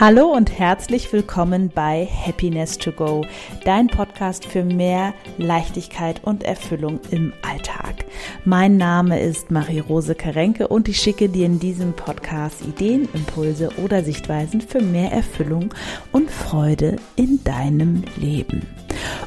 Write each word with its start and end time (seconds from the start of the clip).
Hallo 0.00 0.26
und 0.26 0.56
herzlich 0.56 1.12
willkommen 1.12 1.72
bei 1.74 2.06
Happiness 2.06 2.78
to 2.78 2.92
Go, 2.92 3.26
dein 3.64 3.88
Podcast 3.88 4.44
für 4.44 4.62
mehr 4.62 5.12
Leichtigkeit 5.38 6.22
und 6.22 6.44
Erfüllung 6.44 7.00
im 7.10 7.32
Alltag. 7.42 8.04
Mein 8.44 8.76
Name 8.76 9.18
ist 9.18 9.50
Marie-Rose 9.50 10.14
Karenke 10.14 10.68
und 10.68 10.88
ich 10.88 11.00
schicke 11.00 11.28
dir 11.28 11.46
in 11.46 11.58
diesem 11.58 11.94
Podcast 11.94 12.64
Ideen, 12.64 13.08
Impulse 13.12 13.70
oder 13.78 14.04
Sichtweisen 14.04 14.60
für 14.60 14.80
mehr 14.80 15.10
Erfüllung 15.10 15.74
und 16.12 16.30
Freude 16.30 16.98
in 17.16 17.42
deinem 17.42 18.04
Leben. 18.16 18.68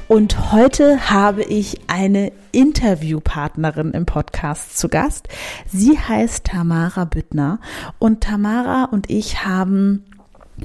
Und 0.07 0.53
heute 0.53 1.09
habe 1.09 1.43
ich 1.43 1.81
eine 1.87 2.31
Interviewpartnerin 2.53 3.91
im 3.91 4.05
Podcast 4.05 4.77
zu 4.77 4.87
Gast. 4.87 5.27
Sie 5.65 5.99
heißt 5.99 6.45
Tamara 6.45 7.03
Büttner 7.03 7.59
und 7.99 8.21
Tamara 8.21 8.85
und 8.85 9.09
ich 9.09 9.45
haben 9.45 10.05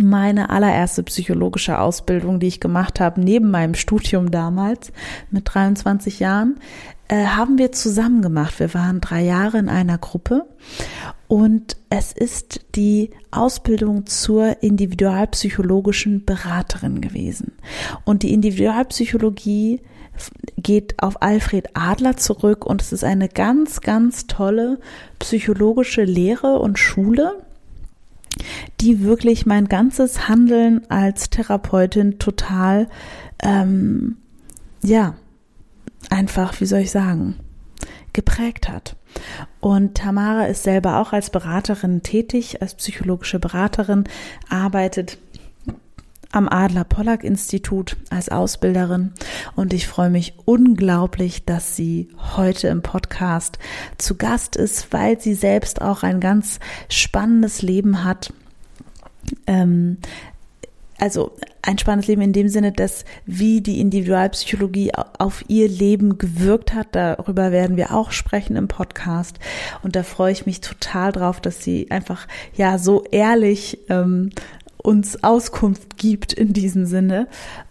meine 0.00 0.50
allererste 0.50 1.02
psychologische 1.02 1.78
Ausbildung, 1.78 2.40
die 2.40 2.48
ich 2.48 2.60
gemacht 2.60 3.00
habe, 3.00 3.20
neben 3.20 3.50
meinem 3.50 3.74
Studium 3.74 4.30
damals 4.30 4.92
mit 5.30 5.52
23 5.52 6.20
Jahren, 6.20 6.60
äh, 7.08 7.26
haben 7.26 7.58
wir 7.58 7.72
zusammen 7.72 8.22
gemacht. 8.22 8.58
Wir 8.58 8.74
waren 8.74 9.00
drei 9.00 9.22
Jahre 9.22 9.58
in 9.58 9.68
einer 9.68 9.98
Gruppe 9.98 10.46
und 11.28 11.76
es 11.90 12.12
ist 12.12 12.60
die 12.74 13.10
Ausbildung 13.30 14.06
zur 14.06 14.62
individualpsychologischen 14.62 16.24
Beraterin 16.24 17.00
gewesen. 17.00 17.52
Und 18.04 18.22
die 18.22 18.32
Individualpsychologie 18.32 19.80
geht 20.56 21.02
auf 21.02 21.22
Alfred 21.22 21.68
Adler 21.74 22.16
zurück 22.16 22.64
und 22.64 22.80
es 22.80 22.92
ist 22.92 23.04
eine 23.04 23.28
ganz, 23.28 23.80
ganz 23.80 24.26
tolle 24.26 24.78
psychologische 25.18 26.04
Lehre 26.04 26.58
und 26.58 26.78
Schule 26.78 27.45
die 28.80 29.02
wirklich 29.02 29.46
mein 29.46 29.66
ganzes 29.66 30.28
Handeln 30.28 30.88
als 30.90 31.30
Therapeutin 31.30 32.18
total, 32.18 32.88
ähm, 33.42 34.16
ja, 34.82 35.14
einfach, 36.10 36.60
wie 36.60 36.66
soll 36.66 36.80
ich 36.80 36.90
sagen, 36.90 37.36
geprägt 38.12 38.68
hat. 38.68 38.96
Und 39.60 39.96
Tamara 39.96 40.46
ist 40.46 40.62
selber 40.62 41.00
auch 41.00 41.12
als 41.12 41.30
Beraterin 41.30 42.02
tätig, 42.02 42.60
als 42.62 42.74
psychologische 42.74 43.38
Beraterin, 43.38 44.04
arbeitet 44.48 45.18
am 46.36 46.50
Adler 46.50 46.84
Pollack 46.84 47.24
Institut 47.24 47.96
als 48.10 48.28
Ausbilderin 48.28 49.12
und 49.54 49.72
ich 49.72 49.86
freue 49.88 50.10
mich 50.10 50.34
unglaublich, 50.44 51.46
dass 51.46 51.76
sie 51.76 52.10
heute 52.36 52.68
im 52.68 52.82
Podcast 52.82 53.58
zu 53.96 54.16
Gast 54.16 54.54
ist, 54.54 54.92
weil 54.92 55.18
sie 55.18 55.32
selbst 55.32 55.80
auch 55.80 56.02
ein 56.02 56.20
ganz 56.20 56.60
spannendes 56.90 57.62
Leben 57.62 58.04
hat. 58.04 58.34
Ähm, 59.46 59.96
also 60.98 61.32
ein 61.62 61.78
spannendes 61.78 62.08
Leben 62.08 62.22
in 62.22 62.32
dem 62.32 62.48
Sinne, 62.48 62.72
dass 62.72 63.04
wie 63.26 63.60
die 63.60 63.80
Individualpsychologie 63.80 64.92
auf 65.18 65.44
ihr 65.48 65.68
Leben 65.68 66.16
gewirkt 66.18 66.74
hat. 66.74 66.88
Darüber 66.92 67.50
werden 67.50 67.76
wir 67.76 67.94
auch 67.94 68.12
sprechen 68.12 68.56
im 68.56 68.68
Podcast. 68.68 69.38
Und 69.82 69.96
da 69.96 70.02
freue 70.02 70.32
ich 70.32 70.46
mich 70.46 70.60
total 70.60 71.12
drauf, 71.12 71.40
dass 71.40 71.62
sie 71.62 71.90
einfach 71.90 72.28
ja 72.54 72.78
so 72.78 73.04
ehrlich 73.10 73.78
ähm, 73.88 74.30
uns 74.86 75.24
Auskunft 75.24 75.96
gibt 75.96 76.32
in 76.32 76.52
diesem 76.52 76.86
Sinne. 76.86 77.26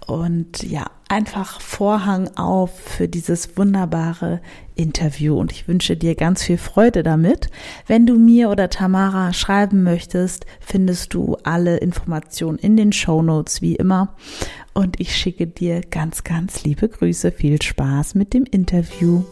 Und 0.06 0.64
ja, 0.64 0.86
einfach 1.08 1.62
Vorhang 1.62 2.30
auf 2.36 2.78
für 2.78 3.08
dieses 3.08 3.58
wunderbare 3.58 4.42
Interview 4.76 5.40
und 5.40 5.54
ich 5.54 5.68
wünsche 5.68 5.96
dir 5.96 6.16
ganz 6.16 6.44
viel 6.44 6.58
Freude 6.58 7.04
damit. 7.04 7.50
Wenn 7.88 8.06
du 8.06 8.16
mir 8.16 8.50
oder 8.50 8.70
Tamara 8.70 9.32
schreiben 9.32 9.84
möchtest, 9.84 10.46
findest 10.60 11.14
du 11.14 11.38
alle 11.44 11.78
Informationen 11.78 12.58
in 12.58 12.76
den 12.76 12.92
Show 12.92 13.22
Notes 13.22 13.62
wie 13.62 13.76
immer 13.76 14.16
und 14.74 15.00
ich 15.00 15.16
schicke 15.16 15.48
dir 15.48 15.82
ganz, 15.82 16.26
ganz 16.26 16.66
liebe 16.66 16.90
Grüße. 16.90 17.32
Viel 17.32 17.62
Spaß 17.62 18.16
mit 18.16 18.34
dem 18.34 18.44
Interview. 18.44 19.24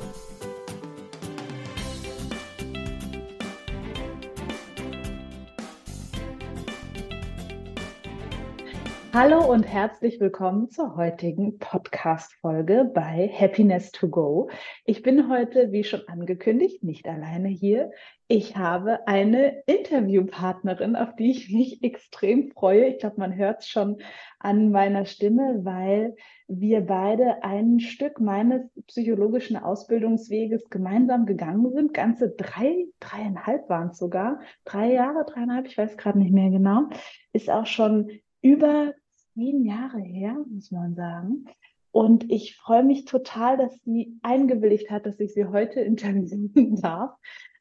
Hallo 9.16 9.46
und 9.46 9.62
herzlich 9.62 10.19
willkommen 10.19 10.72
zur 10.72 10.96
heutigen 10.96 11.59
Podcast-Folge 11.59 12.90
bei 12.96 13.29
Happiness 13.31 13.91
to 13.91 14.09
Go. 14.09 14.50
Ich 14.85 15.03
bin 15.03 15.29
heute, 15.29 15.72
wie 15.72 15.84
schon 15.84 16.01
angekündigt, 16.07 16.84
nicht 16.84 17.07
alleine 17.07 17.47
hier. 17.47 17.91
Ich 18.28 18.57
habe 18.57 19.07
eine 19.07 19.62
Interviewpartnerin, 19.68 20.96
auf 20.96 21.16
die 21.16 21.29
ich 21.29 21.53
mich 21.53 21.84
extrem 21.84 22.50
freue. 22.50 22.88
Ich 22.88 22.97
glaube, 22.97 23.19
man 23.19 23.35
hört 23.35 23.59
es 23.59 23.68
schon 23.68 24.02
an 24.40 24.72
meiner 24.72 25.06
Stimme, 25.06 25.59
weil 25.62 26.16
wir 26.47 26.81
beide 26.81 27.44
ein 27.44 27.81
Stück 27.81 28.19
meines 28.19 28.63
psychologischen 28.88 29.57
Ausbildungsweges 29.57 30.72
gemeinsam 30.72 31.28
gegangen 31.28 31.72
sind. 31.72 31.94
Ganze 31.94 32.31
drei, 32.31 32.88
dreieinhalb 33.00 33.69
waren 33.69 33.90
es 33.90 34.00
sogar. 34.00 34.40
Drei 34.66 34.91
Jahre, 34.91 35.23
dreieinhalb, 35.23 35.68
ich 35.68 35.78
weiß 35.78 35.97
gerade 35.97 36.18
nicht 36.18 36.34
mehr 36.34 36.50
genau. 36.50 36.90
Ist 37.31 37.52
auch 37.52 37.68
schon 37.68 38.09
über 38.41 38.94
zehn 39.34 39.64
Jahre 39.64 40.00
her, 40.00 40.38
muss 40.50 40.72
man 40.72 40.96
sagen. 40.96 41.46
Und 41.92 42.32
ich 42.32 42.56
freue 42.56 42.84
mich 42.84 43.06
total, 43.06 43.56
dass 43.56 43.80
sie 43.84 44.18
eingewilligt 44.24 44.90
hat, 44.90 45.06
dass 45.06 45.20
ich 45.20 45.34
sie 45.34 45.46
heute 45.46 45.80
interviewen 45.80 46.76
darf, 46.82 47.12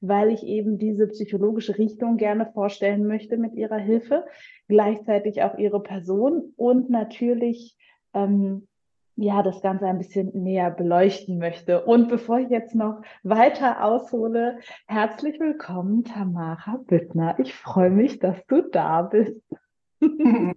weil 0.01 0.31
ich 0.31 0.43
eben 0.43 0.79
diese 0.79 1.07
psychologische 1.09 1.77
Richtung 1.77 2.17
gerne 2.17 2.47
vorstellen 2.47 3.07
möchte 3.07 3.37
mit 3.37 3.55
ihrer 3.55 3.77
Hilfe, 3.77 4.25
gleichzeitig 4.69 5.43
auch 5.43 5.59
ihre 5.59 5.83
Person 5.83 6.55
und 6.57 6.89
natürlich 6.89 7.77
ähm, 8.15 8.67
ja 9.17 9.43
das 9.43 9.61
Ganze 9.61 9.87
ein 9.87 9.99
bisschen 9.99 10.31
näher 10.33 10.71
beleuchten 10.71 11.37
möchte. 11.37 11.85
Und 11.85 12.09
bevor 12.09 12.39
ich 12.39 12.49
jetzt 12.49 12.75
noch 12.75 13.03
weiter 13.23 13.85
aushole, 13.85 14.61
herzlich 14.87 15.39
willkommen, 15.41 16.05
Tamara 16.05 16.79
Büttner. 16.87 17.39
Ich 17.39 17.53
freue 17.53 17.91
mich, 17.91 18.19
dass 18.19 18.47
du 18.47 18.63
da 18.63 19.03
bist. 19.03 19.43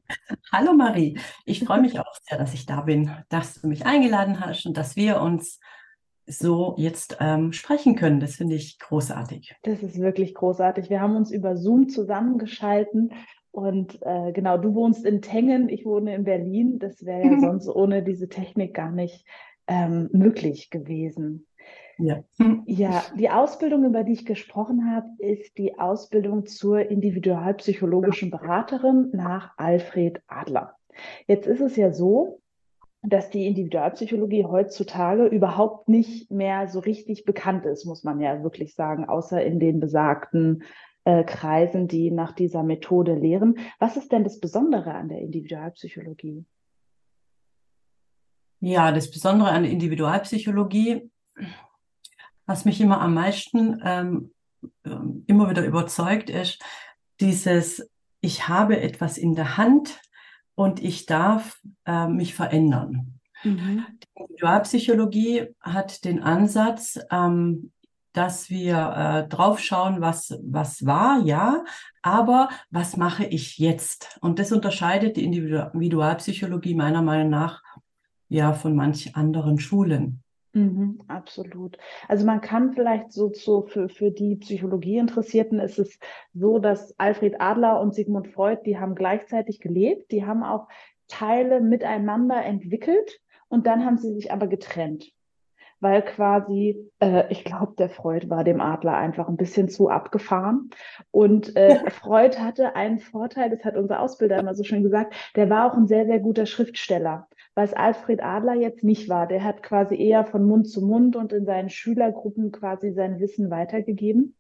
Hallo 0.52 0.74
Marie, 0.74 1.20
ich 1.46 1.64
freue 1.64 1.82
mich 1.82 2.00
auch 2.00 2.14
sehr, 2.28 2.38
dass 2.38 2.54
ich 2.54 2.66
da 2.66 2.82
bin, 2.82 3.12
dass 3.30 3.62
du 3.62 3.68
mich 3.68 3.86
eingeladen 3.86 4.40
hast 4.40 4.66
und 4.66 4.78
dass 4.78 4.96
wir 4.96 5.22
uns 5.22 5.60
so 6.26 6.74
jetzt 6.78 7.18
ähm, 7.20 7.54
sprechen 7.54 7.96
können. 7.96 8.20
Das 8.20 8.36
finde 8.36 8.56
ich 8.56 8.80
großartig. 8.80 9.56
Das 9.64 9.84
ist 9.84 10.00
wirklich 10.00 10.34
großartig. 10.34 10.90
Wir 10.90 11.02
haben 11.02 11.16
uns 11.16 11.32
über 11.32 11.56
Zoom 11.56 11.90
zusammengeschalten 11.90 13.14
und 13.52 14.00
äh, 14.02 14.32
genau, 14.34 14.58
du 14.58 14.74
wohnst 14.74 15.06
in 15.06 15.22
Tengen, 15.22 15.70
ich 15.70 15.86
wohne 15.86 16.16
in 16.16 16.24
Berlin. 16.24 16.80
Das 16.80 17.06
wäre 17.06 17.26
ja 17.26 17.40
sonst 17.40 17.68
ohne 17.68 18.04
diese 18.04 18.28
Technik 18.28 18.74
gar 18.74 18.92
nicht 18.92 19.26
ähm, 19.68 20.10
möglich 20.12 20.70
gewesen. 20.72 21.48
Ja. 21.98 22.24
ja, 22.66 23.04
die 23.18 23.30
Ausbildung, 23.30 23.86
über 23.86 24.04
die 24.04 24.14
ich 24.14 24.26
gesprochen 24.26 24.92
habe, 24.94 25.08
ist 25.20 25.58
die 25.58 25.80
Ausbildung 25.80 26.46
zur 26.46 26.80
individualpsychologischen 26.80 28.32
Beraterin 28.32 29.10
nach 29.14 29.54
Alfred 29.58 30.22
Adler. 30.28 30.76
Jetzt 31.28 31.48
ist 31.48 31.62
es 31.62 31.76
ja 31.76 31.92
so, 31.92 32.42
dass 33.02 33.30
die 33.30 33.46
Individualpsychologie 33.46 34.46
heutzutage 34.46 35.26
überhaupt 35.26 35.88
nicht 35.88 36.32
mehr 36.32 36.68
so 36.68 36.80
richtig 36.80 37.24
bekannt 37.24 37.66
ist, 37.66 37.86
muss 37.86 38.04
man 38.04 38.20
ja 38.20 38.44
wirklich 38.44 38.74
sagen, 38.74 39.06
außer 39.08 39.44
in 39.44 39.60
den 39.60 39.80
besagten 39.80 40.64
äh, 41.04 41.24
Kreisen, 41.24 41.88
die 41.88 42.12
nach 42.12 42.32
dieser 42.34 42.64
Methode 42.64 43.14
lehren. 43.14 43.60
Was 43.80 43.96
ist 43.96 44.12
denn 44.12 44.24
das 44.24 44.40
Besondere 44.40 44.96
an 44.96 45.08
der 45.08 45.20
Individualpsychologie? 45.20 46.46
Ja, 48.60 48.92
das 48.92 49.12
Besondere 49.12 49.50
an 49.50 49.64
der 49.64 49.72
Individualpsychologie 49.72 51.12
was 52.46 52.66
mich 52.66 52.82
immer 52.82 53.02
am 53.02 53.14
meisten 53.14 53.82
ähm, 53.84 54.32
ähm, 54.86 55.24
immer 55.28 55.50
wieder 55.50 55.66
überzeugt, 55.66 56.30
ist 56.30 56.64
dieses, 57.20 57.90
ich 58.22 58.48
habe 58.48 58.82
etwas 58.82 59.18
in 59.18 59.36
der 59.36 59.58
Hand 59.58 60.00
und 60.56 60.82
ich 60.82 61.06
darf 61.06 61.60
äh, 61.86 62.08
mich 62.08 62.34
verändern. 62.34 63.20
Mhm. 63.44 63.86
Die 64.02 64.22
Individualpsychologie 64.22 65.48
hat 65.60 66.06
den 66.06 66.24
Ansatz, 66.24 67.00
ähm, 67.12 67.72
dass 68.14 68.50
wir 68.50 68.78
äh, 68.78 69.28
draufschauen, 69.28 70.00
was, 70.00 70.40
was 70.42 70.86
war, 70.86 71.20
ja, 71.26 71.66
aber 72.02 72.50
was 72.70 72.96
mache 72.96 73.26
ich 73.26 73.58
jetzt? 73.58 74.18
Und 74.22 74.40
das 74.40 74.54
unterscheidet 74.54 75.18
die 75.18 75.26
Individualpsychologie 75.26 76.76
meiner 76.76 77.02
Meinung 77.02 77.30
nach 77.30 77.62
ja 78.30 78.54
von 78.54 78.76
manch 78.76 79.16
anderen 79.16 79.60
Schulen. 79.60 80.24
Mhm, 80.56 81.04
absolut. 81.10 81.78
Also 82.08 82.26
man 82.26 82.40
kann 82.42 82.74
vielleicht 82.74 83.12
so, 83.12 83.32
so 83.34 83.64
für, 83.64 83.90
für 83.90 84.12
die 84.12 84.38
Psychologie-Interessierten 84.38 85.60
ist 85.60 85.80
es 85.80 86.00
so, 86.34 86.60
dass 86.60 86.98
Alfred 86.98 87.42
Adler 87.42 87.82
und 87.82 87.94
Sigmund 87.94 88.30
Freud, 88.30 88.62
die 88.66 88.80
haben 88.80 88.96
gleichzeitig 88.96 89.60
gelebt, 89.60 90.12
die 90.12 90.26
haben 90.26 90.44
auch 90.44 90.68
Teile 91.10 91.60
miteinander 91.62 92.44
entwickelt 92.44 93.20
und 93.50 93.68
dann 93.68 93.86
haben 93.86 93.98
sie 93.98 94.14
sich 94.14 94.32
aber 94.32 94.48
getrennt. 94.48 95.12
weil 95.82 96.02
quasi, 96.04 96.92
äh, 97.00 97.26
ich 97.32 97.44
glaube, 97.46 97.76
der 97.78 97.90
Freud 97.90 98.30
war 98.30 98.44
dem 98.44 98.62
Adler 98.62 98.96
einfach 98.98 99.28
ein 99.30 99.38
bisschen 99.38 99.70
zu 99.70 99.90
abgefahren. 99.90 100.70
Und 101.12 101.56
äh, 101.56 101.80
Freud 101.92 102.40
hatte 102.40 102.76
einen 102.76 103.00
Vorteil, 103.00 103.50
das 103.50 103.64
hat 103.66 103.78
unser 103.78 104.00
Ausbilder 104.02 104.40
immer 104.40 104.56
so 104.56 104.64
schön 104.64 104.84
gesagt, 104.84 105.16
der 105.36 105.50
war 105.50 105.72
auch 105.72 105.78
ein 105.78 105.88
sehr, 105.88 106.06
sehr 106.06 106.20
guter 106.20 106.46
Schriftsteller, 106.46 107.28
was 107.56 107.74
Alfred 107.74 108.22
Adler 108.22 108.54
jetzt 108.54 108.84
nicht 108.84 109.08
war. 109.10 109.28
Der 109.28 109.44
hat 109.44 109.64
quasi 109.64 109.96
eher 109.96 110.26
von 110.26 110.46
Mund 110.46 110.70
zu 110.70 110.86
Mund 110.86 111.16
und 111.16 111.32
in 111.32 111.46
seinen 111.46 111.70
Schülergruppen 111.70 112.52
quasi 112.52 112.92
sein 112.92 113.20
Wissen 113.20 113.50
weitergegeben. 113.50 114.36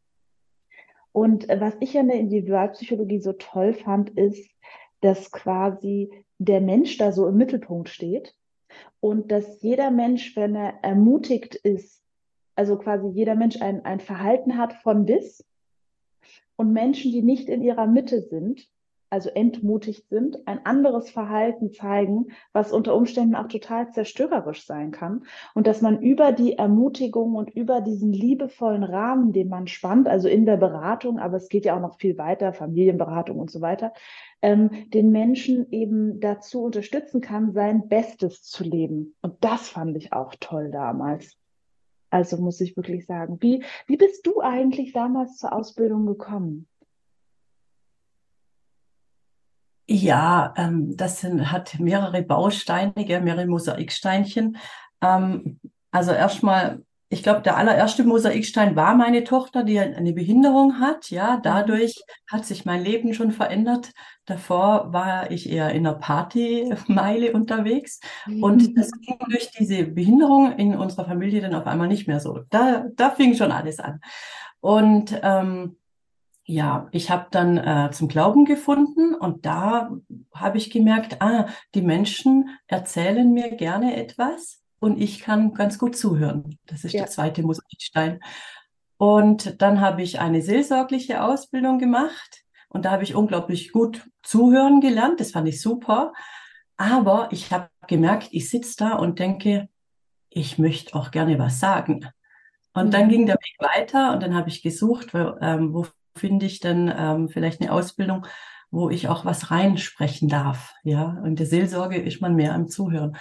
Und 1.13 1.49
äh, 1.49 1.61
was 1.61 1.75
ich 1.79 1.97
an 1.97 2.09
der 2.09 2.19
Individualpsychologie 2.19 3.21
so 3.21 3.33
toll 3.33 3.73
fand, 3.73 4.09
ist, 4.11 4.51
dass 4.99 5.31
quasi 5.31 6.11
der 6.39 6.59
Mensch 6.59 6.97
da 6.97 7.13
so 7.13 7.27
im 7.27 7.37
Mittelpunkt 7.37 7.87
steht 7.87 8.35
und 8.99 9.31
dass 9.31 9.61
jeder 9.61 9.91
Mensch, 9.91 10.35
wenn 10.35 10.55
er 10.55 10.79
ermutigt 10.83 11.55
ist, 11.55 12.03
also 12.55 12.77
quasi 12.77 13.07
jeder 13.07 13.35
Mensch 13.35 13.61
ein, 13.61 13.85
ein 13.85 14.01
Verhalten 14.01 14.57
hat 14.57 14.73
von 14.73 15.05
bis 15.05 15.45
und 16.57 16.73
Menschen, 16.73 17.11
die 17.11 17.21
nicht 17.21 17.47
in 17.47 17.61
ihrer 17.61 17.87
Mitte 17.87 18.21
sind, 18.21 18.67
also 19.09 19.29
entmutigt 19.29 20.09
sind, 20.09 20.47
ein 20.47 20.65
anderes 20.65 21.09
Verhalten 21.09 21.71
zeigen, 21.71 22.27
was 22.53 22.71
unter 22.71 22.95
Umständen 22.95 23.35
auch 23.35 23.47
total 23.47 23.91
zerstörerisch 23.91 24.65
sein 24.65 24.91
kann. 24.91 25.25
Und 25.53 25.67
dass 25.67 25.81
man 25.81 26.01
über 26.01 26.31
die 26.31 26.57
Ermutigung 26.57 27.35
und 27.35 27.49
über 27.49 27.81
diesen 27.81 28.11
liebevollen 28.11 28.83
Rahmen, 28.83 29.31
den 29.31 29.49
man 29.49 29.67
spannt, 29.67 30.07
also 30.07 30.27
in 30.27 30.45
der 30.45 30.57
Beratung, 30.57 31.19
aber 31.19 31.37
es 31.37 31.49
geht 31.49 31.65
ja 31.65 31.75
auch 31.75 31.81
noch 31.81 31.97
viel 31.97 32.17
weiter, 32.17 32.53
Familienberatung 32.53 33.39
und 33.39 33.51
so 33.51 33.61
weiter, 33.61 33.93
ähm, 34.41 34.69
den 34.93 35.11
Menschen 35.11 35.71
eben 35.71 36.19
dazu 36.19 36.63
unterstützen 36.63 37.21
kann, 37.21 37.53
sein 37.53 37.87
Bestes 37.87 38.43
zu 38.43 38.63
leben. 38.63 39.15
Und 39.21 39.35
das 39.41 39.69
fand 39.69 39.95
ich 39.97 40.13
auch 40.13 40.35
toll 40.39 40.71
damals. 40.71 41.37
Also 42.09 42.37
muss 42.37 42.61
ich 42.61 42.77
wirklich 42.77 43.05
sagen, 43.05 43.37
wie, 43.41 43.63
wie 43.87 43.97
bist 43.97 44.25
du 44.25 44.39
eigentlich 44.39 44.93
damals 44.93 45.37
zur 45.37 45.53
Ausbildung 45.53 46.05
gekommen? 46.05 46.67
Ja, 49.87 50.53
ähm, 50.57 50.97
das 50.97 51.21
sind, 51.21 51.51
hat 51.51 51.79
mehrere 51.79 52.23
Bausteine, 52.23 52.93
mehrere 52.95 53.45
Mosaiksteinchen. 53.45 54.57
Ähm, 55.01 55.59
also 55.91 56.11
erstmal, 56.11 56.83
ich 57.09 57.21
glaube, 57.21 57.41
der 57.41 57.55
allererste 57.55 58.03
Mosaikstein 58.03 58.75
war 58.75 58.95
meine 58.95 59.23
Tochter, 59.23 59.63
die 59.63 59.79
eine 59.79 60.13
Behinderung 60.13 60.79
hat. 60.79 61.11
Ja, 61.11 61.37
mhm. 61.37 61.41
dadurch 61.43 62.03
hat 62.27 62.45
sich 62.45 62.65
mein 62.65 62.83
Leben 62.83 63.13
schon 63.13 63.31
verändert. 63.31 63.91
Davor 64.25 64.91
war 64.91 65.29
ich 65.29 65.47
eher 65.49 65.69
in 65.69 65.85
einer 65.85 65.97
Partymeile 65.97 67.31
unterwegs 67.33 67.99
und 68.41 68.75
das 68.75 68.91
ging 68.91 69.19
durch 69.29 69.51
diese 69.51 69.83
Behinderung 69.83 70.53
in 70.57 70.75
unserer 70.75 71.05
Familie 71.05 71.41
dann 71.41 71.53
auf 71.53 71.67
einmal 71.67 71.87
nicht 71.87 72.07
mehr 72.07 72.19
so. 72.19 72.39
Da, 72.49 72.85
da 72.95 73.11
fing 73.11 73.35
schon 73.35 73.51
alles 73.51 73.79
an. 73.79 74.01
Und 74.61 75.17
ähm, 75.21 75.77
ja, 76.45 76.87
ich 76.91 77.09
habe 77.09 77.27
dann 77.31 77.57
äh, 77.57 77.89
zum 77.91 78.07
Glauben 78.07 78.45
gefunden 78.45 79.15
und 79.15 79.45
da 79.45 79.91
habe 80.33 80.57
ich 80.57 80.69
gemerkt, 80.69 81.21
ah, 81.21 81.47
die 81.73 81.81
Menschen 81.81 82.49
erzählen 82.67 83.33
mir 83.33 83.55
gerne 83.55 83.95
etwas 83.95 84.61
und 84.79 85.01
ich 85.01 85.21
kann 85.21 85.55
ganz 85.55 85.79
gut 85.79 85.97
zuhören. 85.97 86.59
Das 86.67 86.83
ist 86.83 86.93
ja. 86.93 87.01
der 87.01 87.09
zweite 87.09 87.41
Musikstein. 87.41 88.19
Und 88.97 89.61
dann 89.61 89.81
habe 89.81 90.03
ich 90.03 90.19
eine 90.19 90.41
seelsorgliche 90.43 91.23
Ausbildung 91.23 91.79
gemacht 91.79 92.43
und 92.69 92.85
da 92.85 92.91
habe 92.91 93.03
ich 93.03 93.15
unglaublich 93.15 93.71
gut 93.71 94.07
zuhören 94.21 94.81
gelernt. 94.81 95.19
Das 95.19 95.31
fand 95.31 95.47
ich 95.47 95.59
super. 95.59 96.13
Aber 96.77 97.29
ich 97.31 97.51
habe 97.51 97.69
gemerkt, 97.87 98.27
ich 98.31 98.49
sitze 98.49 98.75
da 98.77 98.95
und 98.95 99.17
denke, 99.17 99.67
ich 100.29 100.59
möchte 100.59 100.95
auch 100.95 101.09
gerne 101.09 101.39
was 101.39 101.59
sagen. 101.59 102.05
Und 102.73 102.93
dann 102.93 103.05
mhm. 103.05 103.09
ging 103.09 103.25
der 103.25 103.35
Weg 103.35 103.55
weiter 103.59 104.13
und 104.13 104.21
dann 104.21 104.35
habe 104.35 104.49
ich 104.49 104.61
gesucht, 104.61 105.13
wo, 105.13 105.37
ähm, 105.41 105.73
wo 105.73 105.87
finde 106.15 106.45
ich 106.45 106.59
denn 106.59 106.93
ähm, 106.95 107.29
vielleicht 107.29 107.61
eine 107.61 107.71
Ausbildung, 107.71 108.25
wo 108.71 108.89
ich 108.89 109.07
auch 109.07 109.25
was 109.25 109.51
reinsprechen 109.51 110.27
darf. 110.27 110.73
Ja, 110.83 111.21
und 111.23 111.39
der 111.39 111.45
Seelsorge 111.45 111.97
ist 111.97 112.21
man 112.21 112.35
mehr 112.35 112.53
am 112.53 112.67
Zuhören. 112.67 113.17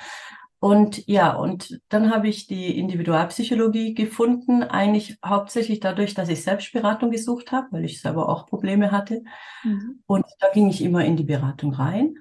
Und 0.65 1.07
ja, 1.07 1.35
und 1.35 1.79
dann 1.91 2.11
habe 2.11 2.27
ich 2.27 2.47
die 2.47 2.79
Individualpsychologie 2.79 3.93
gefunden, 3.93 4.63
eigentlich 4.63 5.19
hauptsächlich 5.23 5.79
dadurch, 5.79 6.15
dass 6.15 6.31
ich 6.31 6.43
Selbstberatung 6.43 7.11
gesucht 7.11 7.53
habe, 7.53 7.67
weil 7.73 7.85
ich 7.85 8.01
selber 8.01 8.31
auch 8.31 8.47
Probleme 8.47 8.91
hatte. 8.91 9.23
Mhm. 9.63 10.01
Und 10.07 10.25
da 10.41 10.49
ging 10.55 10.71
ich 10.71 10.83
immer 10.83 11.05
in 11.05 11.19
die 11.19 11.25
Beratung 11.25 11.75
rein 11.75 12.15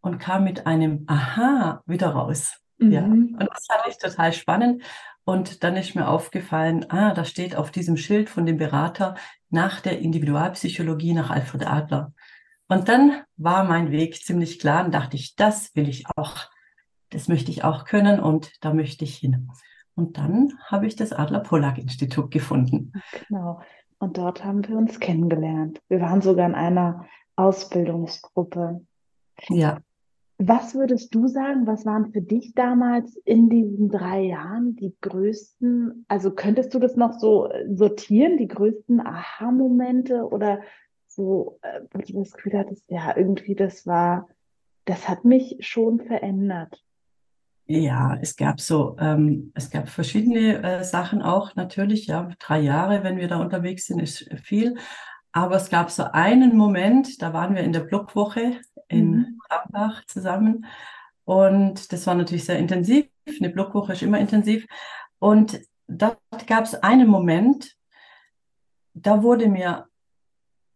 und 0.00 0.18
kam 0.18 0.42
mit 0.42 0.66
einem 0.66 1.04
Aha 1.06 1.84
wieder 1.86 2.08
raus. 2.08 2.56
Mhm. 2.78 2.92
Ja, 2.92 3.04
und 3.04 3.38
das 3.38 3.66
fand 3.70 3.82
ich 3.88 3.98
total 3.98 4.32
spannend. 4.32 4.82
Und 5.24 5.64
dann 5.64 5.76
ist 5.76 5.94
mir 5.94 6.08
aufgefallen, 6.08 6.90
ah, 6.90 7.14
da 7.14 7.24
steht 7.24 7.56
auf 7.56 7.70
diesem 7.70 7.96
Schild 7.96 8.28
von 8.28 8.44
dem 8.44 8.58
Berater 8.58 9.14
nach 9.48 9.80
der 9.80 10.00
Individualpsychologie 10.00 11.14
nach 11.14 11.30
Alfred 11.30 11.66
Adler. 11.66 12.12
Und 12.68 12.88
dann 12.88 13.22
war 13.36 13.64
mein 13.64 13.90
Weg 13.90 14.16
ziemlich 14.16 14.58
klar 14.58 14.84
und 14.84 14.94
dachte 14.94 15.16
ich, 15.16 15.36
das 15.36 15.74
will 15.74 15.88
ich 15.88 16.04
auch, 16.16 16.48
das 17.10 17.28
möchte 17.28 17.50
ich 17.50 17.64
auch 17.64 17.84
können 17.84 18.20
und 18.20 18.52
da 18.60 18.74
möchte 18.74 19.04
ich 19.04 19.16
hin. 19.16 19.50
Und 19.94 20.18
dann 20.18 20.52
habe 20.66 20.86
ich 20.86 20.96
das 20.96 21.12
Adler-Pollack-Institut 21.12 22.30
gefunden. 22.30 22.92
Genau. 23.28 23.60
Und 23.98 24.18
dort 24.18 24.44
haben 24.44 24.66
wir 24.66 24.76
uns 24.76 24.98
kennengelernt. 24.98 25.80
Wir 25.88 26.00
waren 26.00 26.20
sogar 26.20 26.46
in 26.46 26.54
einer 26.54 27.06
Ausbildungsgruppe. 27.36 28.84
Ja. 29.48 29.78
Was 30.46 30.74
würdest 30.74 31.14
du 31.14 31.26
sagen, 31.26 31.66
was 31.66 31.86
waren 31.86 32.12
für 32.12 32.20
dich 32.20 32.52
damals 32.54 33.16
in 33.24 33.48
diesen 33.48 33.88
drei 33.88 34.20
Jahren 34.20 34.76
die 34.76 34.94
größten, 35.00 36.04
also 36.06 36.32
könntest 36.32 36.74
du 36.74 36.78
das 36.78 36.96
noch 36.96 37.18
so 37.18 37.48
äh, 37.48 37.64
sortieren, 37.74 38.36
die 38.36 38.48
größten 38.48 39.00
Aha-Momente 39.00 40.28
oder 40.28 40.60
so, 41.06 41.58
äh, 41.62 41.80
wo 41.90 41.98
du 41.98 42.18
das 42.18 42.32
Gefühl 42.32 42.58
hattest, 42.58 42.84
ja, 42.90 43.16
irgendwie 43.16 43.54
das 43.54 43.86
war, 43.86 44.28
das 44.84 45.08
hat 45.08 45.24
mich 45.24 45.56
schon 45.60 46.00
verändert? 46.00 46.84
Ja, 47.64 48.18
es 48.20 48.36
gab 48.36 48.60
so, 48.60 48.96
ähm, 49.00 49.50
es 49.54 49.70
gab 49.70 49.88
verschiedene 49.88 50.62
äh, 50.62 50.84
Sachen 50.84 51.22
auch, 51.22 51.56
natürlich, 51.56 52.06
ja, 52.06 52.28
drei 52.38 52.60
Jahre, 52.60 53.02
wenn 53.02 53.16
wir 53.16 53.28
da 53.28 53.40
unterwegs 53.40 53.86
sind, 53.86 54.02
ist 54.02 54.28
viel. 54.42 54.76
Aber 55.32 55.56
es 55.56 55.70
gab 55.70 55.90
so 55.90 56.04
einen 56.12 56.54
Moment, 56.54 57.22
da 57.22 57.32
waren 57.32 57.54
wir 57.54 57.62
in 57.62 57.72
der 57.72 57.80
Blockwoche 57.80 58.60
in 58.88 59.10
mhm. 59.10 59.33
Trambach 59.48 60.04
zusammen. 60.06 60.66
Und 61.24 61.92
das 61.92 62.06
war 62.06 62.14
natürlich 62.14 62.44
sehr 62.44 62.58
intensiv. 62.58 63.06
Eine 63.26 63.50
Blockwoche 63.50 63.92
ist 63.92 64.02
immer 64.02 64.18
intensiv. 64.18 64.66
Und 65.18 65.60
dort 65.86 66.18
gab 66.46 66.64
es 66.64 66.74
einen 66.74 67.08
Moment, 67.08 67.76
da 68.94 69.22
wurde 69.22 69.48
mir 69.48 69.88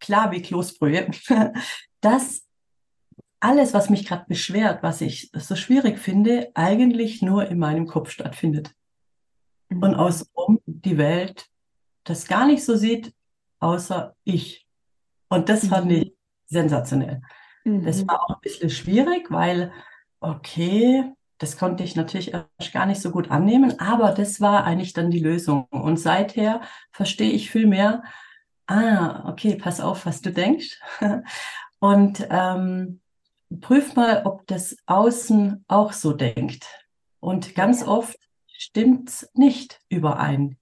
klar 0.01 0.31
wie 0.33 0.43
Kloßbrühe, 0.43 1.11
dass 2.01 2.45
alles, 3.41 3.75
was 3.75 3.91
mich 3.91 4.07
gerade 4.07 4.25
beschwert, 4.27 4.83
was 4.83 5.01
ich 5.01 5.31
so 5.33 5.55
schwierig 5.55 5.99
finde, 5.99 6.51
eigentlich 6.55 7.23
nur 7.23 7.47
in 7.49 7.59
meinem 7.59 7.87
Kopf 7.87 8.11
stattfindet. 8.11 8.75
Mhm. 9.69 9.83
Und 9.83 9.95
außenrum 9.95 10.61
die 10.67 10.99
Welt 10.99 11.49
das 12.09 12.27
gar 12.27 12.47
nicht 12.47 12.65
so 12.65 12.75
sieht, 12.75 13.15
außer 13.61 14.17
ich. 14.25 14.67
Und 15.29 15.49
das 15.49 15.67
fand 15.69 15.87
mhm. 15.87 15.93
ich 15.93 16.15
sensationell. 16.47 17.21
Mhm. 17.69 17.85
Das 17.85 18.07
war 18.07 18.23
auch 18.23 18.31
ein 18.31 18.41
bisschen 18.41 18.71
schwierig, 18.71 19.31
weil, 19.31 19.73
okay, 20.21 21.05
das 21.39 21.57
konnte 21.57 21.85
ich 21.85 21.95
natürlich 21.95 22.33
erst 22.33 22.73
gar 22.73 22.87
nicht 22.87 23.01
so 23.01 23.11
gut 23.11 23.31
annehmen, 23.31 23.79
aber 23.79 24.13
das 24.13 24.41
war 24.41 24.65
eigentlich 24.65 24.93
dann 24.93 25.11
die 25.11 25.21
Lösung. 25.21 25.67
Und 25.71 25.99
seither 25.99 26.63
verstehe 26.91 27.31
ich 27.31 27.51
viel 27.51 27.67
mehr, 27.67 28.03
ah, 28.67 29.29
okay, 29.29 29.55
pass 29.55 29.81
auf, 29.81 30.07
was 30.07 30.21
du 30.21 30.33
denkst. 30.33 30.81
Und 31.81 32.27
ähm, 32.29 33.01
prüf 33.61 33.95
mal, 33.95 34.23
ob 34.25 34.47
das 34.49 34.77
Außen 34.87 35.65
auch 35.69 35.93
so 35.93 36.13
denkt. 36.13 36.67
Und 37.21 37.55
ganz 37.55 37.87
oft 37.87 38.19
stimmt's 38.49 39.29
nicht 39.35 39.81
überein 39.89 40.59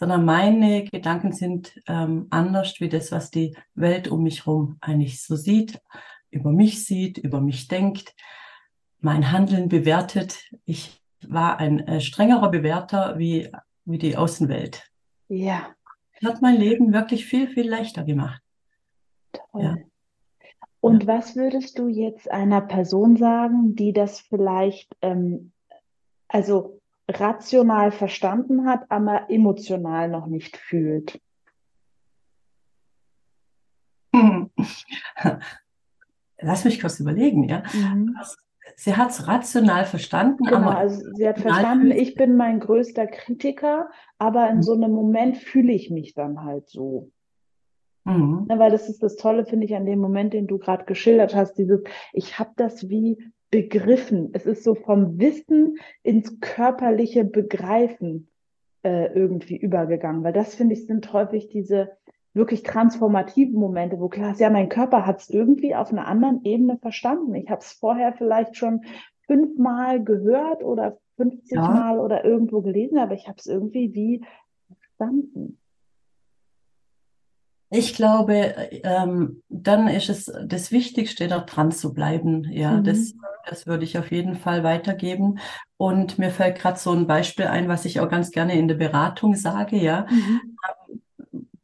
sondern 0.00 0.24
meine 0.24 0.84
Gedanken 0.84 1.32
sind 1.32 1.78
ähm, 1.86 2.26
anders 2.30 2.80
wie 2.80 2.88
das, 2.88 3.12
was 3.12 3.30
die 3.30 3.54
Welt 3.74 4.08
um 4.08 4.22
mich 4.22 4.46
herum 4.46 4.78
eigentlich 4.80 5.22
so 5.22 5.36
sieht, 5.36 5.78
über 6.30 6.52
mich 6.52 6.84
sieht, 6.84 7.18
über 7.18 7.40
mich 7.40 7.68
denkt, 7.68 8.14
mein 9.00 9.32
Handeln 9.32 9.68
bewertet. 9.68 10.50
Ich 10.64 11.02
war 11.26 11.58
ein 11.58 11.80
äh, 11.86 12.00
strengerer 12.00 12.50
Bewerter 12.50 13.18
wie, 13.18 13.50
wie 13.84 13.98
die 13.98 14.16
Außenwelt. 14.16 14.90
Ja. 15.28 15.74
Hat 16.24 16.42
mein 16.42 16.56
Leben 16.56 16.92
wirklich 16.92 17.26
viel, 17.26 17.48
viel 17.48 17.68
leichter 17.68 18.04
gemacht. 18.04 18.42
Toll. 19.32 19.62
Ja. 19.62 19.76
Und 20.80 21.04
ja. 21.04 21.08
was 21.08 21.36
würdest 21.36 21.78
du 21.78 21.88
jetzt 21.88 22.30
einer 22.30 22.60
Person 22.60 23.16
sagen, 23.16 23.74
die 23.74 23.92
das 23.92 24.20
vielleicht, 24.20 24.96
ähm, 25.02 25.52
also 26.28 26.80
rational 27.08 27.90
verstanden 27.90 28.66
hat, 28.66 28.90
aber 28.90 29.30
emotional 29.30 30.08
noch 30.08 30.26
nicht 30.26 30.56
fühlt? 30.56 31.20
Lass 36.42 36.64
mich 36.64 36.80
kurz 36.80 37.00
überlegen, 37.00 37.44
ja. 37.44 37.62
Mhm. 37.72 38.16
sie 38.76 38.96
hat 38.96 39.10
es 39.10 39.26
rational 39.26 39.84
verstanden. 39.84 40.44
Genau, 40.44 40.70
also 40.70 41.02
sie 41.14 41.28
hat 41.28 41.40
verstanden, 41.40 41.90
ich 41.90 42.14
bin 42.14 42.36
mein 42.36 42.60
größter 42.60 43.06
Kritiker, 43.06 43.90
aber 44.18 44.48
in 44.48 44.56
mhm. 44.56 44.62
so 44.62 44.74
einem 44.74 44.92
Moment 44.92 45.36
fühle 45.36 45.72
ich 45.72 45.90
mich 45.90 46.14
dann 46.14 46.42
halt 46.44 46.68
so. 46.68 47.10
Mhm. 48.04 48.46
Ja, 48.48 48.58
weil 48.58 48.70
das 48.70 48.88
ist 48.88 49.02
das 49.02 49.16
Tolle, 49.16 49.44
finde 49.44 49.66
ich, 49.66 49.74
an 49.74 49.86
dem 49.86 49.98
Moment, 49.98 50.32
den 50.32 50.46
du 50.46 50.58
gerade 50.58 50.84
geschildert 50.84 51.34
hast, 51.34 51.54
dieses, 51.54 51.82
ich 52.12 52.38
habe 52.38 52.50
das 52.56 52.88
wie 52.88 53.32
begriffen. 53.50 54.30
Es 54.32 54.46
ist 54.46 54.64
so 54.64 54.74
vom 54.74 55.18
Wissen 55.18 55.76
ins 56.02 56.40
körperliche 56.40 57.24
Begreifen 57.24 58.28
äh, 58.82 59.12
irgendwie 59.12 59.56
übergegangen, 59.56 60.22
weil 60.22 60.32
das, 60.32 60.54
finde 60.54 60.74
ich, 60.74 60.86
sind 60.86 61.12
häufig 61.12 61.48
diese 61.48 61.90
wirklich 62.32 62.62
transformativen 62.62 63.54
Momente, 63.54 63.98
wo 63.98 64.08
klar 64.08 64.32
ist, 64.32 64.40
ja, 64.40 64.50
mein 64.50 64.68
Körper 64.68 65.06
hat 65.06 65.20
es 65.20 65.30
irgendwie 65.30 65.74
auf 65.74 65.90
einer 65.90 66.06
anderen 66.06 66.44
Ebene 66.44 66.78
verstanden. 66.78 67.34
Ich 67.34 67.50
habe 67.50 67.60
es 67.60 67.72
vorher 67.72 68.12
vielleicht 68.12 68.56
schon 68.56 68.84
fünfmal 69.26 70.02
gehört 70.02 70.62
oder 70.62 70.98
50 71.16 71.52
ja. 71.52 71.68
Mal 71.68 71.98
oder 71.98 72.24
irgendwo 72.24 72.62
gelesen, 72.62 72.98
aber 72.98 73.14
ich 73.14 73.28
habe 73.28 73.38
es 73.38 73.46
irgendwie 73.46 73.94
wie 73.94 74.24
verstanden. 74.66 75.58
Ich 77.72 77.94
glaube, 77.94 78.54
ähm, 78.82 79.42
dann 79.48 79.86
ist 79.86 80.08
es 80.08 80.32
das 80.44 80.72
Wichtigste, 80.72 81.28
da 81.28 81.38
dran 81.38 81.70
zu 81.70 81.94
bleiben. 81.94 82.44
Ja, 82.50 82.72
mhm. 82.72 82.84
das, 82.84 83.14
das 83.48 83.66
würde 83.68 83.84
ich 83.84 83.96
auf 83.96 84.10
jeden 84.10 84.34
Fall 84.34 84.64
weitergeben. 84.64 85.38
Und 85.76 86.18
mir 86.18 86.30
fällt 86.30 86.58
gerade 86.58 86.78
so 86.78 86.90
ein 86.90 87.06
Beispiel 87.06 87.46
ein, 87.46 87.68
was 87.68 87.84
ich 87.84 88.00
auch 88.00 88.08
ganz 88.08 88.32
gerne 88.32 88.58
in 88.58 88.66
der 88.66 88.74
Beratung 88.74 89.36
sage. 89.36 89.76
Ja, 89.76 90.06
mhm. 90.10 90.56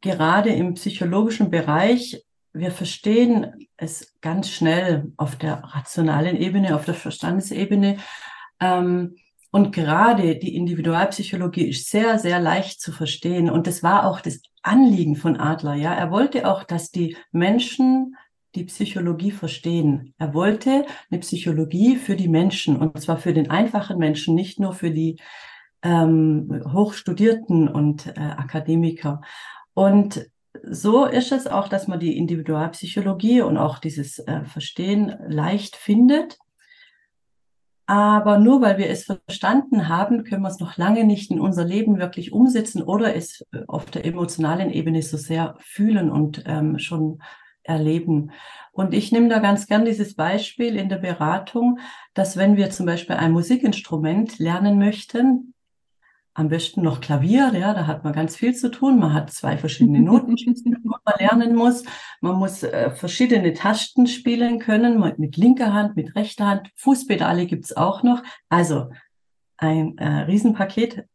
Gerade 0.01 0.49
im 0.49 0.73
psychologischen 0.75 1.49
Bereich, 1.49 2.23
wir 2.53 2.71
verstehen 2.71 3.67
es 3.77 4.15
ganz 4.21 4.49
schnell 4.49 5.11
auf 5.17 5.35
der 5.35 5.63
rationalen 5.63 6.35
Ebene, 6.35 6.75
auf 6.75 6.85
der 6.85 6.95
Verstandesebene. 6.95 7.97
Ähm, 8.59 9.15
und 9.51 9.73
gerade 9.73 10.35
die 10.35 10.55
Individualpsychologie 10.55 11.69
ist 11.69 11.89
sehr, 11.89 12.19
sehr 12.19 12.39
leicht 12.39 12.81
zu 12.81 12.91
verstehen. 12.91 13.49
Und 13.49 13.67
das 13.67 13.81
war 13.81 14.05
auch 14.05 14.19
das 14.19 14.41
Anliegen 14.61 15.15
von 15.15 15.37
Adler. 15.37 15.75
Ja, 15.75 15.93
er 15.93 16.11
wollte 16.11 16.47
auch, 16.47 16.63
dass 16.63 16.91
die 16.91 17.15
Menschen 17.31 18.15
die 18.55 18.65
Psychologie 18.65 19.31
verstehen. 19.31 20.13
Er 20.17 20.33
wollte 20.33 20.85
eine 21.09 21.19
Psychologie 21.19 21.95
für 21.95 22.15
die 22.15 22.27
Menschen 22.27 22.77
und 22.77 22.99
zwar 22.99 23.17
für 23.17 23.33
den 23.33 23.49
einfachen 23.49 23.97
Menschen, 23.97 24.35
nicht 24.35 24.59
nur 24.59 24.73
für 24.73 24.91
die 24.91 25.19
ähm, 25.83 26.63
Hochstudierten 26.71 27.67
und 27.67 28.07
äh, 28.07 28.19
Akademiker. 28.19 29.21
Und 29.77 30.31
so 30.63 31.05
ist 31.05 31.31
es 31.31 31.45
auch, 31.45 31.67
dass 31.67 31.87
man 31.87 31.99
die 31.99 32.17
Individualpsychologie 32.17 33.41
und 33.41 33.57
auch 33.57 33.77
dieses 33.77 34.17
äh, 34.17 34.43
Verstehen 34.43 35.15
leicht 35.27 35.75
findet. 35.75 36.39
Aber 37.85 38.39
nur 38.39 38.59
weil 38.63 38.79
wir 38.79 38.89
es 38.89 39.03
verstanden 39.03 39.87
haben, 39.87 40.23
können 40.23 40.41
wir 40.41 40.49
es 40.49 40.59
noch 40.59 40.77
lange 40.77 41.03
nicht 41.03 41.29
in 41.29 41.39
unser 41.39 41.63
Leben 41.63 41.99
wirklich 41.99 42.33
umsetzen 42.33 42.81
oder 42.81 43.15
es 43.15 43.45
äh, 43.51 43.59
auf 43.67 43.85
der 43.85 44.03
emotionalen 44.03 44.71
Ebene 44.71 45.03
so 45.03 45.15
sehr 45.15 45.55
fühlen 45.59 46.09
und 46.09 46.41
ähm, 46.47 46.79
schon 46.79 47.21
erleben. 47.61 48.31
Und 48.71 48.95
ich 48.95 49.11
nehme 49.11 49.29
da 49.29 49.37
ganz 49.37 49.67
gern 49.67 49.85
dieses 49.85 50.15
Beispiel 50.15 50.75
in 50.75 50.89
der 50.89 50.97
Beratung, 50.97 51.77
dass 52.15 52.35
wenn 52.35 52.57
wir 52.57 52.71
zum 52.71 52.87
Beispiel 52.87 53.17
ein 53.17 53.31
Musikinstrument 53.31 54.39
lernen 54.39 54.79
möchten, 54.79 55.53
am 56.37 56.49
besten 56.49 56.83
noch 56.83 57.01
Klavier, 57.01 57.51
ja, 57.55 57.73
da 57.73 57.87
hat 57.87 58.03
man 58.03 58.13
ganz 58.13 58.35
viel 58.35 58.53
zu 58.53 58.69
tun. 58.69 58.99
Man 58.99 59.11
hat 59.11 59.31
zwei 59.31 59.57
verschiedene 59.57 60.01
Noten, 60.01 60.35
die 60.35 60.75
man 60.83 60.99
lernen 61.17 61.55
muss. 61.55 61.83
Man 62.21 62.35
muss 62.35 62.61
äh, 62.61 62.91
verschiedene 62.91 63.55
Tasten 63.55 64.05
spielen 64.05 64.59
können, 64.59 64.99
mit 65.17 65.35
linker 65.35 65.73
Hand, 65.73 65.95
mit 65.95 66.15
rechter 66.15 66.45
Hand. 66.45 66.69
Fußpedale 66.75 67.47
gibt's 67.47 67.75
auch 67.75 68.03
noch. 68.03 68.21
Also 68.49 68.91
ein 69.57 69.97
äh, 69.97 70.25
Riesenpaket. 70.25 71.05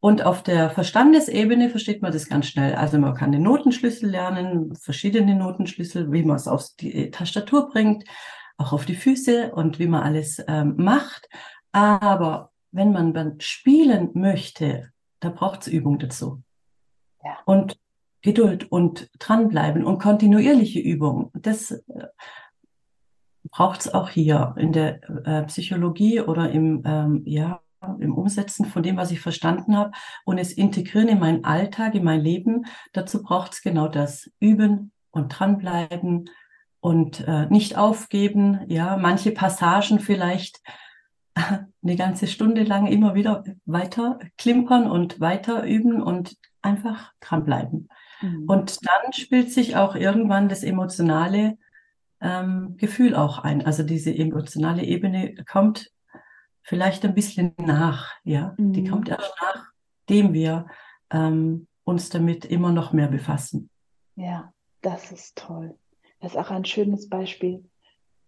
Und 0.00 0.22
auf 0.22 0.42
der 0.42 0.68
Verstandesebene 0.68 1.70
versteht 1.70 2.02
man 2.02 2.12
das 2.12 2.28
ganz 2.28 2.46
schnell. 2.46 2.74
Also 2.74 2.98
man 2.98 3.14
kann 3.14 3.32
den 3.32 3.44
Notenschlüssel 3.44 4.10
lernen, 4.10 4.74
verschiedene 4.76 5.34
Notenschlüssel, 5.36 6.12
wie 6.12 6.22
man 6.22 6.36
es 6.36 6.46
auf 6.46 6.66
die 6.78 7.10
Tastatur 7.10 7.70
bringt, 7.70 8.04
auch 8.58 8.74
auf 8.74 8.84
die 8.84 8.94
Füße 8.94 9.52
und 9.52 9.78
wie 9.78 9.86
man 9.86 10.02
alles 10.02 10.38
ähm, 10.46 10.74
macht. 10.76 11.30
Aber 11.72 12.50
wenn 12.76 12.92
man 12.92 13.14
dann 13.14 13.40
spielen 13.40 14.10
möchte, 14.14 14.92
da 15.20 15.30
braucht 15.30 15.62
es 15.62 15.68
Übung 15.68 15.98
dazu. 15.98 16.42
Ja. 17.24 17.38
Und 17.46 17.78
Geduld 18.22 18.70
und 18.70 19.08
dranbleiben 19.18 19.84
und 19.84 19.98
kontinuierliche 19.98 20.80
Übung. 20.80 21.30
Das 21.34 21.70
äh, 21.70 21.82
braucht 23.50 23.80
es 23.80 23.94
auch 23.94 24.08
hier 24.08 24.54
in 24.58 24.72
der 24.72 25.00
äh, 25.24 25.44
Psychologie 25.44 26.20
oder 26.20 26.50
im, 26.50 26.82
ähm, 26.84 27.22
ja, 27.24 27.60
im 28.00 28.14
Umsetzen 28.14 28.66
von 28.66 28.82
dem, 28.82 28.96
was 28.96 29.10
ich 29.12 29.20
verstanden 29.20 29.76
habe 29.76 29.92
und 30.24 30.38
es 30.38 30.52
integrieren 30.52 31.08
in 31.08 31.20
meinen 31.20 31.44
Alltag, 31.44 31.94
in 31.94 32.04
mein 32.04 32.20
Leben. 32.20 32.66
Dazu 32.92 33.22
braucht 33.22 33.52
es 33.52 33.62
genau 33.62 33.86
das. 33.86 34.30
Üben 34.40 34.92
und 35.10 35.28
dranbleiben 35.28 36.28
und 36.80 37.26
äh, 37.28 37.46
nicht 37.46 37.76
aufgeben. 37.76 38.60
Ja, 38.66 38.96
manche 38.96 39.30
Passagen 39.30 40.00
vielleicht 40.00 40.62
eine 41.82 41.96
ganze 41.96 42.26
Stunde 42.26 42.62
lang 42.62 42.86
immer 42.86 43.14
wieder 43.14 43.44
weiter 43.64 44.18
klimpern 44.38 44.90
und 44.90 45.20
weiter 45.20 45.64
üben 45.64 46.02
und 46.02 46.36
einfach 46.62 47.12
dranbleiben. 47.20 47.88
Mhm. 48.20 48.44
Und 48.48 48.86
dann 48.86 49.12
spielt 49.12 49.52
sich 49.52 49.76
auch 49.76 49.94
irgendwann 49.94 50.48
das 50.48 50.62
emotionale 50.62 51.58
ähm, 52.20 52.76
Gefühl 52.78 53.14
auch 53.14 53.38
ein. 53.38 53.64
Also 53.64 53.82
diese 53.82 54.14
emotionale 54.14 54.82
Ebene 54.84 55.34
kommt 55.48 55.90
vielleicht 56.62 57.04
ein 57.04 57.14
bisschen 57.14 57.54
nach, 57.58 58.14
ja. 58.24 58.54
Mhm. 58.56 58.72
Die 58.72 58.84
kommt 58.84 59.08
erst 59.08 59.32
nachdem 60.08 60.32
wir 60.32 60.66
ähm, 61.10 61.66
uns 61.84 62.08
damit 62.08 62.44
immer 62.44 62.72
noch 62.72 62.92
mehr 62.92 63.08
befassen. 63.08 63.70
Ja, 64.14 64.52
das 64.80 65.12
ist 65.12 65.36
toll. 65.36 65.76
Das 66.20 66.32
ist 66.32 66.38
auch 66.38 66.50
ein 66.50 66.64
schönes 66.64 67.08
Beispiel 67.08 67.68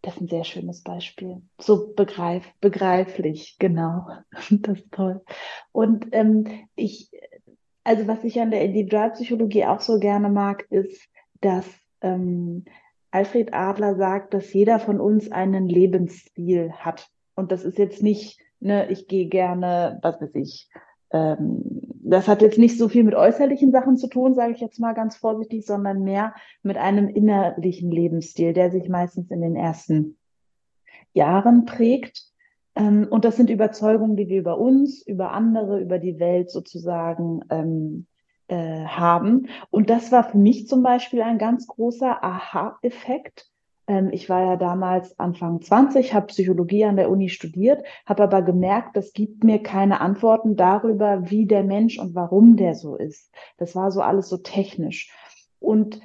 das 0.02 0.14
ist 0.14 0.20
ein 0.22 0.28
sehr 0.28 0.44
schönes 0.44 0.82
Beispiel. 0.82 1.42
So 1.60 1.92
begreif, 1.94 2.44
begreiflich, 2.60 3.56
genau. 3.58 4.06
Das 4.50 4.78
ist 4.78 4.92
toll. 4.92 5.22
Und 5.72 6.08
ähm, 6.12 6.44
ich, 6.76 7.10
also 7.84 8.06
was 8.06 8.24
ich 8.24 8.40
an 8.40 8.50
der 8.50 8.62
Individualpsychologie 8.64 9.66
auch 9.66 9.80
so 9.80 9.98
gerne 9.98 10.28
mag, 10.28 10.66
ist, 10.70 11.08
dass 11.40 11.66
ähm, 12.00 12.64
Alfred 13.10 13.54
Adler 13.54 13.96
sagt, 13.96 14.34
dass 14.34 14.52
jeder 14.52 14.78
von 14.78 15.00
uns 15.00 15.32
einen 15.32 15.68
Lebensstil 15.68 16.72
hat. 16.72 17.08
Und 17.34 17.52
das 17.52 17.64
ist 17.64 17.78
jetzt 17.78 18.02
nicht, 18.02 18.40
ne, 18.60 18.90
ich 18.90 19.08
gehe 19.08 19.28
gerne, 19.28 19.98
was 20.02 20.20
weiß 20.20 20.34
ich, 20.34 20.68
ähm, 21.10 21.62
das 22.10 22.28
hat 22.28 22.42
jetzt 22.42 22.58
nicht 22.58 22.78
so 22.78 22.88
viel 22.88 23.04
mit 23.04 23.14
äußerlichen 23.14 23.70
Sachen 23.70 23.96
zu 23.96 24.08
tun, 24.08 24.34
sage 24.34 24.52
ich 24.52 24.60
jetzt 24.60 24.80
mal 24.80 24.94
ganz 24.94 25.16
vorsichtig, 25.16 25.66
sondern 25.66 26.04
mehr 26.04 26.34
mit 26.62 26.76
einem 26.76 27.08
innerlichen 27.08 27.90
Lebensstil, 27.90 28.52
der 28.52 28.70
sich 28.70 28.88
meistens 28.88 29.30
in 29.30 29.40
den 29.40 29.56
ersten 29.56 30.16
Jahren 31.12 31.64
prägt. 31.64 32.24
Ähm, 32.74 33.06
und 33.10 33.24
das 33.24 33.36
sind 33.36 33.50
Überzeugungen, 33.50 34.16
die 34.16 34.28
wir 34.28 34.40
über 34.40 34.58
uns, 34.58 35.06
über 35.06 35.32
andere, 35.32 35.80
über 35.80 35.98
die 35.98 36.18
Welt 36.18 36.50
sozusagen 36.50 37.42
ähm, 37.50 38.06
äh, 38.48 38.84
haben. 38.84 39.48
Und 39.70 39.90
das 39.90 40.10
war 40.10 40.24
für 40.24 40.38
mich 40.38 40.66
zum 40.66 40.82
Beispiel 40.82 41.22
ein 41.22 41.38
ganz 41.38 41.66
großer 41.66 42.24
Aha-Effekt, 42.24 43.50
ich 44.10 44.28
war 44.28 44.44
ja 44.44 44.56
damals 44.56 45.18
Anfang 45.18 45.62
20, 45.62 46.12
habe 46.12 46.26
Psychologie 46.26 46.84
an 46.84 46.96
der 46.96 47.10
Uni 47.10 47.30
studiert, 47.30 47.82
habe 48.04 48.22
aber 48.22 48.42
gemerkt, 48.42 48.96
das 48.96 49.14
gibt 49.14 49.44
mir 49.44 49.62
keine 49.62 50.00
Antworten 50.02 50.56
darüber, 50.56 51.30
wie 51.30 51.46
der 51.46 51.64
Mensch 51.64 51.98
und 51.98 52.14
warum 52.14 52.56
der 52.56 52.74
so 52.74 52.96
ist. 52.96 53.32
Das 53.56 53.74
war 53.74 53.90
so 53.90 54.02
alles 54.02 54.28
so 54.28 54.36
technisch. 54.36 55.10
Und 55.58 56.00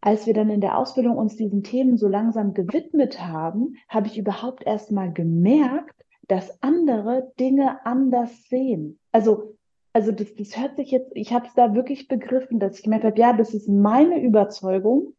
als 0.00 0.26
wir 0.26 0.32
dann 0.32 0.48
in 0.48 0.62
der 0.62 0.78
Ausbildung 0.78 1.18
uns 1.18 1.36
diesen 1.36 1.62
Themen 1.62 1.98
so 1.98 2.08
langsam 2.08 2.54
gewidmet 2.54 3.20
haben, 3.20 3.74
habe 3.88 4.06
ich 4.06 4.16
überhaupt 4.16 4.64
erst 4.64 4.90
mal 4.90 5.12
gemerkt, 5.12 6.06
dass 6.28 6.62
andere 6.62 7.32
Dinge 7.38 7.84
anders 7.84 8.48
sehen. 8.48 8.98
Also, 9.12 9.56
also 9.92 10.12
das, 10.12 10.34
das 10.34 10.56
hört 10.56 10.76
sich 10.76 10.90
jetzt, 10.92 11.10
ich 11.14 11.32
habe 11.32 11.46
es 11.46 11.54
da 11.54 11.74
wirklich 11.74 12.08
begriffen, 12.08 12.58
dass 12.58 12.78
ich 12.78 12.84
gemerkt 12.84 13.04
habe, 13.04 13.20
ja, 13.20 13.34
das 13.34 13.52
ist 13.52 13.68
meine 13.68 14.22
Überzeugung 14.22 15.14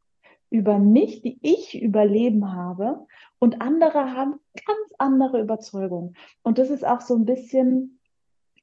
über 0.49 0.79
mich, 0.79 1.21
die 1.21 1.37
ich 1.41 1.81
überleben 1.81 2.53
habe. 2.53 3.05
Und 3.39 3.61
andere 3.61 4.13
haben 4.15 4.39
ganz 4.65 4.93
andere 4.97 5.41
Überzeugungen. 5.41 6.15
Und 6.43 6.57
das 6.57 6.69
ist 6.69 6.85
auch 6.85 7.01
so 7.01 7.15
ein 7.15 7.25
bisschen, 7.25 7.99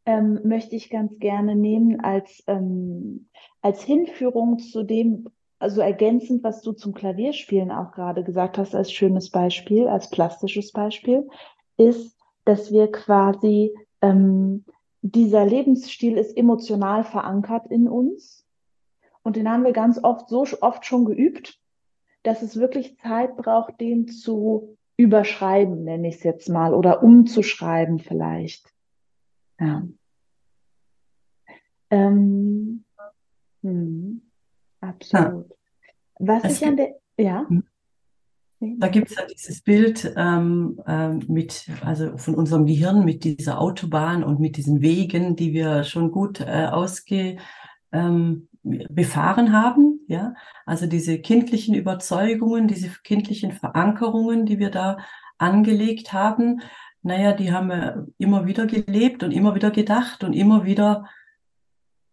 ähm, 0.05 0.41
möchte 0.45 0.77
ich 0.77 0.91
ganz 0.91 1.19
gerne 1.19 1.57
nehmen 1.57 2.01
als, 2.01 2.43
ähm, 2.47 3.29
als 3.63 3.83
Hinführung 3.83 4.59
zu 4.59 4.83
dem, 4.83 5.29
also 5.59 5.81
ergänzend, 5.81 6.45
was 6.45 6.61
du 6.63 6.73
zum 6.73 6.93
Klavierspielen 6.93 7.71
auch 7.71 7.93
gerade 7.93 8.23
gesagt 8.23 8.59
hast, 8.59 8.75
als 8.75 8.93
schönes 8.93 9.31
Beispiel, 9.31 9.89
als 9.89 10.11
plastisches 10.11 10.73
Beispiel, 10.73 11.29
ist, 11.77 12.17
dass 12.45 12.73
wir 12.73 12.91
quasi, 12.93 13.75
ähm, 14.03 14.65
dieser 15.03 15.47
Lebensstil 15.47 16.17
ist 16.17 16.37
emotional 16.37 17.05
verankert 17.05 17.67
in 17.69 17.89
uns. 17.89 18.45
Und 19.23 19.37
den 19.37 19.51
haben 19.51 19.65
wir 19.65 19.73
ganz 19.73 20.03
oft 20.03 20.29
so 20.29 20.45
oft 20.61 20.85
schon 20.85 21.05
geübt, 21.05 21.61
dass 22.27 22.43
es 22.43 22.57
wirklich 22.57 22.99
Zeit 22.99 23.37
braucht, 23.37 23.81
den 23.81 24.09
zu 24.09 24.77
überschreiben, 24.97 25.85
nenne 25.85 26.09
ich 26.09 26.17
es 26.17 26.23
jetzt 26.23 26.49
mal, 26.49 26.75
oder 26.75 27.03
umzuschreiben 27.03 27.99
vielleicht. 27.99 28.73
Ja. 29.61 29.87
Ähm, 31.91 32.85
hm, 33.63 34.23
absolut. 34.81 35.47
Was 36.19 36.45
es 36.45 36.61
ich 36.61 36.67
an 36.67 36.77
der, 36.77 36.97
ja. 37.19 37.47
Hm. 37.49 37.65
Da 38.59 38.89
gibt 38.89 39.11
es 39.11 39.17
ja 39.17 39.27
dieses 39.27 39.61
Bild 39.61 40.15
ähm, 40.17 40.81
äh, 40.87 41.11
mit, 41.11 41.69
also 41.83 42.17
von 42.17 42.35
unserem 42.35 42.65
Gehirn 42.65 43.05
mit 43.05 43.23
dieser 43.23 43.61
Autobahn 43.61 44.25
und 44.25 44.41
mit 44.41 44.57
diesen 44.57 44.81
Wegen, 44.81 45.37
die 45.37 45.53
wir 45.53 45.85
schon 45.85 46.11
gut 46.11 46.41
äh, 46.41 46.67
ausge, 46.67 47.37
ähm, 47.97 48.49
befahren 48.63 49.53
haben, 49.53 50.01
ja, 50.09 50.35
also 50.65 50.87
diese 50.87 51.19
kindlichen 51.19 51.75
Überzeugungen, 51.75 52.69
diese 52.69 52.91
kindlichen 53.05 53.53
Verankerungen, 53.53 54.45
die 54.45 54.59
wir 54.59 54.71
da 54.71 54.99
angelegt 55.39 56.13
haben, 56.13 56.61
naja, 57.03 57.33
die 57.33 57.53
haben 57.53 57.69
wir 57.69 58.09
immer 58.19 58.47
wieder 58.47 58.67
gelebt 58.67 59.23
und 59.23 59.31
immer 59.31 59.55
wieder 59.55 59.71
gedacht 59.71 60.25
und 60.25 60.33
immer 60.33 60.65
wieder 60.65 61.09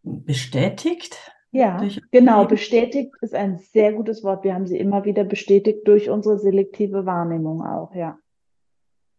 bestätigt. 0.04 1.32
Ja, 1.52 1.84
genau, 2.12 2.46
bestätigt 2.46 3.14
ist 3.22 3.34
ein 3.34 3.58
sehr 3.58 3.94
gutes 3.94 4.24
Wort. 4.24 4.44
Wir 4.44 4.54
haben 4.54 4.68
sie 4.68 4.78
immer 4.78 5.06
wieder 5.06 5.24
bestätigt 5.24 5.88
durch 5.88 6.10
unsere 6.10 6.38
selektive 6.40 7.06
Wahrnehmung 7.06 7.64
auch, 7.64 7.94
ja. 7.96 8.18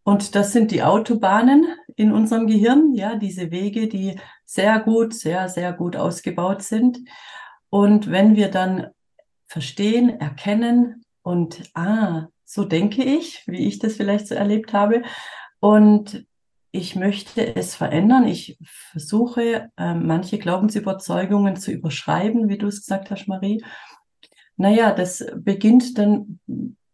Und 0.04 0.34
das 0.34 0.52
sind 0.52 0.70
die 0.70 0.82
Autobahnen 0.82 1.66
in 1.96 2.12
unserem 2.12 2.46
Gehirn, 2.46 2.94
ja, 2.94 3.16
diese 3.16 3.50
Wege, 3.50 3.88
die 3.88 4.20
sehr 4.44 4.78
gut, 4.80 5.14
sehr, 5.14 5.48
sehr 5.48 5.72
gut 5.72 5.96
ausgebaut 5.96 6.62
sind. 6.62 6.98
Und 7.70 8.10
wenn 8.10 8.36
wir 8.36 8.50
dann 8.50 8.88
verstehen, 9.46 10.20
erkennen 10.20 11.04
und, 11.22 11.62
ah, 11.74 12.28
so 12.44 12.64
denke 12.64 13.02
ich, 13.02 13.42
wie 13.46 13.66
ich 13.66 13.78
das 13.78 13.94
vielleicht 13.94 14.28
so 14.28 14.34
erlebt 14.34 14.72
habe, 14.72 15.02
und 15.58 16.26
ich 16.72 16.96
möchte 16.96 17.54
es 17.56 17.74
verändern. 17.74 18.26
Ich 18.26 18.58
versuche, 18.64 19.70
äh, 19.78 19.94
manche 19.94 20.38
Glaubensüberzeugungen 20.38 21.56
zu 21.56 21.70
überschreiben, 21.70 22.48
wie 22.48 22.58
du 22.58 22.66
es 22.66 22.80
gesagt 22.80 23.10
hast, 23.10 23.28
Marie. 23.28 23.64
Naja, 24.56 24.92
das 24.92 25.24
beginnt 25.36 25.96
dann 25.96 26.40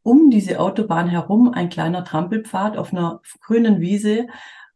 um 0.02 0.30
diese 0.30 0.60
Autobahn 0.60 1.08
herum 1.08 1.52
ein 1.52 1.68
kleiner 1.68 2.04
Trampelpfad 2.04 2.76
auf 2.76 2.92
einer 2.92 3.20
grünen 3.40 3.80
Wiese. 3.80 4.28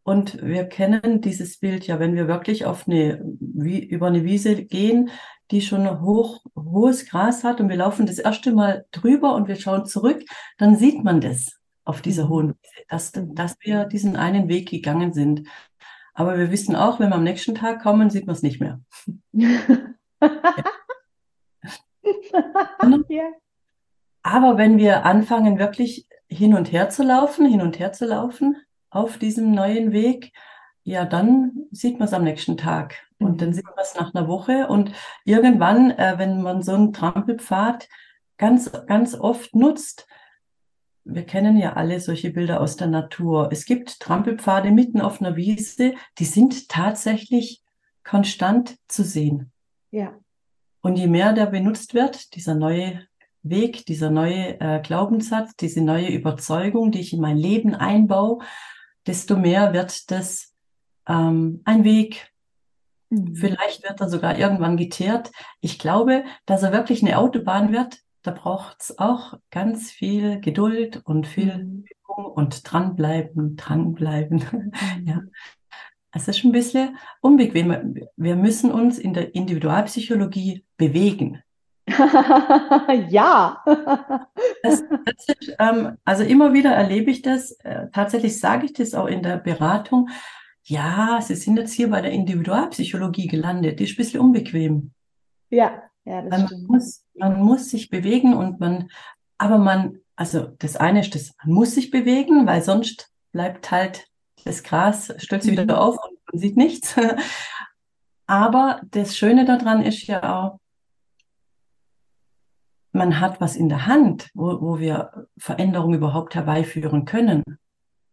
Und 0.02 0.42
wir 0.42 0.64
kennen 0.64 1.22
dieses 1.22 1.58
Bild 1.58 1.86
ja, 1.86 1.98
wenn 1.98 2.14
wir 2.14 2.28
wirklich 2.28 2.66
auf 2.66 2.86
eine, 2.86 3.24
wie, 3.40 3.82
über 3.82 4.08
eine 4.08 4.24
Wiese 4.24 4.64
gehen, 4.64 5.10
die 5.50 5.62
schon 5.62 6.02
hoch, 6.02 6.44
hohes 6.54 7.06
Gras 7.06 7.44
hat 7.44 7.60
und 7.60 7.68
wir 7.68 7.76
laufen 7.76 8.06
das 8.06 8.18
erste 8.18 8.52
Mal 8.52 8.86
drüber 8.90 9.34
und 9.34 9.48
wir 9.48 9.56
schauen 9.56 9.86
zurück, 9.86 10.22
dann 10.58 10.76
sieht 10.76 11.02
man 11.04 11.20
das 11.20 11.58
auf 11.84 12.02
dieser 12.02 12.24
mhm. 12.24 12.28
hohen 12.28 12.48
Wiese, 12.48 12.84
dass, 12.88 13.12
dass 13.12 13.56
wir 13.60 13.84
diesen 13.84 14.16
einen 14.16 14.48
Weg 14.48 14.68
gegangen 14.68 15.12
sind. 15.12 15.48
Aber 16.14 16.38
wir 16.38 16.50
wissen 16.50 16.76
auch, 16.76 17.00
wenn 17.00 17.10
wir 17.10 17.16
am 17.16 17.24
nächsten 17.24 17.54
Tag 17.54 17.82
kommen, 17.82 18.10
sieht 18.10 18.26
man 18.26 18.36
es 18.36 18.42
nicht 18.42 18.60
mehr. 18.60 18.80
ja. 23.08 23.30
Aber 24.24 24.56
wenn 24.56 24.78
wir 24.78 25.04
anfangen, 25.04 25.58
wirklich 25.58 26.08
hin 26.28 26.54
und 26.54 26.72
her 26.72 26.88
zu 26.88 27.04
laufen, 27.04 27.46
hin 27.46 27.60
und 27.60 27.78
her 27.78 27.92
zu 27.92 28.06
laufen 28.06 28.56
auf 28.90 29.18
diesem 29.18 29.52
neuen 29.52 29.92
Weg, 29.92 30.32
ja, 30.82 31.04
dann 31.04 31.66
sieht 31.70 31.98
man 31.98 32.08
es 32.08 32.14
am 32.14 32.24
nächsten 32.24 32.56
Tag. 32.56 32.96
Und 33.18 33.42
dann 33.42 33.50
mhm. 33.50 33.52
sieht 33.52 33.66
man 33.66 33.74
es 33.80 33.94
nach 33.94 34.14
einer 34.14 34.26
Woche. 34.26 34.66
Und 34.68 34.92
irgendwann, 35.24 35.90
äh, 35.92 36.14
wenn 36.16 36.42
man 36.42 36.62
so 36.62 36.72
einen 36.72 36.92
Trampelpfad 36.92 37.88
ganz, 38.38 38.72
ganz 38.86 39.14
oft 39.14 39.54
nutzt, 39.54 40.06
wir 41.04 41.24
kennen 41.24 41.58
ja 41.58 41.74
alle 41.74 42.00
solche 42.00 42.30
Bilder 42.30 42.60
aus 42.62 42.76
der 42.76 42.86
Natur. 42.86 43.50
Es 43.52 43.66
gibt 43.66 44.00
Trampelpfade 44.00 44.70
mitten 44.70 45.02
auf 45.02 45.20
einer 45.20 45.36
Wiese, 45.36 45.94
die 46.18 46.24
sind 46.24 46.70
tatsächlich 46.70 47.62
konstant 48.04 48.78
zu 48.88 49.04
sehen. 49.04 49.52
Ja. 49.90 50.14
Und 50.80 50.96
je 50.96 51.08
mehr 51.08 51.34
der 51.34 51.46
benutzt 51.46 51.92
wird, 51.92 52.34
dieser 52.34 52.54
neue 52.54 53.06
Weg, 53.44 53.86
dieser 53.86 54.10
neue 54.10 54.58
äh, 54.60 54.80
Glaubenssatz, 54.82 55.54
diese 55.56 55.82
neue 55.82 56.08
Überzeugung, 56.08 56.90
die 56.90 57.00
ich 57.00 57.12
in 57.12 57.20
mein 57.20 57.36
Leben 57.36 57.74
einbaue, 57.74 58.38
desto 59.06 59.36
mehr 59.36 59.72
wird 59.72 60.10
das 60.10 60.54
ähm, 61.06 61.60
ein 61.64 61.84
Weg. 61.84 62.32
Mhm. 63.10 63.36
Vielleicht 63.36 63.82
wird 63.82 64.00
er 64.00 64.08
sogar 64.08 64.38
irgendwann 64.38 64.76
geteert. 64.76 65.30
Ich 65.60 65.78
glaube, 65.78 66.24
dass 66.46 66.62
er 66.62 66.72
wirklich 66.72 67.02
eine 67.02 67.18
Autobahn 67.18 67.72
wird. 67.72 67.98
Da 68.22 68.30
braucht 68.30 68.78
es 68.80 68.98
auch 68.98 69.34
ganz 69.50 69.90
viel 69.90 70.40
Geduld 70.40 71.02
und 71.04 71.26
viel 71.26 71.58
mhm. 71.58 71.84
Übung 71.84 72.24
und 72.24 72.72
dranbleiben, 72.72 73.56
dranbleiben. 73.56 74.42
Mhm. 74.98 75.06
ja. 75.06 75.20
Es 76.16 76.28
ist 76.28 76.38
schon 76.38 76.50
ein 76.50 76.52
bisschen 76.52 76.96
unbequem. 77.20 78.06
Wir 78.16 78.36
müssen 78.36 78.70
uns 78.70 78.98
in 78.98 79.14
der 79.14 79.34
Individualpsychologie 79.34 80.64
bewegen. 80.76 81.42
ja. 83.08 83.62
Das, 84.62 84.82
das 85.04 85.28
ist, 85.28 85.56
ähm, 85.58 85.98
also 86.04 86.24
immer 86.24 86.52
wieder 86.52 86.72
erlebe 86.72 87.10
ich 87.10 87.22
das. 87.22 87.52
Äh, 87.60 87.88
tatsächlich 87.92 88.38
sage 88.40 88.66
ich 88.66 88.72
das 88.72 88.94
auch 88.94 89.06
in 89.06 89.22
der 89.22 89.36
Beratung. 89.36 90.08
Ja, 90.62 91.20
Sie 91.20 91.34
sind 91.34 91.58
jetzt 91.58 91.72
hier 91.72 91.90
bei 91.90 92.00
der 92.00 92.12
Individualpsychologie 92.12 93.26
gelandet. 93.26 93.80
Die 93.80 93.84
ist 93.84 93.92
ein 93.92 93.96
bisschen 93.96 94.20
unbequem. 94.20 94.92
Ja, 95.50 95.82
ja, 96.04 96.22
das 96.22 96.30
man 96.30 96.46
stimmt. 96.46 96.68
Muss, 96.68 97.04
man 97.14 97.42
muss 97.42 97.70
sich 97.70 97.90
bewegen 97.90 98.34
und 98.34 98.60
man, 98.60 98.88
aber 99.36 99.58
man, 99.58 100.00
also 100.16 100.46
das 100.58 100.76
eine 100.76 101.00
ist, 101.00 101.14
das, 101.14 101.34
man 101.44 101.54
muss 101.54 101.74
sich 101.74 101.90
bewegen, 101.90 102.46
weil 102.46 102.62
sonst 102.62 103.10
bleibt 103.32 103.70
halt 103.70 104.06
das 104.44 104.62
Gras, 104.62 105.12
stürzt 105.18 105.46
mhm. 105.46 105.52
wieder 105.52 105.80
auf 105.80 105.96
und 106.02 106.18
man 106.32 106.40
sieht 106.40 106.56
nichts. 106.56 106.94
Aber 108.26 108.80
das 108.90 109.18
Schöne 109.18 109.44
daran 109.44 109.82
ist 109.82 110.06
ja 110.06 110.34
auch, 110.34 110.58
man 112.94 113.20
hat 113.20 113.40
was 113.40 113.56
in 113.56 113.68
der 113.68 113.86
Hand, 113.86 114.30
wo, 114.34 114.60
wo 114.60 114.78
wir 114.78 115.26
Veränderungen 115.36 115.98
überhaupt 115.98 116.34
herbeiführen 116.34 117.04
können. 117.04 117.42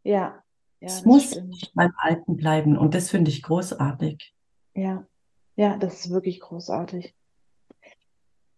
Ja. 0.04 0.44
ja 0.80 0.88
es 0.88 1.06
muss 1.06 1.32
stimmt. 1.32 1.50
nicht 1.50 1.74
beim 1.76 1.94
Alten 1.98 2.36
bleiben 2.36 2.78
und 2.78 2.96
das 2.96 3.10
finde 3.10 3.30
ich 3.30 3.44
großartig. 3.44 4.34
Ja, 4.74 5.06
ja, 5.56 5.78
das 5.78 6.06
ist 6.06 6.12
wirklich 6.12 6.40
großartig. 6.40 7.14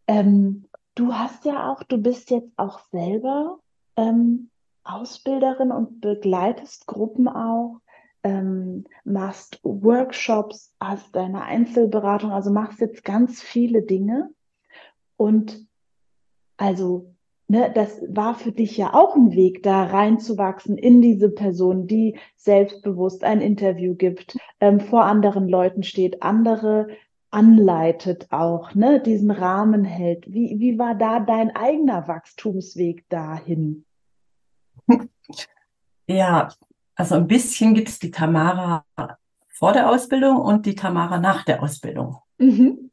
Ähm, 0.07 0.65
du 0.95 1.13
hast 1.13 1.43
ja 1.45 1.71
auch, 1.71 1.83
du 1.83 1.97
bist 1.97 2.29
jetzt 2.29 2.51
auch 2.57 2.79
selber 2.91 3.59
ähm, 3.97 4.49
Ausbilderin 4.85 5.71
und 5.71 5.99
begleitest 5.99 6.87
Gruppen 6.87 7.27
auch, 7.27 7.79
ähm, 8.23 8.85
machst 9.03 9.59
Workshops, 9.63 10.73
hast 10.79 11.13
deine 11.15 11.43
Einzelberatung, 11.43 12.31
also 12.31 12.51
machst 12.51 12.79
jetzt 12.79 13.03
ganz 13.03 13.41
viele 13.41 13.81
Dinge. 13.81 14.29
Und 15.17 15.67
also, 16.63 17.13
ne, 17.49 17.73
das 17.75 18.01
war 18.07 18.35
für 18.35 18.53
dich 18.53 18.77
ja 18.77 18.93
auch 18.93 19.17
ein 19.17 19.33
Weg, 19.33 19.63
da 19.63 19.83
reinzuwachsen 19.83 20.77
in 20.77 21.01
diese 21.01 21.29
Person, 21.29 21.87
die 21.87 22.17
selbstbewusst 22.37 23.25
ein 23.25 23.41
Interview 23.41 23.95
gibt, 23.95 24.37
ähm, 24.61 24.79
vor 24.79 25.03
anderen 25.03 25.49
Leuten 25.49 25.83
steht, 25.83 26.23
andere 26.23 26.87
anleitet 27.31 28.27
auch, 28.31 28.73
ne, 28.75 29.01
diesen 29.01 29.29
Rahmen 29.29 29.83
hält. 29.83 30.31
Wie, 30.31 30.57
wie 30.57 30.79
war 30.79 30.95
da 30.95 31.19
dein 31.19 31.53
eigener 31.53 32.07
Wachstumsweg 32.07 33.03
dahin? 33.09 33.85
Ja, 36.05 36.49
also 36.95 37.15
ein 37.15 37.27
bisschen 37.27 37.73
gibt 37.73 37.87
es 37.87 37.97
die 37.97 38.11
Tamara 38.11 38.83
vor 39.47 39.71
der 39.71 39.89
Ausbildung 39.89 40.35
und 40.35 40.65
die 40.65 40.75
Tamara 40.75 41.17
nach 41.17 41.45
der 41.45 41.63
Ausbildung. 41.63 42.17
Mhm. 42.37 42.91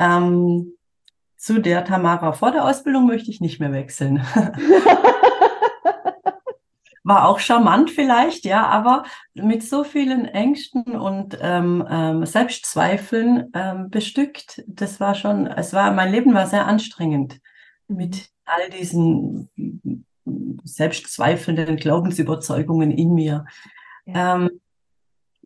Ähm, 0.00 0.72
zu 1.40 1.58
der 1.58 1.84
Tamara 1.86 2.32
vor 2.32 2.52
der 2.52 2.64
Ausbildung 2.66 3.06
möchte 3.06 3.30
ich 3.30 3.40
nicht 3.40 3.60
mehr 3.60 3.72
wechseln. 3.72 4.22
War 7.02 7.26
auch 7.26 7.38
charmant 7.38 7.90
vielleicht, 7.90 8.44
ja, 8.44 8.66
aber 8.66 9.04
mit 9.32 9.62
so 9.62 9.82
vielen 9.82 10.26
Ängsten 10.26 10.82
und 10.98 11.38
ähm, 11.40 11.82
ähm, 11.88 12.26
Selbstzweifeln 12.26 13.50
ähm, 13.54 13.88
bestückt. 13.88 14.62
Das 14.66 15.00
war 15.00 15.14
schon, 15.14 15.46
es 15.46 15.72
war, 15.72 15.92
mein 15.92 16.12
Leben 16.12 16.34
war 16.34 16.46
sehr 16.46 16.66
anstrengend 16.66 17.40
mit 17.88 18.28
all 18.44 18.68
diesen 18.68 19.48
selbstzweifelnden 20.62 21.76
Glaubensüberzeugungen 21.76 22.90
in 22.90 23.14
mir. 23.14 23.46
Ja. 24.04 24.34
Ähm, 24.36 24.59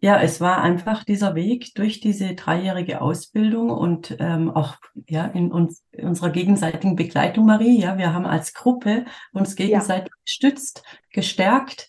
ja, 0.05 0.21
es 0.21 0.39
war 0.39 0.61
einfach 0.61 1.03
dieser 1.03 1.35
Weg 1.35 1.75
durch 1.77 1.99
diese 1.99 2.35
dreijährige 2.35 3.01
Ausbildung 3.01 3.71
und 3.71 4.15
ähm, 4.21 4.51
auch 4.51 4.77
ja 5.09 5.25
in, 5.25 5.51
uns, 5.51 5.83
in 5.93 6.07
unserer 6.07 6.29
gegenseitigen 6.29 6.95
Begleitung, 6.95 7.47
Marie. 7.47 7.81
Ja, 7.81 7.97
wir 7.97 8.13
haben 8.13 8.27
als 8.27 8.53
Gruppe 8.53 9.07
uns 9.33 9.57
gegenseitig 9.57 10.11
ja. 10.11 10.21
gestützt, 10.27 10.83
gestärkt 11.11 11.89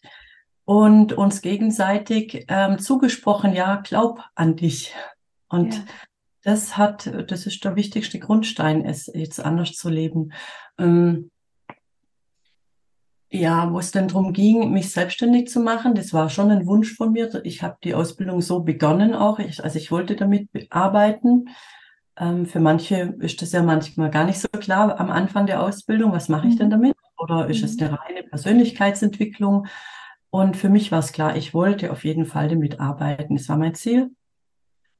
und 0.63 1.11
uns 1.11 1.41
gegenseitig 1.41 2.45
ähm, 2.47 2.79
zugesprochen. 2.79 3.53
Ja, 3.53 3.81
glaub 3.83 4.21
an 4.33 4.55
dich. 4.55 4.95
Und 5.49 5.75
ja. 5.75 5.83
das 6.43 6.77
hat, 6.77 7.11
das 7.29 7.45
ist 7.45 7.65
der 7.65 7.75
wichtigste 7.75 8.19
Grundstein, 8.19 8.85
es 8.85 9.11
jetzt 9.13 9.43
anders 9.43 9.73
zu 9.73 9.89
leben. 9.89 10.31
Ähm, 10.79 11.31
ja, 13.35 13.71
wo 13.71 13.79
es 13.79 13.91
dann 13.91 14.07
darum 14.07 14.33
ging, 14.33 14.71
mich 14.71 14.91
selbstständig 14.91 15.47
zu 15.49 15.59
machen, 15.59 15.95
das 15.95 16.13
war 16.13 16.29
schon 16.29 16.51
ein 16.51 16.65
Wunsch 16.65 16.93
von 16.95 17.11
mir. 17.11 17.29
Ich 17.43 17.61
habe 17.61 17.77
die 17.83 17.93
Ausbildung 17.93 18.41
so 18.41 18.61
begonnen 18.61 19.13
auch. 19.13 19.39
Ich, 19.39 19.63
also 19.63 19.77
ich 19.77 19.91
wollte 19.91 20.15
damit 20.15 20.49
arbeiten. 20.69 21.49
Ähm, 22.17 22.45
für 22.45 22.59
manche 22.59 23.15
ist 23.19 23.41
das 23.41 23.51
ja 23.51 23.61
manchmal 23.61 24.09
gar 24.09 24.25
nicht 24.25 24.39
so 24.39 24.47
klar 24.47 24.99
am 24.99 25.09
Anfang 25.09 25.45
der 25.45 25.61
Ausbildung, 25.61 26.11
was 26.11 26.29
mache 26.29 26.47
ich 26.47 26.57
denn 26.57 26.67
mhm. 26.67 26.71
damit? 26.71 26.95
Oder 27.17 27.47
ist 27.47 27.63
es 27.63 27.75
mhm. 27.77 27.87
eine 27.87 27.99
reine 27.99 28.23
Persönlichkeitsentwicklung? 28.23 29.67
Und 30.29 30.57
für 30.57 30.69
mich 30.69 30.91
war 30.91 30.99
es 30.99 31.11
klar, 31.11 31.35
ich 31.35 31.53
wollte 31.53 31.91
auf 31.91 32.03
jeden 32.03 32.25
Fall 32.25 32.49
damit 32.49 32.79
arbeiten. 32.79 33.35
Das 33.35 33.47
war 33.49 33.57
mein 33.57 33.75
Ziel. 33.75 34.11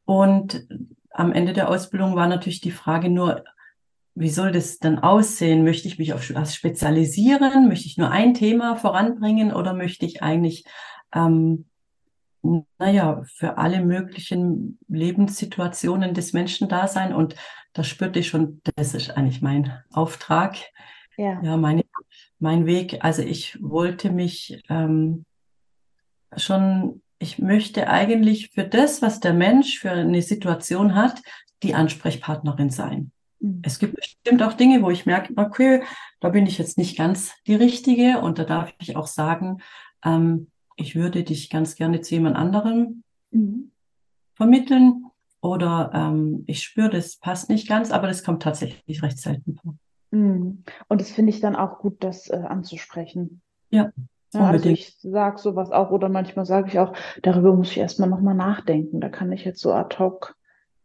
Und 0.06 0.68
am 1.10 1.32
Ende 1.34 1.54
der 1.54 1.70
Ausbildung 1.70 2.16
war 2.16 2.28
natürlich 2.28 2.62
die 2.62 2.72
Frage 2.72 3.10
nur, 3.10 3.44
wie 4.16 4.30
soll 4.30 4.54
das 4.54 4.80
dann 4.80 5.00
aussehen? 5.00 5.66
Möchte 5.66 5.90
ich 5.90 6.00
mich 6.00 6.14
auf 6.14 6.34
was 6.34 6.56
spezialisieren? 6.56 7.68
Möchte 7.68 7.88
ich 7.88 7.98
nur 7.98 8.12
ein 8.12 8.34
Thema 8.34 8.78
voranbringen 8.78 9.54
oder 9.54 9.74
möchte 9.74 10.06
ich 10.06 10.24
eigentlich, 10.24 10.64
ähm, 11.14 11.66
naja, 12.78 13.24
für 13.26 13.58
alle 13.58 13.84
möglichen 13.84 14.80
Lebenssituationen 14.88 16.14
des 16.14 16.32
Menschen 16.32 16.70
da 16.70 16.88
sein? 16.88 17.14
Und 17.14 17.36
da 17.74 17.84
spürte 17.84 18.20
ich 18.20 18.30
schon, 18.30 18.62
das 18.76 18.94
ist 18.94 19.12
eigentlich 19.12 19.42
mein 19.42 19.74
Auftrag, 19.92 20.56
ja, 21.18 21.42
ja 21.44 21.58
meine, 21.58 21.84
mein 22.40 22.66
Weg. 22.66 23.04
Also 23.04 23.22
ich 23.22 23.58
wollte 23.62 24.12
mich 24.12 24.64
ähm, 24.70 25.26
schon, 26.38 27.02
ich 27.20 27.38
möchte 27.38 27.90
eigentlich 27.90 28.52
für 28.52 28.64
das, 28.64 29.02
was 29.02 29.20
der 29.20 29.34
Mensch 29.34 29.80
für 29.80 29.92
eine 29.92 30.22
Situation 30.22 30.96
hat, 30.96 31.22
die 31.64 31.74
Ansprechpartnerin 31.74 32.70
sein. 32.70 33.12
Es 33.62 33.80
gibt 33.80 33.96
bestimmt 33.96 34.42
auch 34.44 34.54
Dinge, 34.54 34.82
wo 34.82 34.90
ich 34.90 35.06
merke, 35.06 35.34
okay, 35.38 35.84
da 36.20 36.30
bin 36.30 36.46
ich 36.46 36.58
jetzt 36.58 36.78
nicht 36.78 36.98
ganz 36.98 37.34
die 37.48 37.56
Richtige 37.56 38.20
und 38.20 38.40
da 38.40 38.44
darf 38.44 38.74
ich 38.80 38.96
auch 38.96 39.08
sagen, 39.08 39.62
ähm, 40.04 40.48
ich 40.76 40.96
würde 40.96 41.24
dich 41.24 41.50
ganz 41.50 41.76
gerne 41.76 42.02
zu 42.02 42.16
jemand 42.16 42.36
anderem 42.36 43.04
mhm. 43.32 43.72
vermitteln 44.34 45.06
oder 45.42 45.92
ähm, 45.94 46.44
ich 46.48 46.64
spüre, 46.64 46.90
das 46.90 47.18
passt 47.18 47.50
nicht 47.50 47.68
ganz, 47.68 47.92
aber 47.92 48.08
das 48.08 48.24
kommt 48.24 48.44
tatsächlich 48.44 49.04
recht 49.04 49.20
selten 49.20 49.56
vor. 49.56 49.76
Mhm. 50.12 50.64
Und 50.88 51.02
das 51.02 51.12
finde 51.12 51.32
ich 51.32 51.40
dann 51.40 51.56
auch 51.56 51.80
gut, 51.80 52.04
das 52.04 52.30
äh, 52.30 52.36
anzusprechen. 52.36 53.42
Ja. 53.70 53.92
Ja, 54.34 54.50
also 54.50 54.70
ich 54.70 54.98
sage 55.00 55.38
sowas 55.38 55.72
auch 55.72 55.92
oder 55.92 56.10
manchmal 56.10 56.46
sage 56.46 56.68
ich 56.68 56.80
auch, 56.80 56.94
darüber 57.22 57.54
muss 57.54 57.72
ich 57.72 57.78
erstmal 57.78 58.10
nochmal 58.10 58.36
nachdenken. 58.36 59.00
Da 59.00 59.08
kann 59.08 59.32
ich 59.32 59.46
jetzt 59.46 59.62
so 59.62 59.72
ad 59.72 59.98
hoc 59.98 60.36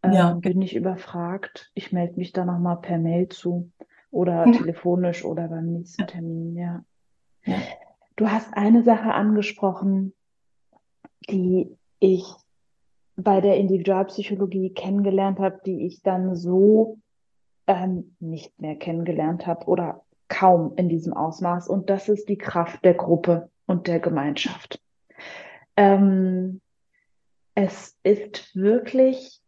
äh, 0.02 0.14
ja. 0.14 0.34
bin 0.34 0.62
ich 0.62 0.74
überfragt. 0.74 1.70
Ich 1.74 1.92
melde 1.92 2.16
mich 2.16 2.32
da 2.32 2.44
nochmal 2.44 2.76
per 2.80 2.98
Mail 2.98 3.28
zu 3.28 3.70
oder 4.10 4.46
ja. 4.46 4.52
telefonisch 4.52 5.24
oder 5.24 5.48
beim 5.48 5.72
nächsten 5.72 6.06
Termin, 6.06 6.56
ja. 6.56 6.84
ja. 7.44 7.56
Du 8.16 8.30
hast 8.30 8.52
eine 8.54 8.82
Sache 8.82 9.12
angesprochen, 9.14 10.12
die 11.28 11.76
ich 12.00 12.24
bei 13.16 13.40
der 13.40 13.56
Individualpsychologie 13.56 14.70
kennengelernt 14.70 15.38
habe, 15.38 15.60
die 15.64 15.86
ich 15.86 16.02
dann 16.02 16.34
so 16.34 16.98
ähm, 17.66 18.16
nicht 18.18 18.58
mehr 18.60 18.76
kennengelernt 18.76 19.46
habe 19.46 19.66
oder 19.66 20.02
kaum 20.28 20.74
in 20.76 20.88
diesem 20.88 21.12
Ausmaß. 21.12 21.68
Und 21.68 21.90
das 21.90 22.08
ist 22.08 22.28
die 22.28 22.38
Kraft 22.38 22.84
der 22.84 22.94
Gruppe 22.94 23.50
und 23.66 23.86
der 23.86 24.00
Gemeinschaft. 24.00 24.80
Ähm, 25.76 26.60
es 27.54 27.96
ist 28.02 28.56
wirklich 28.56 29.40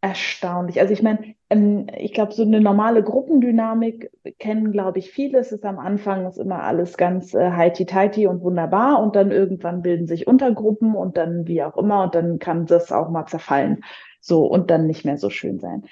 erstaunlich. 0.00 0.80
Also 0.80 0.92
ich 0.92 1.02
meine, 1.02 1.34
ähm, 1.50 1.88
ich 1.96 2.12
glaube, 2.12 2.32
so 2.32 2.42
eine 2.42 2.60
normale 2.60 3.02
Gruppendynamik 3.02 4.10
kennen, 4.38 4.70
glaube 4.70 4.98
ich, 4.98 5.10
viele. 5.10 5.38
Es 5.38 5.52
ist 5.52 5.64
am 5.64 5.78
Anfang 5.78 6.26
ist 6.26 6.38
immer 6.38 6.62
alles 6.62 6.96
ganz 6.96 7.34
äh, 7.34 7.50
heiti-teiti 7.50 8.26
und 8.26 8.42
wunderbar 8.42 9.02
und 9.02 9.16
dann 9.16 9.32
irgendwann 9.32 9.82
bilden 9.82 10.06
sich 10.06 10.26
Untergruppen 10.26 10.94
und 10.94 11.16
dann 11.16 11.46
wie 11.46 11.62
auch 11.62 11.76
immer 11.76 12.04
und 12.04 12.14
dann 12.14 12.38
kann 12.38 12.66
das 12.66 12.92
auch 12.92 13.08
mal 13.10 13.26
zerfallen. 13.26 13.82
So 14.20 14.46
und 14.46 14.70
dann 14.70 14.86
nicht 14.86 15.04
mehr 15.04 15.16
so 15.16 15.30
schön 15.30 15.58
sein. 15.58 15.84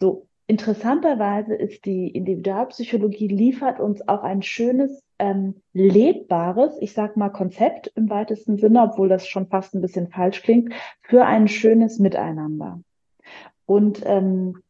So 0.00 0.28
interessanterweise 0.46 1.54
ist 1.54 1.84
die 1.84 2.08
Individualpsychologie 2.08 3.28
liefert 3.28 3.80
uns 3.80 4.06
auch 4.08 4.22
ein 4.22 4.42
schönes 4.42 5.02
ähm, 5.18 5.62
lebbares, 5.72 6.76
ich 6.80 6.92
sag 6.92 7.16
mal 7.16 7.28
Konzept 7.28 7.92
im 7.96 8.08
weitesten 8.08 8.56
Sinne, 8.56 8.82
obwohl 8.82 9.08
das 9.08 9.26
schon 9.26 9.48
fast 9.48 9.74
ein 9.74 9.80
bisschen 9.80 10.08
falsch 10.08 10.42
klingt, 10.42 10.72
für 11.02 11.24
ein 11.24 11.48
schönes 11.48 11.98
Miteinander. 11.98 12.80
Und, 13.68 14.02
ähm, 14.06 14.62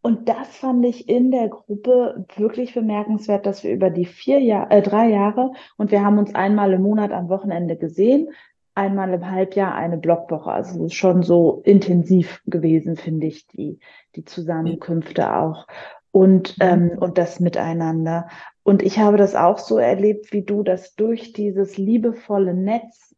und 0.00 0.26
das 0.30 0.56
fand 0.56 0.86
ich 0.86 1.06
in 1.06 1.30
der 1.30 1.48
Gruppe 1.48 2.24
wirklich 2.36 2.72
bemerkenswert, 2.72 3.44
dass 3.44 3.62
wir 3.62 3.74
über 3.74 3.90
die 3.90 4.06
vier 4.06 4.40
Jahr, 4.40 4.72
äh, 4.72 4.80
drei 4.80 5.10
Jahre 5.10 5.52
und 5.76 5.90
wir 5.90 6.02
haben 6.02 6.16
uns 6.16 6.34
einmal 6.34 6.72
im 6.72 6.80
Monat 6.80 7.12
am 7.12 7.28
Wochenende 7.28 7.76
gesehen, 7.76 8.30
einmal 8.74 9.12
im 9.12 9.30
Halbjahr 9.30 9.74
eine 9.74 9.98
Blockwoche. 9.98 10.50
Also 10.50 10.88
schon 10.88 11.22
so 11.22 11.60
intensiv 11.64 12.40
gewesen, 12.46 12.96
finde 12.96 13.26
ich, 13.26 13.46
die, 13.48 13.80
die 14.16 14.24
Zusammenkünfte 14.24 15.34
auch. 15.34 15.66
Und, 16.10 16.56
mhm. 16.56 16.64
ähm, 16.64 16.98
und 16.98 17.18
das 17.18 17.38
Miteinander. 17.38 18.28
Und 18.62 18.82
ich 18.82 18.98
habe 18.98 19.18
das 19.18 19.34
auch 19.34 19.58
so 19.58 19.76
erlebt 19.76 20.32
wie 20.32 20.42
du, 20.42 20.62
dass 20.62 20.94
durch 20.94 21.34
dieses 21.34 21.76
liebevolle 21.76 22.54
Netz 22.54 23.14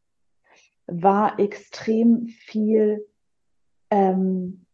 war 0.89 1.39
extrem 1.39 2.27
viel 2.27 3.07
ähm, 3.91 4.65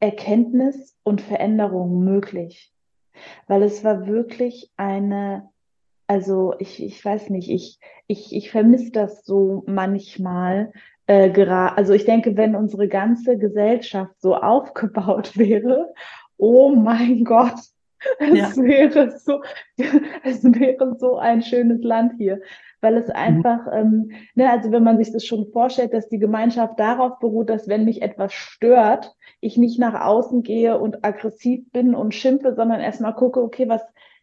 Erkenntnis 0.00 0.96
und 1.02 1.20
Veränderung 1.20 2.02
möglich. 2.04 2.72
Weil 3.46 3.62
es 3.62 3.84
war 3.84 4.06
wirklich 4.06 4.70
eine, 4.76 5.48
also 6.06 6.54
ich, 6.58 6.82
ich 6.82 7.04
weiß 7.04 7.30
nicht, 7.30 7.50
ich, 7.50 7.78
ich, 8.06 8.34
ich 8.34 8.50
vermisse 8.50 8.90
das 8.90 9.24
so 9.24 9.62
manchmal. 9.66 10.72
Äh, 11.06 11.30
gerade, 11.30 11.76
also 11.76 11.92
ich 11.92 12.04
denke, 12.04 12.36
wenn 12.36 12.56
unsere 12.56 12.88
ganze 12.88 13.36
Gesellschaft 13.36 14.14
so 14.20 14.34
aufgebaut 14.36 15.36
wäre, 15.36 15.92
oh 16.36 16.74
mein 16.74 17.24
Gott, 17.24 17.60
es 18.18 18.56
ja. 18.56 18.62
wäre 18.62 19.18
so, 19.18 19.42
es 20.24 20.42
wäre 20.42 20.96
so 20.98 21.18
ein 21.18 21.42
schönes 21.42 21.82
Land 21.82 22.14
hier 22.16 22.40
weil 22.80 22.96
es 22.96 23.08
mhm. 23.08 23.14
einfach, 23.14 23.66
ähm, 23.72 24.12
ne, 24.34 24.50
also 24.50 24.72
wenn 24.72 24.82
man 24.82 24.98
sich 24.98 25.12
das 25.12 25.24
schon 25.24 25.46
vorstellt, 25.52 25.92
dass 25.92 26.08
die 26.08 26.18
Gemeinschaft 26.18 26.78
darauf 26.78 27.18
beruht, 27.18 27.50
dass 27.50 27.68
wenn 27.68 27.84
mich 27.84 28.02
etwas 28.02 28.32
stört, 28.32 29.14
ich 29.40 29.56
nicht 29.56 29.78
nach 29.78 30.00
außen 30.00 30.42
gehe 30.42 30.78
und 30.78 31.04
aggressiv 31.04 31.70
bin 31.72 31.94
und 31.94 32.14
schimpfe, 32.14 32.54
sondern 32.54 32.80
erstmal 32.80 33.14
gucke, 33.14 33.42
okay, 33.42 33.68
was, 33.68 33.82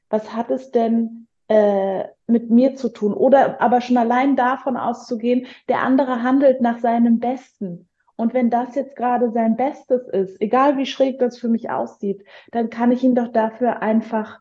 was 0.10 0.36
hat 0.36 0.52
es 0.52 0.72
denn 0.72 1.28
äh, 1.48 2.04
mit 2.28 2.50
mir 2.50 2.76
zu 2.76 2.90
tun? 2.90 3.14
Oder 3.14 3.62
aber 3.62 3.82
schon 3.82 3.98
allein 3.98 4.36
davon 4.36 4.78
auszugehen, 4.78 5.48
der 5.70 5.82
andere 5.82 6.24
handelt 6.24 6.62
nach 6.62 6.80
seinem 6.80 7.20
Besten. 7.20 7.88
Und 8.16 8.34
wenn 8.34 8.50
das 8.50 8.74
jetzt 8.76 8.96
gerade 8.96 9.32
sein 9.32 9.56
Bestes 9.56 10.08
ist, 10.08 10.42
egal 10.42 10.78
wie 10.78 10.88
schräg 10.88 11.20
das 11.20 11.38
für 11.38 11.50
mich 11.50 11.70
aussieht, 11.70 12.26
dann 12.52 12.70
kann 12.70 12.92
ich 12.92 13.04
ihn 13.04 13.14
doch 13.14 13.28
dafür 13.28 13.82
einfach, 13.82 14.40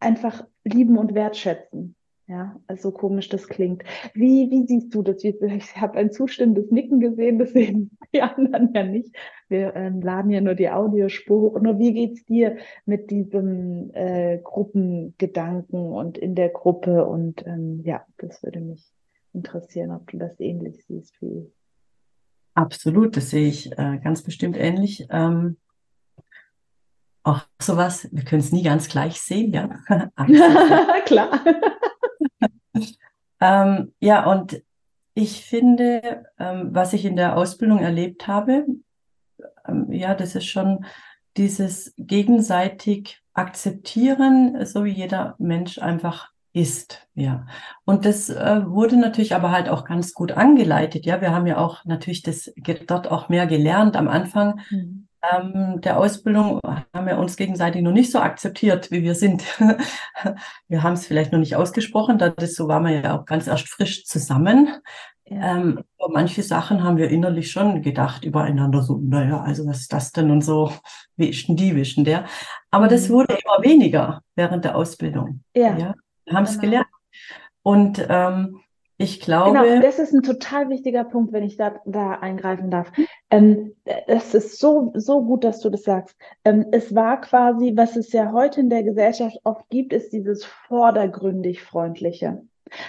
einfach 0.00 0.44
lieben 0.62 0.98
und 0.98 1.14
wertschätzen. 1.14 1.96
Ja, 2.28 2.58
also 2.66 2.90
so 2.90 2.92
komisch 2.92 3.28
das 3.28 3.46
klingt. 3.46 3.84
Wie, 4.12 4.50
wie 4.50 4.66
siehst 4.66 4.92
du 4.92 5.02
das? 5.02 5.22
Ich 5.22 5.76
habe 5.76 5.98
ein 5.98 6.10
zustimmendes 6.10 6.72
Nicken 6.72 6.98
gesehen, 6.98 7.38
das 7.38 7.52
sehen 7.52 7.96
die 8.12 8.20
anderen 8.20 8.72
ja 8.74 8.82
nicht. 8.82 9.14
Wir 9.48 9.76
ähm, 9.76 10.00
laden 10.00 10.32
ja 10.32 10.40
nur 10.40 10.56
die 10.56 10.68
Audiospur 10.68 11.40
hoch. 11.40 11.60
Nur 11.60 11.78
wie 11.78 11.92
geht's 11.92 12.24
dir 12.24 12.56
mit 12.84 13.12
diesem 13.12 13.90
äh, 13.94 14.38
Gruppengedanken 14.42 15.92
und 15.92 16.18
in 16.18 16.34
der 16.34 16.48
Gruppe? 16.48 17.04
Und 17.04 17.46
ähm, 17.46 17.82
ja, 17.84 18.04
das 18.18 18.42
würde 18.42 18.60
mich 18.60 18.92
interessieren, 19.32 19.92
ob 19.92 20.10
du 20.10 20.18
das 20.18 20.40
ähnlich 20.40 20.84
siehst 20.86 21.20
wie 21.22 21.42
ich. 21.42 21.52
Absolut, 22.54 23.16
das 23.16 23.30
sehe 23.30 23.46
ich 23.48 23.70
äh, 23.78 23.98
ganz 24.02 24.22
bestimmt 24.22 24.56
ähnlich. 24.56 25.06
Ähm, 25.10 25.58
auch 27.22 27.42
sowas, 27.60 28.08
wir 28.10 28.24
können 28.24 28.40
es 28.40 28.50
nie 28.50 28.62
ganz 28.64 28.88
gleich 28.88 29.20
sehen, 29.20 29.52
ja. 29.52 29.78
Klar. 31.06 31.40
Ähm, 33.40 33.92
ja, 34.00 34.24
und 34.24 34.62
ich 35.14 35.44
finde, 35.44 36.26
ähm, 36.38 36.68
was 36.72 36.92
ich 36.92 37.04
in 37.04 37.16
der 37.16 37.36
Ausbildung 37.36 37.80
erlebt 37.80 38.26
habe, 38.26 38.66
ähm, 39.66 39.90
ja, 39.90 40.14
das 40.14 40.34
ist 40.34 40.46
schon 40.46 40.84
dieses 41.36 41.94
gegenseitig 41.96 43.22
akzeptieren, 43.34 44.64
so 44.64 44.84
wie 44.84 44.92
jeder 44.92 45.34
Mensch 45.38 45.78
einfach 45.78 46.32
ist, 46.56 47.06
ja. 47.14 47.46
Und 47.84 48.06
das 48.06 48.30
äh, 48.30 48.62
wurde 48.66 48.96
natürlich 48.96 49.34
aber 49.34 49.50
halt 49.50 49.68
auch 49.68 49.84
ganz 49.84 50.14
gut 50.14 50.32
angeleitet, 50.32 51.04
ja. 51.04 51.20
Wir 51.20 51.32
haben 51.32 51.46
ja 51.46 51.58
auch 51.58 51.84
natürlich 51.84 52.22
das 52.22 52.50
dort 52.86 53.10
auch 53.10 53.28
mehr 53.28 53.46
gelernt 53.46 53.96
am 53.96 54.08
Anfang. 54.08 54.60
Mhm 54.70 55.06
ähm, 55.32 55.80
der 55.80 55.98
Ausbildung 55.98 56.60
haben 56.62 57.06
wir 57.06 57.18
uns 57.18 57.36
gegenseitig 57.36 57.82
noch 57.82 57.92
nicht 57.92 58.12
so 58.12 58.18
akzeptiert, 58.18 58.90
wie 58.90 59.02
wir 59.02 59.14
sind. 59.14 59.44
wir 60.68 60.82
haben 60.82 60.92
es 60.94 61.06
vielleicht 61.06 61.32
noch 61.32 61.38
nicht 61.38 61.56
ausgesprochen, 61.56 62.18
da 62.18 62.30
das 62.30 62.54
so 62.54 62.68
waren 62.68 62.84
wir 62.84 63.00
ja 63.00 63.18
auch 63.18 63.24
ganz 63.24 63.46
erst 63.46 63.68
frisch 63.68 64.04
zusammen. 64.04 64.68
Ja. 65.28 65.56
Ähm, 65.56 65.82
manche 66.12 66.42
Sachen 66.42 66.84
haben 66.84 66.98
wir 66.98 67.10
innerlich 67.10 67.50
schon 67.50 67.82
gedacht 67.82 68.24
übereinander, 68.24 68.82
so, 68.82 69.00
naja, 69.02 69.40
also 69.40 69.66
was 69.66 69.80
ist 69.80 69.92
das 69.92 70.12
denn 70.12 70.30
und 70.30 70.42
so, 70.42 70.70
wie 71.16 71.30
ist 71.30 71.48
denn 71.48 71.56
die, 71.56 71.72
denn 71.72 72.04
der? 72.04 72.26
Aber 72.70 72.86
das 72.86 73.08
mhm. 73.08 73.14
wurde 73.14 73.34
immer 73.34 73.64
weniger 73.64 74.22
während 74.36 74.64
der 74.64 74.76
Ausbildung. 74.76 75.42
Ja. 75.54 75.76
ja? 75.76 75.94
Haben 76.28 76.44
es 76.44 76.58
genau. 76.58 76.62
gelernt. 76.62 76.88
Und 77.62 78.06
ähm, 78.08 78.60
ich 78.98 79.20
glaube. 79.20 79.58
Genau, 79.58 79.80
das 79.82 79.98
ist 79.98 80.14
ein 80.14 80.22
total 80.22 80.70
wichtiger 80.70 81.04
Punkt, 81.04 81.32
wenn 81.32 81.42
ich 81.42 81.56
da, 81.56 81.80
da 81.84 82.12
eingreifen 82.12 82.70
darf. 82.70 82.90
Ähm, 83.30 83.74
es 83.84 84.34
ist 84.34 84.58
so, 84.58 84.92
so 84.94 85.22
gut, 85.22 85.44
dass 85.44 85.60
du 85.60 85.68
das 85.68 85.82
sagst. 85.82 86.16
Ähm, 86.44 86.66
es 86.72 86.94
war 86.94 87.20
quasi, 87.20 87.72
was 87.76 87.96
es 87.96 88.12
ja 88.12 88.32
heute 88.32 88.60
in 88.60 88.70
der 88.70 88.82
Gesellschaft 88.84 89.36
oft 89.44 89.68
gibt, 89.68 89.92
ist 89.92 90.12
dieses 90.12 90.44
vordergründig 90.44 91.62
Freundliche. 91.62 92.42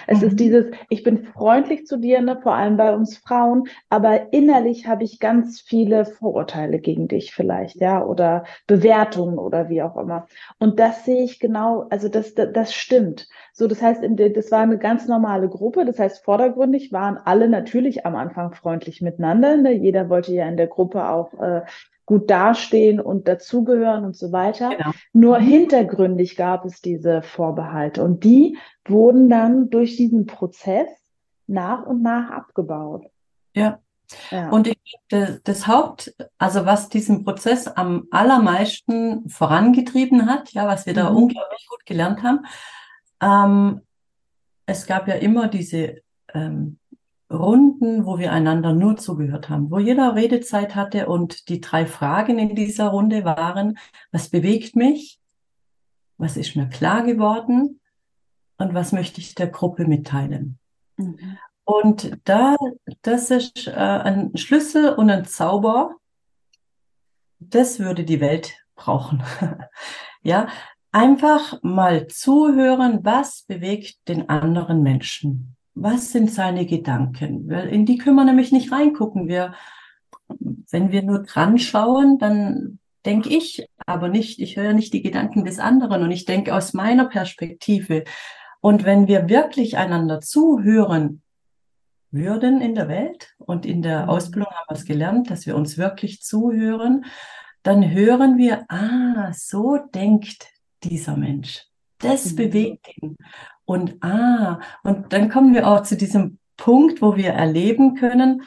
Es 0.06 0.20
mhm. 0.20 0.28
ist 0.28 0.40
dieses, 0.40 0.66
ich 0.88 1.02
bin 1.02 1.24
freundlich 1.24 1.86
zu 1.86 1.98
dir, 1.98 2.20
ne, 2.20 2.38
vor 2.42 2.54
allem 2.54 2.76
bei 2.76 2.94
uns 2.94 3.16
Frauen, 3.16 3.64
aber 3.88 4.32
innerlich 4.32 4.86
habe 4.86 5.04
ich 5.04 5.20
ganz 5.20 5.60
viele 5.60 6.04
Vorurteile 6.04 6.78
gegen 6.78 7.08
dich 7.08 7.32
vielleicht, 7.32 7.80
ja, 7.80 8.04
oder 8.04 8.44
Bewertungen 8.66 9.38
oder 9.38 9.68
wie 9.68 9.82
auch 9.82 9.96
immer. 9.96 10.26
Und 10.58 10.78
das 10.78 11.04
sehe 11.04 11.24
ich 11.24 11.40
genau, 11.40 11.86
also 11.90 12.08
das, 12.08 12.34
das, 12.34 12.52
das 12.52 12.74
stimmt. 12.74 13.28
So, 13.52 13.66
das 13.66 13.82
heißt, 13.82 14.02
das 14.02 14.50
war 14.50 14.60
eine 14.60 14.78
ganz 14.78 15.08
normale 15.08 15.48
Gruppe. 15.48 15.84
Das 15.84 15.98
heißt, 15.98 16.24
vordergründig 16.24 16.92
waren 16.92 17.18
alle 17.18 17.48
natürlich 17.48 18.06
am 18.06 18.14
Anfang 18.14 18.52
freundlich 18.52 19.02
miteinander. 19.02 19.56
Ne? 19.56 19.72
Jeder 19.72 20.08
wollte 20.08 20.32
ja 20.32 20.48
in 20.48 20.56
der 20.56 20.68
Gruppe 20.68 21.08
auch 21.08 21.34
äh, 21.40 21.62
gut 22.08 22.30
dastehen 22.30 23.00
und 23.00 23.28
dazugehören 23.28 24.06
und 24.06 24.16
so 24.16 24.32
weiter. 24.32 24.70
Genau. 24.70 24.92
Nur 25.12 25.38
hintergründig 25.38 26.36
gab 26.36 26.64
es 26.64 26.80
diese 26.80 27.20
Vorbehalte 27.20 28.02
und 28.02 28.24
die 28.24 28.56
wurden 28.86 29.28
dann 29.28 29.68
durch 29.68 29.96
diesen 29.96 30.24
Prozess 30.24 30.88
nach 31.46 31.84
und 31.84 32.00
nach 32.00 32.30
abgebaut. 32.30 33.04
Ja. 33.54 33.80
ja. 34.30 34.48
Und 34.48 34.68
ich, 34.68 34.78
das, 35.44 35.66
Haupt, 35.66 36.14
also 36.38 36.64
was 36.64 36.88
diesen 36.88 37.24
Prozess 37.24 37.66
am 37.66 38.08
allermeisten 38.10 39.28
vorangetrieben 39.28 40.24
hat, 40.24 40.50
ja, 40.52 40.66
was 40.66 40.86
wir 40.86 40.94
da 40.94 41.10
mhm. 41.10 41.16
unglaublich 41.18 41.66
gut 41.68 41.84
gelernt 41.84 42.22
haben, 42.22 42.46
ähm, 43.20 43.82
es 44.64 44.86
gab 44.86 45.08
ja 45.08 45.14
immer 45.16 45.48
diese 45.48 46.00
ähm, 46.32 46.78
Runden, 47.30 48.06
wo 48.06 48.18
wir 48.18 48.32
einander 48.32 48.72
nur 48.72 48.96
zugehört 48.96 49.48
haben, 49.48 49.70
wo 49.70 49.78
jeder 49.78 50.14
Redezeit 50.14 50.74
hatte 50.74 51.08
und 51.08 51.48
die 51.48 51.60
drei 51.60 51.86
Fragen 51.86 52.38
in 52.38 52.54
dieser 52.54 52.88
Runde 52.88 53.24
waren, 53.24 53.78
was 54.12 54.30
bewegt 54.30 54.76
mich, 54.76 55.20
was 56.16 56.36
ist 56.36 56.56
mir 56.56 56.68
klar 56.68 57.02
geworden 57.02 57.80
und 58.56 58.72
was 58.72 58.92
möchte 58.92 59.20
ich 59.20 59.34
der 59.34 59.48
Gruppe 59.48 59.84
mitteilen. 59.84 60.58
Mhm. 60.96 61.38
Und 61.64 62.18
da, 62.24 62.56
das 63.02 63.30
ist 63.30 63.66
äh, 63.66 63.72
ein 63.72 64.34
Schlüssel 64.36 64.94
und 64.94 65.10
ein 65.10 65.26
Zauber, 65.26 65.96
das 67.40 67.78
würde 67.78 68.04
die 68.04 68.20
Welt 68.20 68.54
brauchen. 68.74 69.22
ja, 70.22 70.48
einfach 70.92 71.62
mal 71.62 72.06
zuhören, 72.06 73.04
was 73.04 73.42
bewegt 73.42 73.98
den 74.08 74.30
anderen 74.30 74.82
Menschen 74.82 75.57
was 75.82 76.12
sind 76.12 76.30
seine 76.30 76.66
Gedanken? 76.66 77.48
Weil 77.48 77.68
in 77.68 77.86
die 77.86 77.98
können 77.98 78.16
wir 78.16 78.24
nämlich 78.24 78.52
nicht 78.52 78.72
reingucken. 78.72 79.28
Wir, 79.28 79.54
wenn 80.70 80.92
wir 80.92 81.02
nur 81.02 81.22
dran 81.22 81.58
schauen, 81.58 82.18
dann 82.18 82.78
denke 83.06 83.28
ich 83.30 83.66
aber 83.86 84.08
nicht, 84.08 84.38
ich 84.40 84.56
höre 84.56 84.72
nicht 84.72 84.92
die 84.92 85.02
Gedanken 85.02 85.44
des 85.44 85.58
anderen 85.58 86.02
und 86.02 86.10
ich 86.10 86.24
denke 86.24 86.54
aus 86.54 86.74
meiner 86.74 87.06
Perspektive. 87.06 88.04
Und 88.60 88.84
wenn 88.84 89.06
wir 89.06 89.28
wirklich 89.28 89.78
einander 89.78 90.20
zuhören 90.20 91.22
würden 92.10 92.60
in 92.60 92.74
der 92.74 92.88
Welt 92.88 93.34
und 93.38 93.66
in 93.66 93.82
der 93.82 94.04
mhm. 94.04 94.08
Ausbildung 94.10 94.50
haben 94.50 94.66
wir 94.68 94.76
es 94.76 94.84
gelernt, 94.84 95.30
dass 95.30 95.46
wir 95.46 95.56
uns 95.56 95.78
wirklich 95.78 96.22
zuhören, 96.22 97.04
dann 97.62 97.90
hören 97.90 98.38
wir, 98.38 98.64
ah, 98.68 99.32
so 99.32 99.78
denkt 99.94 100.46
dieser 100.82 101.16
Mensch. 101.16 101.66
Das 101.98 102.32
mhm. 102.32 102.36
bewegt 102.36 102.88
ihn. 103.00 103.16
Und 103.68 104.02
ah, 104.02 104.60
und 104.82 105.12
dann 105.12 105.28
kommen 105.28 105.52
wir 105.52 105.68
auch 105.68 105.82
zu 105.82 105.94
diesem 105.94 106.38
Punkt, 106.56 107.02
wo 107.02 107.16
wir 107.16 107.32
erleben 107.32 107.96
können, 107.96 108.44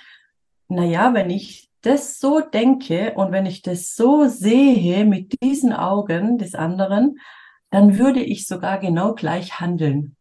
na 0.68 0.84
ja, 0.84 1.14
wenn 1.14 1.30
ich 1.30 1.70
das 1.82 2.20
so 2.20 2.40
denke 2.40 3.14
und 3.14 3.32
wenn 3.32 3.46
ich 3.46 3.62
das 3.62 3.96
so 3.96 4.26
sehe 4.26 5.06
mit 5.06 5.40
diesen 5.44 5.74
Augen 5.74 6.40
des 6.40 6.56
anderen, 6.56 7.20
dann 7.70 8.00
würde 8.00 8.20
ich 8.20 8.48
sogar 8.48 8.80
genau 8.80 9.14
gleich 9.14 9.60
handeln. 9.60 10.16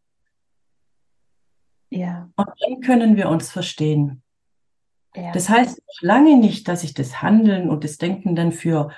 Ja. 1.89 2.29
Und 2.35 2.49
dann 2.59 2.81
können 2.81 3.15
wir 3.15 3.27
uns 3.29 3.49
verstehen. 3.49 4.21
Ja. 5.15 5.31
Das 5.31 5.49
heißt 5.49 5.81
lange 6.01 6.37
nicht, 6.37 6.67
dass 6.67 6.83
ich 6.83 6.93
das 6.93 7.23
Handeln 7.23 7.71
und 7.71 7.83
das 7.83 7.97
Denken 7.97 8.35
dann 8.35 8.51
für 8.51 8.91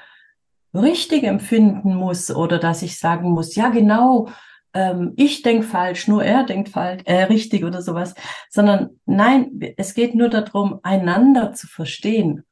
richtig 0.74 1.24
empfinden 1.24 1.96
muss 1.96 2.30
oder 2.30 2.60
dass 2.60 2.82
ich 2.82 3.00
sagen 3.00 3.30
muss, 3.30 3.56
ja 3.56 3.70
genau, 3.70 4.28
ähm, 4.74 5.14
ich 5.16 5.42
denke 5.42 5.66
falsch, 5.66 6.08
nur 6.08 6.24
er 6.24 6.44
denkt 6.44 6.70
falsch, 6.70 7.04
äh, 7.06 7.24
richtig 7.24 7.64
oder 7.64 7.82
sowas, 7.82 8.16
sondern 8.50 9.00
nein, 9.06 9.60
es 9.78 9.94
geht 9.94 10.16
nur 10.16 10.30
darum, 10.30 10.80
einander 10.84 11.54
zu 11.54 11.68
verstehen. 11.68 12.44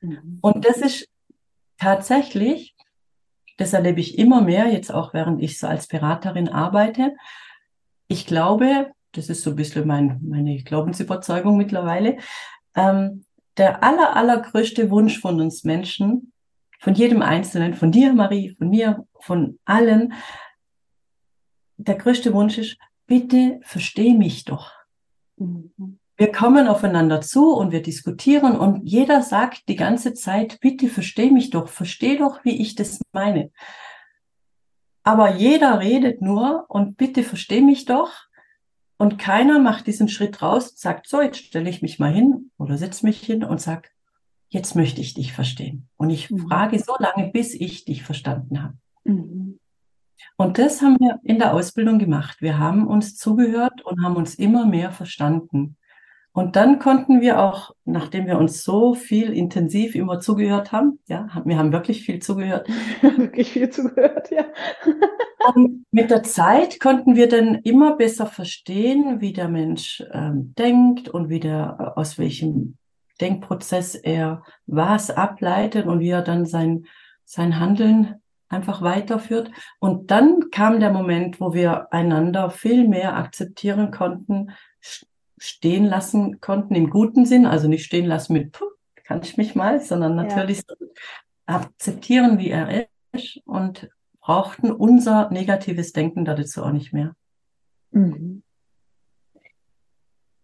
Mhm. 0.00 0.38
Und 0.40 0.64
das 0.64 0.78
ist 0.78 1.08
tatsächlich, 1.78 2.74
das 3.56 3.72
erlebe 3.72 4.00
ich 4.00 4.18
immer 4.18 4.40
mehr, 4.40 4.68
jetzt 4.68 4.92
auch 4.92 5.14
während 5.14 5.42
ich 5.42 5.58
so 5.58 5.66
als 5.66 5.86
Beraterin 5.86 6.48
arbeite. 6.48 7.14
Ich 8.08 8.26
glaube, 8.26 8.90
das 9.12 9.28
ist 9.28 9.42
so 9.42 9.50
ein 9.50 9.56
bisschen 9.56 9.86
mein, 9.86 10.20
meine 10.22 10.56
Glaubensüberzeugung 10.62 11.56
mittlerweile, 11.56 12.18
ähm, 12.74 13.24
der 13.56 13.82
aller, 13.82 14.16
allergrößte 14.16 14.90
Wunsch 14.90 15.18
von 15.20 15.40
uns 15.40 15.64
Menschen, 15.64 16.32
von 16.80 16.94
jedem 16.94 17.20
Einzelnen, 17.20 17.74
von 17.74 17.92
dir, 17.92 18.12
Marie, 18.14 18.54
von 18.56 18.70
mir, 18.70 19.04
von 19.20 19.58
allen, 19.66 20.14
der 21.84 21.96
größte 21.96 22.32
Wunsch 22.34 22.58
ist, 22.58 22.76
bitte 23.06 23.60
versteh 23.62 24.14
mich 24.14 24.44
doch. 24.44 24.72
Mhm. 25.36 25.98
Wir 26.16 26.32
kommen 26.32 26.68
aufeinander 26.68 27.22
zu 27.22 27.54
und 27.54 27.72
wir 27.72 27.82
diskutieren 27.82 28.58
und 28.58 28.84
jeder 28.84 29.22
sagt 29.22 29.68
die 29.68 29.76
ganze 29.76 30.12
Zeit, 30.12 30.60
bitte 30.60 30.88
versteh 30.88 31.30
mich 31.30 31.48
doch, 31.48 31.68
versteh 31.68 32.18
doch, 32.18 32.44
wie 32.44 32.60
ich 32.60 32.74
das 32.74 33.00
meine. 33.12 33.50
Aber 35.02 35.34
jeder 35.34 35.80
redet 35.80 36.20
nur 36.20 36.66
und 36.68 36.98
bitte 36.98 37.22
versteh 37.22 37.62
mich 37.62 37.86
doch. 37.86 38.12
Und 38.98 39.18
keiner 39.18 39.58
macht 39.60 39.86
diesen 39.86 40.08
Schritt 40.08 40.42
raus 40.42 40.74
sagt, 40.76 41.08
so, 41.08 41.22
jetzt 41.22 41.38
stelle 41.38 41.70
ich 41.70 41.80
mich 41.80 41.98
mal 41.98 42.12
hin 42.12 42.50
oder 42.58 42.76
setze 42.76 43.06
mich 43.06 43.18
hin 43.22 43.42
und 43.42 43.58
sage, 43.58 43.88
jetzt 44.50 44.76
möchte 44.76 45.00
ich 45.00 45.14
dich 45.14 45.32
verstehen. 45.32 45.88
Und 45.96 46.10
ich 46.10 46.30
mhm. 46.30 46.48
frage 46.48 46.78
so 46.78 46.92
lange, 46.98 47.30
bis 47.30 47.54
ich 47.54 47.86
dich 47.86 48.02
verstanden 48.02 48.62
habe. 48.62 48.74
Mhm. 49.04 49.59
Und 50.36 50.58
das 50.58 50.82
haben 50.82 50.96
wir 51.00 51.18
in 51.22 51.38
der 51.38 51.54
Ausbildung 51.54 51.98
gemacht. 51.98 52.40
Wir 52.40 52.58
haben 52.58 52.86
uns 52.86 53.16
zugehört 53.16 53.82
und 53.84 54.02
haben 54.02 54.16
uns 54.16 54.34
immer 54.34 54.66
mehr 54.66 54.90
verstanden. 54.90 55.76
Und 56.32 56.54
dann 56.54 56.78
konnten 56.78 57.20
wir 57.20 57.40
auch, 57.40 57.74
nachdem 57.84 58.26
wir 58.26 58.38
uns 58.38 58.62
so 58.62 58.94
viel 58.94 59.32
intensiv 59.32 59.96
immer 59.96 60.20
zugehört 60.20 60.70
haben, 60.70 61.00
ja, 61.08 61.28
wir 61.44 61.58
haben 61.58 61.72
wirklich 61.72 62.04
viel 62.04 62.20
zugehört. 62.20 62.68
wirklich 63.02 63.50
viel 63.50 63.68
zugehört, 63.68 64.30
ja. 64.30 64.44
und 65.54 65.84
mit 65.90 66.10
der 66.10 66.22
Zeit 66.22 66.78
konnten 66.78 67.16
wir 67.16 67.28
dann 67.28 67.56
immer 67.56 67.96
besser 67.96 68.26
verstehen, 68.26 69.20
wie 69.20 69.32
der 69.32 69.48
Mensch 69.48 70.04
ähm, 70.12 70.54
denkt 70.56 71.08
und 71.08 71.30
wie 71.30 71.40
der, 71.40 71.94
aus 71.96 72.16
welchem 72.16 72.76
Denkprozess 73.20 73.96
er 73.96 74.44
was 74.66 75.10
ableitet 75.10 75.86
und 75.86 75.98
wie 75.98 76.10
er 76.10 76.22
dann 76.22 76.46
sein, 76.46 76.86
sein 77.24 77.58
Handeln 77.58 78.19
einfach 78.50 78.82
weiterführt. 78.82 79.50
Und 79.78 80.10
dann 80.10 80.50
kam 80.50 80.80
der 80.80 80.92
Moment, 80.92 81.40
wo 81.40 81.54
wir 81.54 81.92
einander 81.92 82.50
viel 82.50 82.86
mehr 82.86 83.16
akzeptieren 83.16 83.90
konnten, 83.90 84.50
stehen 85.38 85.86
lassen 85.86 86.40
konnten 86.40 86.74
im 86.74 86.90
guten 86.90 87.24
Sinn, 87.24 87.46
also 87.46 87.66
nicht 87.66 87.86
stehen 87.86 88.06
lassen 88.06 88.34
mit, 88.34 88.52
Puh, 88.52 88.66
kann 89.04 89.22
ich 89.22 89.38
mich 89.38 89.54
mal, 89.54 89.80
sondern 89.80 90.16
natürlich 90.16 90.62
ja. 90.68 90.86
akzeptieren, 91.46 92.38
wie 92.38 92.50
er 92.50 92.86
ist 93.12 93.40
und 93.46 93.88
brauchten 94.20 94.70
unser 94.70 95.30
negatives 95.30 95.92
Denken 95.92 96.24
dazu 96.24 96.62
auch 96.62 96.72
nicht 96.72 96.92
mehr. 96.92 97.14
Mhm. 97.92 98.42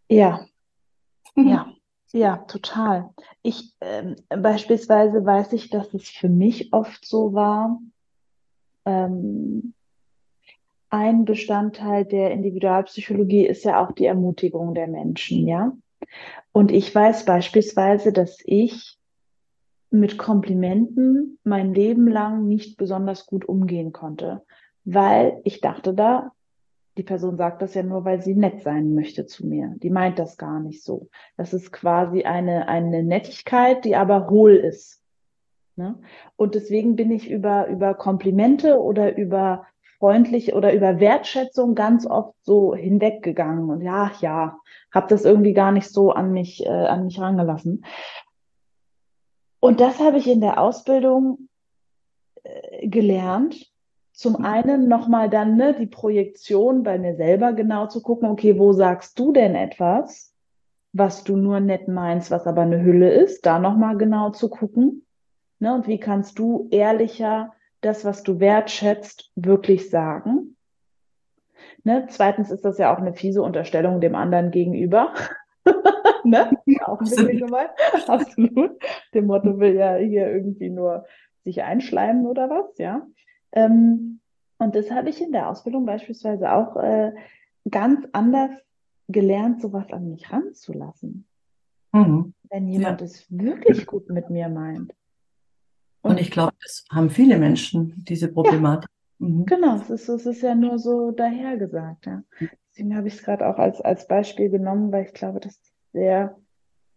Ja, 0.08 0.46
ja, 1.36 1.72
ja, 2.12 2.38
total. 2.38 3.10
Ich 3.42 3.74
ähm, 3.80 4.16
beispielsweise 4.28 5.24
weiß 5.24 5.52
ich, 5.52 5.68
dass 5.70 5.92
es 5.92 6.08
für 6.08 6.28
mich 6.28 6.72
oft 6.72 7.04
so 7.04 7.34
war, 7.34 7.78
ähm, 8.86 9.74
ein 10.88 11.24
Bestandteil 11.24 12.04
der 12.04 12.30
Individualpsychologie 12.30 13.46
ist 13.46 13.64
ja 13.64 13.84
auch 13.84 13.92
die 13.92 14.06
Ermutigung 14.06 14.74
der 14.74 14.86
Menschen, 14.86 15.46
ja. 15.46 15.72
Und 16.52 16.70
ich 16.72 16.94
weiß 16.94 17.24
beispielsweise, 17.24 18.12
dass 18.12 18.38
ich 18.44 18.96
mit 19.90 20.18
Komplimenten 20.18 21.38
mein 21.44 21.74
Leben 21.74 22.08
lang 22.08 22.46
nicht 22.46 22.76
besonders 22.76 23.26
gut 23.26 23.44
umgehen 23.44 23.92
konnte, 23.92 24.42
weil 24.84 25.40
ich 25.44 25.60
dachte 25.60 25.94
da, 25.94 26.32
die 26.96 27.02
Person 27.02 27.36
sagt 27.36 27.60
das 27.60 27.74
ja 27.74 27.82
nur, 27.82 28.04
weil 28.04 28.22
sie 28.22 28.34
nett 28.34 28.62
sein 28.62 28.94
möchte 28.94 29.26
zu 29.26 29.46
mir. 29.46 29.74
Die 29.82 29.90
meint 29.90 30.18
das 30.18 30.38
gar 30.38 30.60
nicht 30.60 30.82
so. 30.82 31.08
Das 31.36 31.52
ist 31.52 31.72
quasi 31.72 32.22
eine, 32.22 32.68
eine 32.68 33.02
Nettigkeit, 33.02 33.84
die 33.84 33.96
aber 33.96 34.30
hohl 34.30 34.54
ist. 34.54 35.02
Ne? 35.76 35.98
Und 36.36 36.54
deswegen 36.54 36.96
bin 36.96 37.10
ich 37.10 37.30
über, 37.30 37.68
über 37.68 37.94
Komplimente 37.94 38.80
oder 38.80 39.16
über 39.16 39.66
freundlich 39.98 40.54
oder 40.54 40.74
über 40.74 41.00
Wertschätzung 41.00 41.74
ganz 41.74 42.06
oft 42.06 42.34
so 42.42 42.74
hinweggegangen 42.74 43.70
und 43.70 43.80
ja, 43.80 44.12
ja, 44.20 44.58
habe 44.92 45.06
das 45.08 45.24
irgendwie 45.24 45.54
gar 45.54 45.72
nicht 45.72 45.88
so 45.88 46.10
an 46.10 46.32
mich, 46.32 46.64
äh, 46.64 46.68
an 46.68 47.04
mich 47.06 47.20
rangelassen. 47.20 47.84
Und 49.60 49.80
das 49.80 49.98
habe 50.00 50.18
ich 50.18 50.28
in 50.28 50.40
der 50.40 50.60
Ausbildung 50.60 51.48
äh, 52.42 52.88
gelernt. 52.88 53.70
Zum 54.12 54.34
mhm. 54.34 54.44
einen 54.44 54.88
nochmal 54.88 55.28
dann 55.28 55.56
ne, 55.56 55.74
die 55.74 55.86
Projektion 55.86 56.82
bei 56.82 56.98
mir 56.98 57.16
selber 57.16 57.52
genau 57.52 57.86
zu 57.86 58.00
gucken, 58.02 58.28
okay, 58.28 58.58
wo 58.58 58.72
sagst 58.72 59.18
du 59.18 59.32
denn 59.32 59.54
etwas, 59.54 60.32
was 60.92 61.24
du 61.24 61.36
nur 61.36 61.60
nett 61.60 61.88
meinst, 61.88 62.30
was 62.30 62.46
aber 62.46 62.62
eine 62.62 62.82
Hülle 62.82 63.10
ist, 63.12 63.44
da 63.44 63.58
nochmal 63.58 63.98
genau 63.98 64.30
zu 64.30 64.48
gucken. 64.48 65.05
Ne, 65.58 65.74
und 65.74 65.86
wie 65.86 65.98
kannst 65.98 66.38
du 66.38 66.68
ehrlicher 66.70 67.54
das, 67.80 68.04
was 68.04 68.22
du 68.22 68.40
wertschätzt, 68.40 69.30
wirklich 69.36 69.90
sagen? 69.90 70.56
Ne? 71.84 72.06
Zweitens 72.10 72.50
ist 72.50 72.64
das 72.64 72.78
ja 72.78 72.94
auch 72.94 72.98
eine 72.98 73.14
fiese 73.14 73.42
Unterstellung 73.42 74.00
dem 74.00 74.14
anderen 74.14 74.50
gegenüber. 74.50 75.14
ne? 76.24 76.50
Auch 76.84 77.00
ein 77.00 77.04
bisschen 77.08 77.38
gemein. 77.38 77.68
Absolut. 78.06 78.72
Dem 79.14 79.26
Motto 79.26 79.58
will 79.58 79.74
ja 79.74 79.96
hier 79.96 80.30
irgendwie 80.30 80.68
nur 80.68 81.06
sich 81.44 81.62
einschleimen 81.62 82.26
oder 82.26 82.50
was, 82.50 82.76
ja. 82.78 83.06
Ähm, 83.52 84.20
und 84.58 84.74
das 84.74 84.90
habe 84.90 85.10
ich 85.10 85.20
in 85.20 85.32
der 85.32 85.48
Ausbildung 85.48 85.86
beispielsweise 85.86 86.52
auch 86.52 86.76
äh, 86.76 87.12
ganz 87.70 88.06
anders 88.12 88.50
gelernt, 89.08 89.60
sowas 89.60 89.86
an 89.92 90.08
mich 90.08 90.32
ranzulassen. 90.32 91.26
Mhm. 91.92 92.34
Wenn 92.50 92.68
jemand 92.68 93.00
ja. 93.00 93.06
es 93.06 93.26
wirklich 93.30 93.86
gut 93.86 94.08
mit 94.10 94.30
mir 94.30 94.48
meint. 94.48 94.92
Und, 96.10 96.20
ich 96.20 96.30
glaube, 96.30 96.54
das 96.62 96.84
haben 96.90 97.10
viele 97.10 97.38
Menschen, 97.38 98.04
diese 98.08 98.28
Problematik. 98.28 98.90
Ja, 99.18 99.26
mhm. 99.26 99.46
Genau, 99.46 99.76
es 99.76 99.90
ist, 99.90 100.08
es 100.08 100.26
ist 100.26 100.42
ja 100.42 100.54
nur 100.54 100.78
so 100.78 101.10
dahergesagt. 101.10 102.06
Ja. 102.06 102.22
Deswegen 102.70 102.96
habe 102.96 103.08
ich 103.08 103.14
es 103.14 103.22
gerade 103.22 103.46
auch 103.46 103.58
als, 103.58 103.80
als 103.80 104.06
Beispiel 104.06 104.50
genommen, 104.50 104.92
weil 104.92 105.06
ich 105.06 105.14
glaube, 105.14 105.40
dass 105.40 105.58
sehr, 105.92 106.36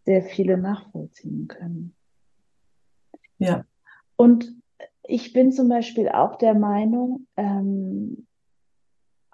sehr 0.05 0.21
viele 0.23 0.57
nachvollziehen 0.57 1.47
können. 1.47 1.95
Ja. 3.37 3.63
Und 4.17 4.53
ich 5.03 5.33
bin 5.33 5.51
zum 5.51 5.69
Beispiel 5.69 6.09
auch 6.09 6.35
der 6.35 6.53
Meinung, 6.53 7.25
ähm, 7.37 8.27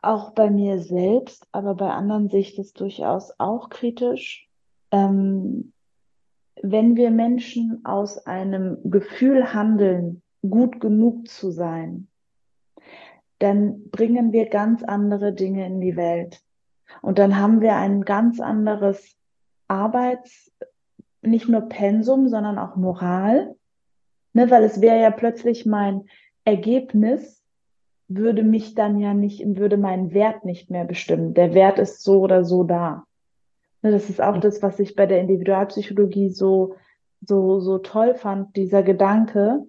auch 0.02 0.32
bei 0.32 0.52
mir 0.52 0.80
selbst, 0.80 1.48
aber 1.52 1.74
bei 1.74 1.90
anderen 1.90 2.30
sehe 2.30 2.42
ich 2.42 2.56
das 2.56 2.74
durchaus 2.74 3.34
auch 3.40 3.70
kritisch. 3.70 4.48
Ähm, 4.92 5.74
wenn 6.62 6.96
wir 6.96 7.12
Menschen 7.12 7.82
aus 7.84 8.26
einem 8.26 8.78
Gefühl 8.84 9.54
handeln, 9.54 10.22
gut 10.50 10.80
genug 10.80 11.28
zu 11.28 11.52
sein, 11.52 12.08
dann 13.40 13.90
bringen 13.90 14.32
wir 14.32 14.48
ganz 14.48 14.84
andere 14.84 15.34
Dinge 15.34 15.66
in 15.66 15.82
die 15.82 15.96
Welt. 15.96 16.42
Und 17.02 17.20
dann 17.20 17.38
haben 17.38 17.62
wir 17.62 17.76
ein 17.76 18.04
ganz 18.04 18.40
anderes 18.40 19.18
Arbeits, 19.68 20.52
nicht 21.22 21.50
nur 21.50 21.62
Pensum, 21.62 22.30
sondern 22.30 22.58
auch 22.58 22.76
Moral. 22.76 23.56
Ne, 24.34 24.52
weil 24.52 24.64
es 24.64 24.82
wäre 24.82 25.02
ja 25.02 25.12
plötzlich 25.12 25.66
mein 25.66 26.08
Ergebnis, 26.44 27.42
würde 28.08 28.44
mich 28.44 28.76
dann 28.76 29.00
ja 29.00 29.14
nicht, 29.14 29.44
würde 29.58 29.78
meinen 29.78 30.14
Wert 30.14 30.46
nicht 30.46 30.70
mehr 30.70 30.86
bestimmen. 30.86 31.34
Der 31.34 31.54
Wert 31.54 31.80
ist 31.80 32.04
so 32.04 32.20
oder 32.20 32.44
so 32.44 32.64
da. 32.64 33.06
Ne, 33.86 33.92
das 33.92 34.10
ist 34.10 34.22
auch 34.22 34.40
das, 34.40 34.62
was 34.62 34.80
ich 34.80 34.96
bei 34.96 35.06
der 35.06 35.20
Individualpsychologie 35.22 36.30
so, 36.30 36.76
so, 37.22 37.60
so 37.60 37.78
toll 37.78 38.16
fand, 38.16 38.56
dieser 38.56 38.84
Gedanke. 38.84 39.62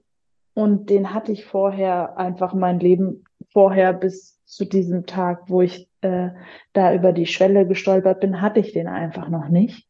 Und 0.54 0.88
den 0.88 1.12
hatte 1.12 1.32
ich 1.32 1.44
vorher 1.44 2.16
einfach 2.16 2.54
mein 2.54 2.80
Leben 2.80 3.24
vorher 3.52 3.92
bis 3.92 4.42
zu 4.44 4.64
diesem 4.64 5.04
Tag, 5.04 5.50
wo 5.50 5.60
ich 5.60 5.90
äh, 6.00 6.30
da 6.72 6.94
über 6.94 7.12
die 7.12 7.26
Schwelle 7.26 7.66
gestolpert 7.66 8.20
bin, 8.20 8.40
hatte 8.40 8.60
ich 8.60 8.72
den 8.72 8.88
einfach 8.88 9.28
noch 9.28 9.48
nicht, 9.48 9.86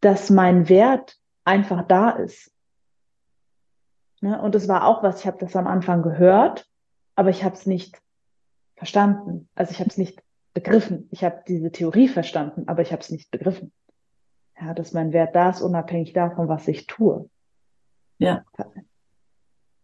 dass 0.00 0.28
mein 0.28 0.68
Wert 0.68 1.16
einfach 1.44 1.86
da 1.86 2.10
ist. 2.10 2.52
Ne? 4.20 4.40
Und 4.42 4.54
es 4.54 4.68
war 4.68 4.86
auch 4.86 5.02
was, 5.02 5.20
ich 5.20 5.26
habe 5.26 5.38
das 5.38 5.56
am 5.56 5.66
Anfang 5.66 6.02
gehört 6.02 6.70
aber 7.20 7.28
ich 7.28 7.44
habe 7.44 7.54
es 7.54 7.66
nicht 7.66 8.00
verstanden. 8.76 9.46
Also 9.54 9.72
ich 9.72 9.80
habe 9.80 9.90
es 9.90 9.98
nicht 9.98 10.22
begriffen. 10.54 11.08
Ich 11.10 11.24
habe 11.24 11.42
diese 11.46 11.70
Theorie 11.70 12.08
verstanden, 12.08 12.64
aber 12.66 12.82
ich 12.82 12.92
habe 12.92 13.02
es 13.02 13.10
nicht 13.10 13.30
begriffen. 13.30 13.72
Ja, 14.60 14.74
dass 14.74 14.92
mein 14.92 15.12
Wert 15.12 15.34
da 15.34 15.50
ist, 15.50 15.62
unabhängig 15.62 16.12
davon, 16.12 16.48
was 16.48 16.68
ich 16.68 16.86
tue. 16.86 17.28
Ja. 18.18 18.44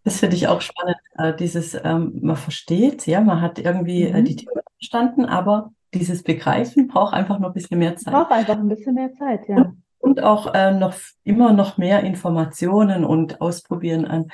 Das 0.04 0.20
finde 0.20 0.36
ich 0.36 0.46
auch 0.46 0.60
spannend, 0.60 0.98
äh, 1.16 1.34
dieses, 1.34 1.74
ähm, 1.82 2.18
man 2.22 2.36
versteht, 2.36 3.06
ja, 3.06 3.20
man 3.20 3.40
hat 3.40 3.58
irgendwie 3.58 4.04
äh, 4.04 4.20
mhm. 4.20 4.24
die 4.24 4.36
Theorie 4.36 4.60
verstanden, 4.78 5.24
aber 5.24 5.72
dieses 5.94 6.22
Begreifen 6.22 6.88
braucht 6.88 7.14
einfach 7.14 7.38
noch 7.38 7.48
ein 7.48 7.54
bisschen 7.54 7.78
mehr 7.78 7.96
Zeit. 7.96 8.12
Braucht 8.12 8.30
einfach 8.30 8.58
ein 8.58 8.68
bisschen 8.68 8.94
mehr 8.94 9.12
Zeit, 9.14 9.48
ja. 9.48 9.56
Und, 9.56 9.82
und 9.98 10.22
auch 10.22 10.54
äh, 10.54 10.72
noch 10.72 10.94
immer 11.24 11.52
noch 11.52 11.78
mehr 11.78 12.02
Informationen 12.04 13.04
und 13.04 13.40
Ausprobieren 13.40 14.04
an. 14.04 14.30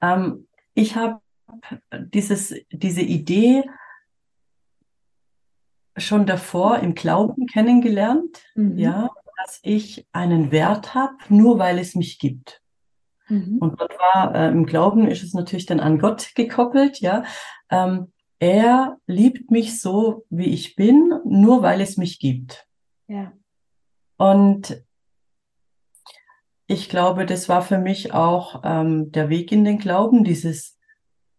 Ähm, 0.00 0.48
ich 0.74 0.96
habe 0.96 1.20
dieses, 1.92 2.54
diese 2.70 3.02
Idee 3.02 3.64
schon 5.96 6.26
davor 6.26 6.78
im 6.78 6.94
Glauben 6.94 7.46
kennengelernt, 7.46 8.42
mhm. 8.54 8.78
ja, 8.78 9.10
dass 9.44 9.60
ich 9.62 10.06
einen 10.12 10.50
Wert 10.50 10.94
habe, 10.94 11.14
nur 11.28 11.58
weil 11.58 11.78
es 11.78 11.94
mich 11.94 12.18
gibt. 12.18 12.62
Mhm. 13.28 13.58
Und 13.58 13.80
dort 13.80 13.92
war 13.98 14.34
äh, 14.34 14.48
im 14.48 14.66
Glauben 14.66 15.06
ist 15.06 15.22
es 15.22 15.34
natürlich 15.34 15.66
dann 15.66 15.80
an 15.80 15.98
Gott 15.98 16.34
gekoppelt, 16.34 17.00
ja. 17.00 17.24
Ähm, 17.70 18.12
er 18.38 18.98
liebt 19.06 19.50
mich 19.50 19.80
so, 19.80 20.26
wie 20.28 20.52
ich 20.52 20.74
bin, 20.74 21.14
nur 21.24 21.62
weil 21.62 21.80
es 21.80 21.96
mich 21.96 22.18
gibt. 22.18 22.66
Ja. 23.06 23.32
Und 24.16 24.82
ich 26.66 26.88
glaube, 26.88 27.24
das 27.26 27.48
war 27.48 27.62
für 27.62 27.78
mich 27.78 28.12
auch 28.12 28.62
ähm, 28.64 29.12
der 29.12 29.28
Weg 29.28 29.52
in 29.52 29.64
den 29.64 29.78
Glauben, 29.78 30.24
dieses 30.24 30.78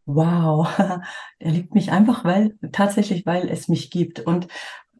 wow, 0.06 0.68
er 1.40 1.52
liebt 1.52 1.74
mich 1.74 1.92
einfach, 1.92 2.24
weil, 2.24 2.58
tatsächlich, 2.72 3.26
weil 3.26 3.50
es 3.50 3.68
mich 3.68 3.92
gibt. 3.92 4.20
Und 4.20 4.48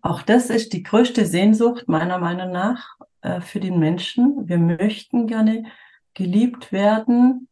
auch 0.02 0.22
das 0.22 0.50
ist 0.50 0.74
die 0.74 0.84
größte 0.84 1.26
Sehnsucht 1.26 1.88
meiner 1.88 2.20
Meinung 2.20 2.52
nach 2.52 2.98
äh, 3.22 3.42
für 3.42 3.60
den 3.60 3.80
Menschen. 3.80 4.48
Wir 4.48 4.58
möchten 4.58 5.28
gerne 5.28 5.64
geliebt 6.14 6.72
werden, 6.72 7.48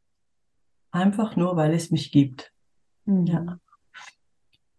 einfach 0.92 1.36
nur, 1.36 1.56
weil 1.56 1.74
es 1.74 1.92
mich 1.92 2.12
gibt. 2.12 2.52
Mhm. 3.06 3.26
Ja. 3.26 3.60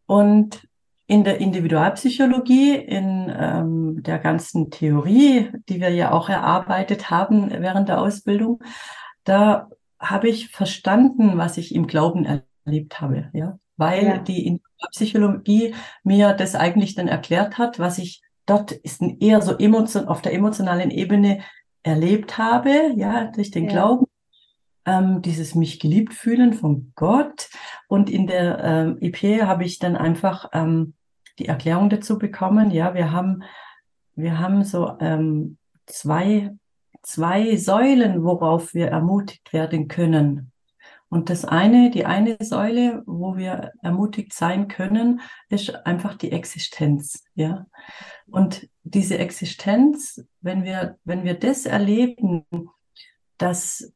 Und 0.06 0.68
in 1.06 1.24
der 1.24 1.38
Individualpsychologie, 1.38 2.74
in 2.74 3.30
ähm, 3.34 4.02
der 4.02 4.18
ganzen 4.18 4.70
Theorie, 4.70 5.50
die 5.68 5.80
wir 5.80 5.90
ja 5.90 6.12
auch 6.12 6.28
erarbeitet 6.28 7.10
haben 7.10 7.50
während 7.50 7.88
der 7.88 8.00
Ausbildung, 8.00 8.62
da 9.24 9.68
habe 9.98 10.28
ich 10.28 10.48
verstanden, 10.48 11.38
was 11.38 11.58
ich 11.58 11.74
im 11.74 11.86
Glauben 11.86 12.24
erlebe 12.24 12.51
erlebt 12.64 13.00
habe, 13.00 13.30
ja, 13.32 13.58
weil 13.76 14.04
ja. 14.04 14.18
die 14.18 14.60
Psychologie 14.90 15.74
mir 16.04 16.32
das 16.32 16.54
eigentlich 16.54 16.94
dann 16.94 17.08
erklärt 17.08 17.58
hat, 17.58 17.78
was 17.78 17.98
ich 17.98 18.22
dort 18.46 18.72
ist 18.72 19.02
eher 19.20 19.40
so 19.40 19.56
emotion 19.56 20.08
auf 20.08 20.22
der 20.22 20.34
emotionalen 20.34 20.90
Ebene 20.90 21.42
erlebt 21.82 22.38
habe, 22.38 22.92
ja, 22.96 23.26
durch 23.26 23.50
den 23.50 23.64
ja. 23.64 23.70
Glauben, 23.70 24.06
ähm, 24.84 25.22
dieses 25.22 25.54
mich 25.54 25.80
geliebt 25.80 26.14
fühlen 26.14 26.52
von 26.52 26.92
Gott 26.96 27.48
und 27.88 28.10
in 28.10 28.26
der 28.26 28.62
ähm, 28.62 28.98
EP 29.00 29.42
habe 29.42 29.64
ich 29.64 29.78
dann 29.78 29.96
einfach 29.96 30.50
ähm, 30.52 30.94
die 31.38 31.46
Erklärung 31.46 31.88
dazu 31.88 32.18
bekommen, 32.18 32.70
ja, 32.70 32.94
wir 32.94 33.12
haben 33.12 33.42
wir 34.14 34.38
haben 34.38 34.62
so 34.64 34.96
ähm, 35.00 35.56
zwei 35.86 36.50
zwei 37.02 37.56
Säulen, 37.56 38.22
worauf 38.22 38.74
wir 38.74 38.88
ermutigt 38.88 39.52
werden 39.52 39.88
können. 39.88 40.51
Und 41.12 41.28
das 41.28 41.44
eine, 41.44 41.90
die 41.90 42.06
eine 42.06 42.38
Säule, 42.40 43.02
wo 43.04 43.36
wir 43.36 43.72
ermutigt 43.82 44.32
sein 44.32 44.66
können, 44.66 45.20
ist 45.50 45.84
einfach 45.84 46.14
die 46.14 46.32
Existenz, 46.32 47.22
ja. 47.34 47.66
Und 48.28 48.66
diese 48.82 49.18
Existenz, 49.18 50.24
wenn 50.40 50.64
wir, 50.64 50.98
wenn 51.04 51.22
wir 51.22 51.34
das 51.34 51.66
erleben, 51.66 52.46
dass 53.36 53.92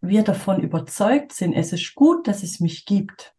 wir 0.00 0.22
davon 0.22 0.60
überzeugt 0.60 1.32
sind, 1.32 1.54
es 1.54 1.72
ist 1.72 1.92
gut, 1.96 2.28
dass 2.28 2.44
es 2.44 2.60
mich 2.60 2.86
gibt. 2.86 3.34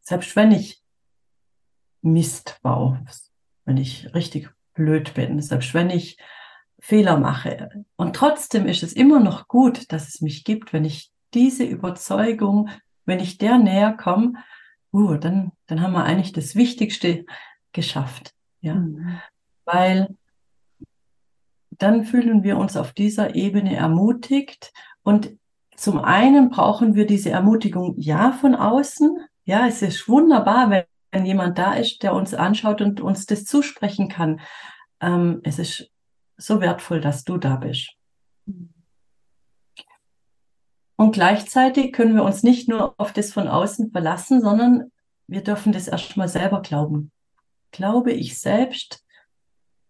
Selbst 0.00 0.36
wenn 0.36 0.52
ich 0.52 0.80
Mist 2.02 2.60
baue, 2.62 3.04
wenn 3.64 3.78
ich 3.78 4.14
richtig 4.14 4.48
blöd 4.74 5.12
bin, 5.14 5.42
selbst 5.42 5.74
wenn 5.74 5.90
ich 5.90 6.18
Fehler 6.78 7.18
mache. 7.18 7.84
Und 7.96 8.14
trotzdem 8.14 8.68
ist 8.68 8.84
es 8.84 8.92
immer 8.92 9.18
noch 9.18 9.48
gut, 9.48 9.90
dass 9.90 10.06
es 10.06 10.20
mich 10.20 10.44
gibt, 10.44 10.72
wenn 10.72 10.84
ich 10.84 11.12
diese 11.34 11.64
Überzeugung, 11.64 12.70
wenn 13.04 13.20
ich 13.20 13.38
der 13.38 13.58
näher 13.58 13.92
komme, 13.92 14.34
uh, 14.92 15.16
dann, 15.16 15.52
dann 15.66 15.82
haben 15.82 15.92
wir 15.92 16.04
eigentlich 16.04 16.32
das 16.32 16.54
Wichtigste 16.54 17.24
geschafft. 17.72 18.34
Ja, 18.60 18.74
mhm. 18.74 19.20
weil 19.64 20.16
dann 21.70 22.04
fühlen 22.04 22.42
wir 22.42 22.56
uns 22.56 22.76
auf 22.76 22.92
dieser 22.92 23.34
Ebene 23.34 23.76
ermutigt 23.76 24.72
und 25.02 25.38
zum 25.76 26.00
einen 26.00 26.50
brauchen 26.50 26.96
wir 26.96 27.06
diese 27.06 27.30
Ermutigung 27.30 27.94
ja 27.96 28.32
von 28.32 28.56
außen, 28.56 29.16
Ja, 29.44 29.68
es 29.68 29.80
ist 29.80 30.08
wunderbar, 30.08 30.70
wenn, 30.70 30.84
wenn 31.12 31.24
jemand 31.24 31.56
da 31.56 31.74
ist, 31.74 32.02
der 32.02 32.14
uns 32.14 32.34
anschaut 32.34 32.82
und 32.82 33.00
uns 33.00 33.26
das 33.26 33.44
zusprechen 33.44 34.08
kann. 34.08 34.40
Ähm, 35.00 35.40
es 35.44 35.60
ist 35.60 35.88
so 36.36 36.60
wertvoll, 36.60 37.00
dass 37.00 37.22
du 37.22 37.38
da 37.38 37.56
bist. 37.56 37.94
Und 41.00 41.12
gleichzeitig 41.12 41.92
können 41.92 42.16
wir 42.16 42.24
uns 42.24 42.42
nicht 42.42 42.68
nur 42.68 42.96
auf 42.98 43.12
das 43.12 43.32
von 43.32 43.46
außen 43.46 43.92
verlassen, 43.92 44.42
sondern 44.42 44.90
wir 45.28 45.44
dürfen 45.44 45.72
das 45.72 45.86
erstmal 45.86 46.28
selber 46.28 46.60
glauben. 46.60 47.12
Glaube 47.70 48.12
ich 48.12 48.40
selbst, 48.40 49.06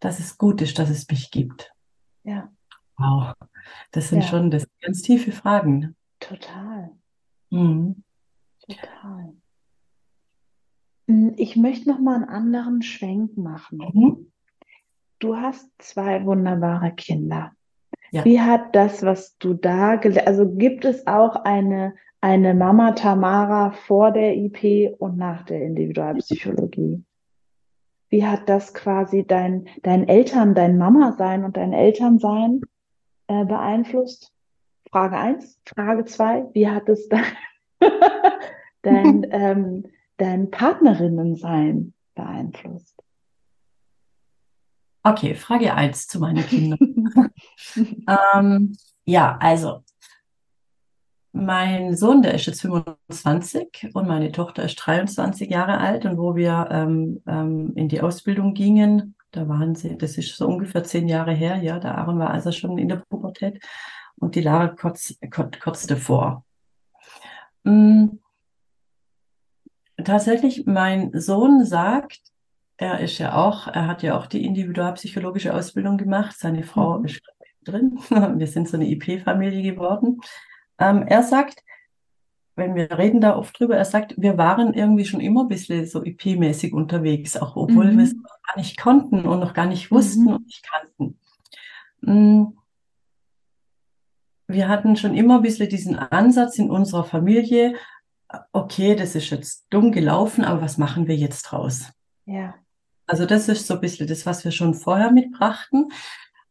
dass 0.01 0.19
es 0.21 0.37
gut 0.37 0.61
ist, 0.61 0.79
dass 0.79 0.91
es 0.91 1.09
mich 1.09 1.31
gibt? 1.31 1.73
Ja. 2.25 2.53
Wow. 2.99 3.33
Das 3.91 4.11
sind 4.11 4.21
ja. 4.21 4.29
schon 4.29 4.51
das 4.51 4.69
ganz 4.83 5.01
tiefe 5.01 5.33
Fragen. 5.33 5.97
Total. 6.21 6.91
Mhm. 7.49 8.05
Total. 8.69 9.33
Hm, 11.07 11.33
ich 11.39 11.57
möchte 11.57 11.89
noch 11.89 12.01
mal 12.01 12.17
einen 12.17 12.29
anderen 12.29 12.83
Schwenk 12.83 13.39
machen. 13.39 13.79
Mhm. 13.79 14.33
Du 15.21 15.37
hast 15.37 15.71
zwei 15.79 16.27
wunderbare 16.27 16.95
Kinder. 16.95 17.53
Ja. 18.11 18.25
Wie 18.25 18.41
hat 18.41 18.75
das, 18.75 19.03
was 19.03 19.37
du 19.39 19.55
da 19.55 19.97
gelernt, 19.97 20.27
also 20.27 20.49
gibt 20.49 20.85
es 20.85 21.07
auch 21.07 21.45
eine, 21.45 21.95
eine 22.21 22.55
Mama 22.55 22.93
Tamara 22.93 23.73
vor 23.73 24.13
der 24.13 24.37
IP 24.37 24.95
und 24.99 25.19
nach 25.19 25.45
der 25.45 25.63
Individualpsychologie? 25.63 27.03
Wie 28.11 28.25
hat 28.25 28.49
das 28.49 28.73
quasi 28.73 29.25
dein, 29.27 29.67
dein 29.83 30.09
Eltern, 30.09 30.55
dein 30.55 30.79
Mama 30.79 31.13
sein 31.13 31.45
und 31.45 31.57
dein 31.57 31.73
Elternsein 31.75 32.63
äh, 33.27 33.45
beeinflusst? 33.45 34.33
Frage 34.91 35.19
eins. 35.19 35.61
Frage 35.67 36.05
zwei. 36.07 36.47
wie 36.55 36.69
hat 36.69 36.89
es 36.89 37.09
dein, 37.11 37.25
dein, 38.83 39.27
ähm, 39.31 39.85
dein 40.17 40.51
Partnerinnensein 40.51 41.93
beeinflusst? 42.15 42.98
Okay, 45.09 45.35
Frage 45.35 45.75
1 45.75 46.07
zu 46.07 46.21
meinen 46.21 46.47
Kindern. 46.47 47.33
ähm, 48.35 48.77
ja, 49.07 49.39
also 49.41 49.83
mein 51.33 51.97
Sohn, 51.97 52.21
der 52.21 52.35
ist 52.35 52.45
jetzt 52.45 52.61
25 52.61 53.91
und 53.95 54.07
meine 54.07 54.33
Tochter 54.33 54.65
ist 54.65 54.77
23 54.77 55.49
Jahre 55.49 55.79
alt. 55.79 56.05
Und 56.05 56.19
wo 56.19 56.37
wir 56.37 56.69
ähm, 56.71 57.23
ähm, 57.27 57.73
in 57.75 57.89
die 57.89 58.03
Ausbildung 58.03 58.53
gingen, 58.53 59.15
da 59.31 59.49
waren 59.49 59.75
sie, 59.75 59.97
das 59.97 60.19
ist 60.19 60.37
so 60.37 60.47
ungefähr 60.47 60.85
zehn 60.85 61.09
Jahre 61.09 61.33
her, 61.33 61.57
ja, 61.57 61.79
der 61.79 61.97
Aaron 61.97 62.19
war 62.19 62.31
also 62.31 62.53
schon 62.53 62.77
in 62.77 62.89
der 62.89 63.03
Pubertät 63.09 63.63
und 64.17 64.35
die 64.35 64.43
Lara 64.43 64.69
kurz, 64.69 65.15
kurz, 65.31 65.59
kurz 65.59 65.87
davor. 65.87 66.45
Mhm. 67.65 68.21
Tatsächlich, 70.05 70.67
mein 70.67 71.11
Sohn 71.19 71.65
sagt, 71.65 72.21
er 72.79 73.01
ist 73.01 73.19
ja 73.19 73.35
auch, 73.35 73.67
er 73.67 73.89
hat 73.89 74.03
ja 74.03 74.17
auch 74.17 74.27
die 74.27 74.45
individualpsychologische 74.45 75.53
Ausbildung 75.53 75.99
gemacht. 75.99 76.37
Seine 76.39 76.63
Frau 76.63 76.99
mhm. 76.99 77.05
ist 77.07 77.21
drin. 77.65 77.99
Wir 78.39 78.47
sind 78.47 78.69
so 78.69 78.77
eine 78.77 78.89
IP-Familie 78.89 79.75
geworden. 79.75 80.21
Ähm, 80.79 81.03
er 81.03 81.25
sagt, 81.25 81.65
wenn 82.55 82.75
wir 82.75 82.99
reden 82.99 83.21
da 83.21 83.37
oft 83.37 83.59
drüber, 83.59 83.77
er 83.77 83.85
sagt, 83.85 84.15
wir 84.17 84.37
waren 84.37 84.75
irgendwie 84.75 85.05
schon 85.05 85.21
immer 85.21 85.43
ein 85.43 85.49
bisschen 85.49 85.87
so 85.87 86.03
IP-mäßig 86.03 86.73
unterwegs, 86.73 87.37
auch 87.37 87.55
obwohl 87.55 87.93
mhm. 87.93 87.99
wir 87.99 88.05
es 88.05 88.15
noch 88.15 88.43
gar 88.47 88.57
nicht 88.57 88.81
konnten 88.81 89.27
und 89.27 89.39
noch 89.39 89.55
gar 89.55 89.67
nicht 89.67 89.93
wussten 89.93 90.25
mhm. 90.25 90.33
und 90.35 90.47
nicht 90.47 90.67
kannten. 90.69 91.21
Mm. 92.01 92.59
Wir 94.49 94.69
hatten 94.69 94.97
schon 94.97 95.15
immer 95.15 95.37
ein 95.37 95.43
bisschen 95.43 95.69
diesen 95.69 95.97
Ansatz 95.97 96.59
in 96.59 96.69
unserer 96.69 97.05
Familie, 97.05 97.75
okay, 98.53 98.97
das 98.97 99.15
ist 99.15 99.31
jetzt 99.31 99.67
dumm 99.71 99.93
gelaufen, 99.93 100.45
aber 100.45 100.63
was 100.63 100.79
machen 100.79 101.07
wir 101.07 101.17
jetzt 101.17 101.43
draus? 101.43 101.93
Ja. 102.25 102.55
Also 103.09 103.25
das 103.25 103.49
ist 103.49 103.67
so 103.67 103.75
ein 103.75 103.81
bisschen 103.81 104.07
das, 104.07 104.27
was 104.27 104.45
wir 104.45 104.53
schon 104.53 104.75
vorher 104.75 105.11
mitbrachten. 105.11 105.89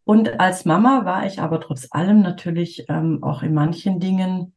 Und 0.03 0.39
als 0.39 0.65
Mama 0.65 1.05
war 1.05 1.25
ich 1.25 1.39
aber 1.39 1.61
trotz 1.61 1.87
allem 1.91 2.21
natürlich 2.21 2.85
ähm, 2.89 3.23
auch 3.23 3.43
in 3.43 3.53
manchen 3.53 3.99
Dingen, 3.99 4.55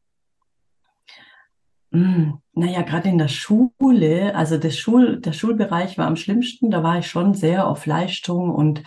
mh, 1.91 2.15
hm, 2.15 2.41
naja, 2.53 2.81
gerade 2.81 3.09
in 3.09 3.17
der 3.17 3.27
Schule, 3.27 4.33
also 4.35 4.57
das 4.57 4.77
Schul, 4.77 5.19
der 5.21 5.33
Schulbereich 5.33 5.97
war 5.97 6.07
am 6.07 6.15
schlimmsten, 6.15 6.71
da 6.71 6.83
war 6.83 6.97
ich 6.99 7.07
schon 7.07 7.33
sehr 7.33 7.67
auf 7.67 7.85
Leistung 7.85 8.49
und 8.49 8.81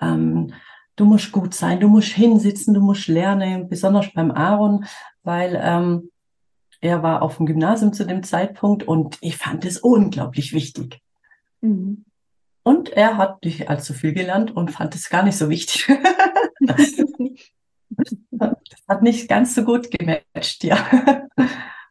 ähm, 0.00 0.52
du 0.96 1.04
musst 1.04 1.32
gut 1.32 1.54
sein, 1.54 1.80
du 1.80 1.88
musst 1.88 2.08
hinsitzen, 2.08 2.74
du 2.74 2.80
musst 2.80 3.08
lernen, 3.08 3.68
besonders 3.68 4.12
beim 4.12 4.30
Aaron, 4.30 4.84
weil 5.22 5.58
ähm, 5.62 6.10
er 6.80 7.02
war 7.02 7.22
auf 7.22 7.38
dem 7.38 7.46
Gymnasium 7.46 7.92
zu 7.92 8.04
dem 8.04 8.22
Zeitpunkt 8.22 8.82
und 8.82 9.16
ich 9.20 9.36
fand 9.36 9.64
es 9.64 9.78
unglaublich 9.78 10.52
wichtig. 10.52 11.00
Mhm. 11.60 12.04
Und 12.68 12.90
er 12.90 13.16
hat 13.16 13.46
nicht 13.46 13.70
allzu 13.70 13.94
viel 13.94 14.12
gelernt 14.12 14.54
und 14.54 14.70
fand 14.70 14.94
es 14.94 15.08
gar 15.08 15.22
nicht 15.22 15.38
so 15.38 15.48
wichtig. 15.48 15.90
das 16.60 16.96
hat 18.86 19.00
nicht 19.00 19.26
ganz 19.26 19.54
so 19.54 19.64
gut 19.64 19.90
gematcht, 19.90 20.64
ja. 20.64 20.76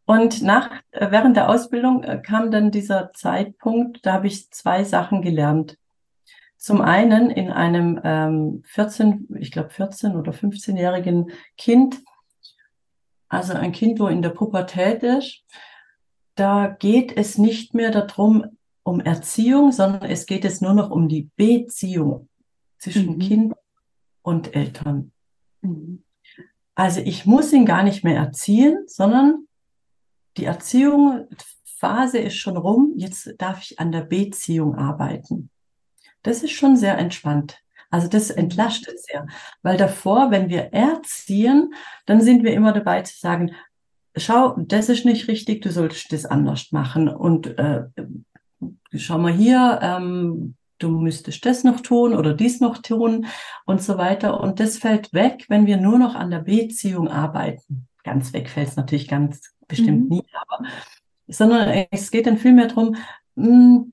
Und 0.05 0.43
nach, 0.43 0.69
während 0.91 1.35
der 1.35 1.49
Ausbildung 1.49 2.03
äh, 2.03 2.21
kam 2.23 2.51
dann 2.51 2.69
dieser 2.69 3.11
Zeitpunkt, 3.13 4.05
da 4.05 4.13
habe 4.13 4.27
ich 4.27 4.51
zwei 4.51 4.83
Sachen 4.83 5.23
gelernt. 5.23 5.79
Zum 6.57 6.81
einen 6.81 7.31
in 7.31 7.51
einem 7.51 7.99
ähm, 8.03 8.61
14, 8.67 9.29
ich 9.39 9.49
glaube 9.49 9.71
14 9.71 10.15
oder 10.15 10.31
15-jährigen 10.31 11.31
Kind, 11.57 12.03
also 13.29 13.53
ein 13.53 13.71
Kind, 13.71 13.99
wo 13.99 14.09
in 14.09 14.21
der 14.21 14.29
Pubertät 14.29 15.01
ist, 15.01 15.43
da 16.35 16.67
geht 16.67 17.17
es 17.17 17.39
nicht 17.39 17.73
mehr 17.73 17.89
darum, 17.89 18.56
um 18.87 19.01
Erziehung, 19.01 19.73
sondern 19.73 20.09
es 20.09 20.25
geht 20.25 20.45
jetzt 20.45 20.61
nur 20.61 20.73
noch 20.73 20.89
um 20.89 21.09
die 21.09 21.29
Beziehung 21.35 22.29
zwischen 22.79 23.15
mhm. 23.15 23.19
Kind 23.19 23.53
und 24.21 24.55
Eltern. 24.55 25.11
Mhm. 25.61 26.03
Also 26.73 27.01
ich 27.01 27.25
muss 27.25 27.51
ihn 27.51 27.65
gar 27.65 27.83
nicht 27.83 28.05
mehr 28.05 28.15
erziehen, 28.15 28.85
sondern 28.87 29.47
die 30.37 30.45
Erziehungsphase 30.45 32.19
ist 32.19 32.37
schon 32.37 32.55
rum. 32.55 32.93
Jetzt 32.95 33.33
darf 33.39 33.61
ich 33.61 33.77
an 33.77 33.91
der 33.91 34.01
Beziehung 34.01 34.75
arbeiten. 34.75 35.49
Das 36.23 36.41
ist 36.41 36.51
schon 36.51 36.77
sehr 36.77 36.97
entspannt. 36.97 37.59
Also 37.89 38.07
das 38.07 38.29
entlastet 38.29 38.99
sehr, 39.03 39.27
weil 39.63 39.75
davor, 39.75 40.31
wenn 40.31 40.49
wir 40.49 40.73
erziehen, 40.73 41.73
dann 42.05 42.21
sind 42.21 42.43
wir 42.43 42.53
immer 42.53 42.71
dabei 42.71 43.01
zu 43.01 43.17
sagen, 43.19 43.51
schau, 44.15 44.55
das 44.57 44.89
ist 44.89 45.05
nicht 45.05 45.27
richtig, 45.27 45.61
du 45.61 45.71
solltest 45.71 46.11
das 46.11 46.25
anders 46.25 46.71
machen 46.71 47.07
und 47.09 47.57
äh, 47.57 47.83
schau 48.95 49.17
mal 49.17 49.33
hier, 49.33 49.79
ähm, 49.81 50.55
du 50.79 50.89
müsstest 50.89 51.45
das 51.45 51.63
noch 51.63 51.81
tun 51.81 52.13
oder 52.13 52.33
dies 52.33 52.59
noch 52.59 52.79
tun 52.79 53.27
und 53.65 53.81
so 53.81 53.97
weiter. 53.97 54.39
Und 54.39 54.59
das 54.59 54.77
fällt 54.77 55.13
weg, 55.13 55.45
wenn 55.49 55.65
wir 55.65 55.77
nur 55.77 55.97
noch 55.97 56.15
an 56.15 56.29
der 56.31 56.39
Beziehung 56.39 57.07
arbeiten. 57.07 57.87
Ganz 58.03 58.33
weg 58.33 58.49
fällt 58.49 58.69
es 58.69 58.75
natürlich 58.75 59.07
ganz 59.07 59.55
bestimmt 59.67 60.09
mhm. 60.09 60.17
nie, 60.17 60.25
aber 60.33 60.67
sondern 61.27 61.87
es 61.91 62.09
geht 62.09 62.25
dann 62.25 62.37
viel 62.37 62.53
mehr 62.53 62.67
darum, 62.67 62.95
hm, 63.35 63.91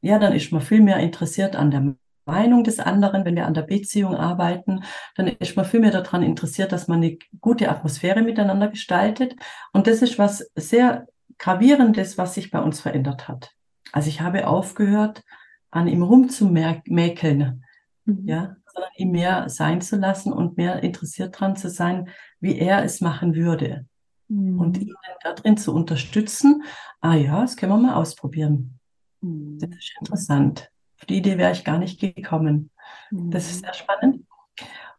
ja, 0.00 0.18
dann 0.18 0.32
ist 0.32 0.50
man 0.52 0.60
viel 0.60 0.82
mehr 0.82 0.98
interessiert 0.98 1.54
an 1.54 1.70
der 1.70 1.94
Meinung 2.24 2.64
des 2.64 2.78
anderen, 2.80 3.24
wenn 3.24 3.36
wir 3.36 3.46
an 3.46 3.54
der 3.54 3.62
Beziehung 3.62 4.16
arbeiten, 4.16 4.84
dann 5.16 5.28
ist 5.28 5.56
man 5.56 5.64
viel 5.64 5.80
mehr 5.80 5.90
daran 5.90 6.22
interessiert, 6.22 6.72
dass 6.72 6.88
man 6.88 6.98
eine 6.98 7.18
gute 7.40 7.68
Atmosphäre 7.68 8.22
miteinander 8.22 8.68
gestaltet. 8.68 9.34
Und 9.72 9.86
das 9.86 10.02
ist 10.02 10.18
was 10.18 10.50
sehr 10.54 11.06
gravierendes, 11.38 12.18
was 12.18 12.34
sich 12.34 12.50
bei 12.50 12.60
uns 12.60 12.80
verändert 12.80 13.28
hat. 13.28 13.52
Also 13.92 14.08
ich 14.08 14.20
habe 14.20 14.48
aufgehört, 14.48 15.22
an 15.70 15.86
ihm 15.86 16.02
rumzumäkeln, 16.02 17.64
mhm. 18.04 18.28
ja, 18.28 18.56
sondern 18.72 18.90
ihm 18.96 19.10
mehr 19.10 19.48
sein 19.48 19.80
zu 19.80 19.96
lassen 19.96 20.32
und 20.32 20.56
mehr 20.56 20.82
interessiert 20.82 21.38
dran 21.38 21.56
zu 21.56 21.70
sein, 21.70 22.08
wie 22.40 22.58
er 22.58 22.84
es 22.84 23.00
machen 23.00 23.34
würde. 23.34 23.86
Mhm. 24.28 24.58
Und 24.58 24.78
ihn 24.78 24.94
darin 25.22 25.56
zu 25.56 25.74
unterstützen, 25.74 26.62
ah 27.00 27.14
ja, 27.14 27.40
das 27.40 27.56
können 27.56 27.72
wir 27.72 27.78
mal 27.78 27.94
ausprobieren. 27.94 28.78
Mhm. 29.20 29.58
Das 29.58 29.70
ist 29.70 29.94
interessant. 30.00 30.70
Auf 30.98 31.06
die 31.06 31.16
Idee 31.16 31.38
wäre 31.38 31.52
ich 31.52 31.64
gar 31.64 31.78
nicht 31.78 32.00
gekommen. 32.00 32.70
Das 33.10 33.50
ist 33.50 33.62
mhm. 33.62 33.66
sehr 33.66 33.74
spannend. 33.74 34.26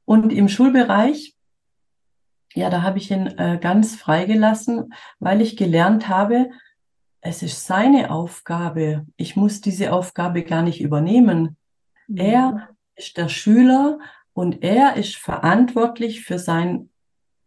Und 0.05 0.31
im 0.33 0.49
Schulbereich, 0.49 1.35
ja, 2.53 2.69
da 2.69 2.81
habe 2.81 2.97
ich 2.97 3.09
ihn 3.09 3.27
äh, 3.37 3.57
ganz 3.59 3.95
freigelassen, 3.95 4.93
weil 5.19 5.41
ich 5.41 5.57
gelernt 5.57 6.09
habe, 6.09 6.49
es 7.23 7.41
ist 7.41 7.65
seine 7.65 8.11
Aufgabe. 8.11 9.05
Ich 9.15 9.37
muss 9.37 9.61
diese 9.61 9.93
Aufgabe 9.93 10.43
gar 10.43 10.61
nicht 10.61 10.81
übernehmen. 10.81 11.55
Mhm. 12.07 12.17
Er 12.17 12.69
ist 12.95 13.15
der 13.17 13.29
Schüler 13.29 13.99
und 14.33 14.61
er 14.61 14.97
ist 14.97 15.15
verantwortlich 15.15 16.25
für 16.25 16.37
sein 16.37 16.89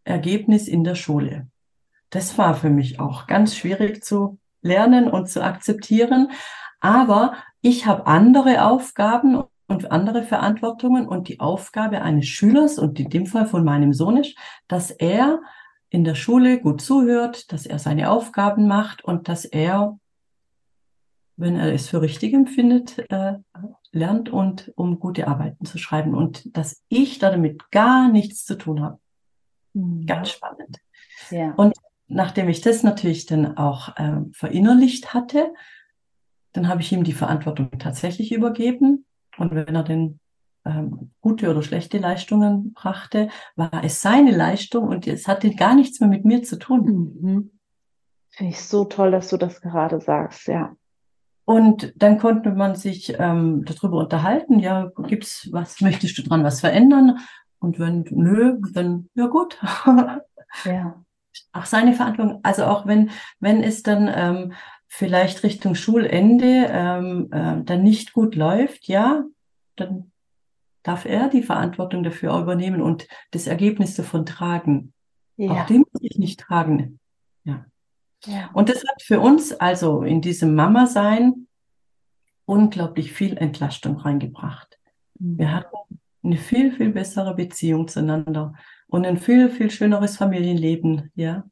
Ergebnis 0.04 0.66
in 0.66 0.82
der 0.82 0.94
Schule. 0.94 1.48
Das 2.08 2.38
war 2.38 2.54
für 2.54 2.70
mich 2.70 3.00
auch 3.00 3.26
ganz 3.26 3.54
schwierig 3.54 4.02
zu 4.02 4.38
lernen 4.62 5.10
und 5.10 5.28
zu 5.28 5.44
akzeptieren. 5.44 6.30
Aber 6.80 7.34
ich 7.60 7.84
habe 7.84 8.06
andere 8.06 8.64
Aufgaben 8.64 9.42
und 9.66 9.90
andere 9.92 10.22
Verantwortungen 10.22 11.06
und 11.06 11.28
die 11.28 11.40
Aufgabe 11.40 12.00
eines 12.00 12.26
Schülers 12.26 12.78
und 12.78 12.98
in 12.98 13.10
dem 13.10 13.26
Fall 13.26 13.46
von 13.46 13.62
meinem 13.62 13.92
Sohn 13.92 14.16
ist, 14.16 14.36
dass 14.68 14.90
er 14.90 15.40
in 15.90 16.04
der 16.04 16.14
Schule 16.14 16.60
gut 16.60 16.80
zuhört, 16.80 17.52
dass 17.52 17.66
er 17.66 17.78
seine 17.78 18.10
Aufgaben 18.10 18.66
macht 18.66 19.04
und 19.04 19.28
dass 19.28 19.44
er 19.44 19.98
wenn 21.36 21.56
er 21.56 21.72
es 21.72 21.88
für 21.88 22.00
richtig 22.00 22.32
empfindet, 22.32 22.98
äh, 23.10 23.34
lernt 23.92 24.30
und 24.30 24.72
um 24.74 24.98
gute 24.98 25.28
Arbeiten 25.28 25.64
zu 25.66 25.78
schreiben. 25.78 26.14
Und 26.14 26.56
dass 26.56 26.82
ich 26.88 27.18
damit 27.18 27.70
gar 27.70 28.10
nichts 28.10 28.44
zu 28.44 28.56
tun 28.56 28.82
habe. 28.82 28.98
Mhm. 29.74 30.06
Ganz 30.06 30.30
spannend. 30.30 30.78
Ja. 31.30 31.52
Und 31.52 31.74
nachdem 32.08 32.48
ich 32.48 32.62
das 32.62 32.82
natürlich 32.82 33.26
dann 33.26 33.56
auch 33.56 33.96
äh, 33.96 34.20
verinnerlicht 34.32 35.12
hatte, 35.12 35.52
dann 36.52 36.68
habe 36.68 36.80
ich 36.80 36.92
ihm 36.92 37.04
die 37.04 37.12
Verantwortung 37.12 37.70
tatsächlich 37.78 38.32
übergeben. 38.32 39.04
Und 39.36 39.54
wenn 39.54 39.74
er 39.74 39.82
denn 39.82 40.20
ähm, 40.66 41.10
gute 41.20 41.50
oder 41.50 41.62
schlechte 41.62 41.98
Leistungen 41.98 42.72
brachte, 42.74 43.28
war 43.54 43.84
es 43.84 44.02
seine 44.02 44.36
Leistung 44.36 44.88
und 44.88 45.06
es 45.06 45.28
hatte 45.28 45.54
gar 45.54 45.74
nichts 45.74 46.00
mehr 46.00 46.08
mit 46.08 46.24
mir 46.24 46.42
zu 46.42 46.58
tun. 46.58 47.18
Mhm. 47.20 47.50
Finde 48.30 48.52
ich 48.52 48.60
so 48.60 48.84
toll, 48.84 49.10
dass 49.10 49.28
du 49.28 49.36
das 49.36 49.60
gerade 49.60 50.00
sagst, 50.00 50.48
ja. 50.48 50.74
Und 51.46 51.92
dann 51.96 52.18
konnte 52.18 52.50
man 52.50 52.74
sich 52.74 53.14
ähm, 53.18 53.64
darüber 53.64 53.98
unterhalten, 53.98 54.58
ja, 54.58 54.90
gibt's 55.06 55.48
was, 55.52 55.80
möchtest 55.80 56.18
du 56.18 56.22
dran 56.22 56.42
was 56.42 56.60
verändern? 56.60 57.18
Und 57.60 57.78
wenn 57.78 58.04
nö, 58.10 58.58
dann 58.72 59.08
ja 59.14 59.26
gut. 59.26 59.58
ja. 60.64 61.02
Auch 61.52 61.66
seine 61.66 61.92
Verantwortung. 61.92 62.40
Also 62.42 62.64
auch 62.64 62.86
wenn, 62.86 63.10
wenn 63.40 63.62
es 63.62 63.82
dann 63.82 64.10
ähm, 64.12 64.52
vielleicht 64.88 65.42
Richtung 65.42 65.74
Schulende 65.74 66.68
ähm, 66.70 67.28
äh, 67.30 67.62
dann 67.62 67.82
nicht 67.82 68.14
gut 68.14 68.34
läuft, 68.34 68.88
ja, 68.88 69.24
dann 69.76 70.12
darf 70.86 71.04
er 71.04 71.28
die 71.28 71.42
Verantwortung 71.42 72.04
dafür 72.04 72.38
übernehmen 72.38 72.80
und 72.80 73.08
das 73.32 73.46
Ergebnis 73.46 73.96
davon 73.96 74.24
tragen. 74.24 74.92
Ja. 75.36 75.50
Auch 75.50 75.66
den 75.66 75.84
muss 75.92 76.02
ich 76.02 76.18
nicht 76.18 76.38
tragen. 76.38 77.00
Ja. 77.44 77.66
ja. 78.24 78.50
Und 78.52 78.68
das 78.68 78.84
hat 78.86 79.02
für 79.02 79.20
uns 79.20 79.52
also 79.52 80.02
in 80.02 80.20
diesem 80.20 80.54
Mama-Sein 80.54 81.48
unglaublich 82.44 83.12
viel 83.12 83.36
Entlastung 83.36 83.96
reingebracht. 83.96 84.78
Mhm. 85.18 85.38
Wir 85.38 85.52
hatten 85.52 85.76
eine 86.22 86.36
viel, 86.36 86.72
viel 86.72 86.90
bessere 86.90 87.34
Beziehung 87.34 87.88
zueinander 87.88 88.54
und 88.86 89.04
ein 89.06 89.18
viel, 89.18 89.50
viel 89.50 89.70
schöneres 89.70 90.16
Familienleben, 90.16 91.10
ja. 91.16 91.44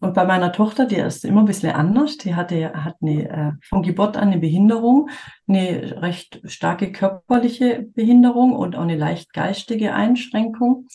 Und 0.00 0.14
bei 0.14 0.24
meiner 0.24 0.52
Tochter, 0.52 0.86
die 0.86 0.96
ist 0.96 1.24
immer 1.24 1.40
ein 1.40 1.46
bisschen 1.46 1.72
anders. 1.72 2.18
Die 2.18 2.36
hatte, 2.36 2.72
hat 2.72 2.96
eine, 3.02 3.28
äh, 3.28 3.52
von 3.62 3.82
Geburt 3.82 4.16
an 4.16 4.28
eine 4.28 4.38
Behinderung, 4.38 5.10
eine 5.48 6.00
recht 6.00 6.40
starke 6.44 6.92
körperliche 6.92 7.86
Behinderung 7.94 8.54
und 8.54 8.76
auch 8.76 8.82
eine 8.82 8.96
leicht 8.96 9.32
geistige 9.32 9.94
Einschränkung. 9.94 10.86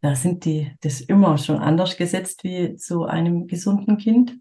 Da 0.00 0.14
sind 0.14 0.44
die 0.44 0.72
das 0.80 1.00
immer 1.00 1.36
schon 1.36 1.58
anders 1.58 1.96
gesetzt 1.96 2.44
wie 2.44 2.76
zu 2.76 3.04
einem 3.04 3.46
gesunden 3.46 3.98
Kind. 3.98 4.38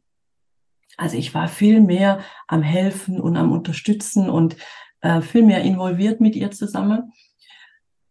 Also 0.96 1.18
ich 1.18 1.34
war 1.34 1.50
viel 1.50 1.82
mehr 1.82 2.20
am 2.48 2.62
Helfen 2.62 3.20
und 3.20 3.36
am 3.36 3.52
Unterstützen 3.52 4.30
und 4.30 4.56
äh, 5.02 5.22
viel 5.22 5.44
mehr 5.44 5.62
involviert 5.62 6.22
mit 6.22 6.38
ihr 6.38 6.52
zusammen. 6.52 7.12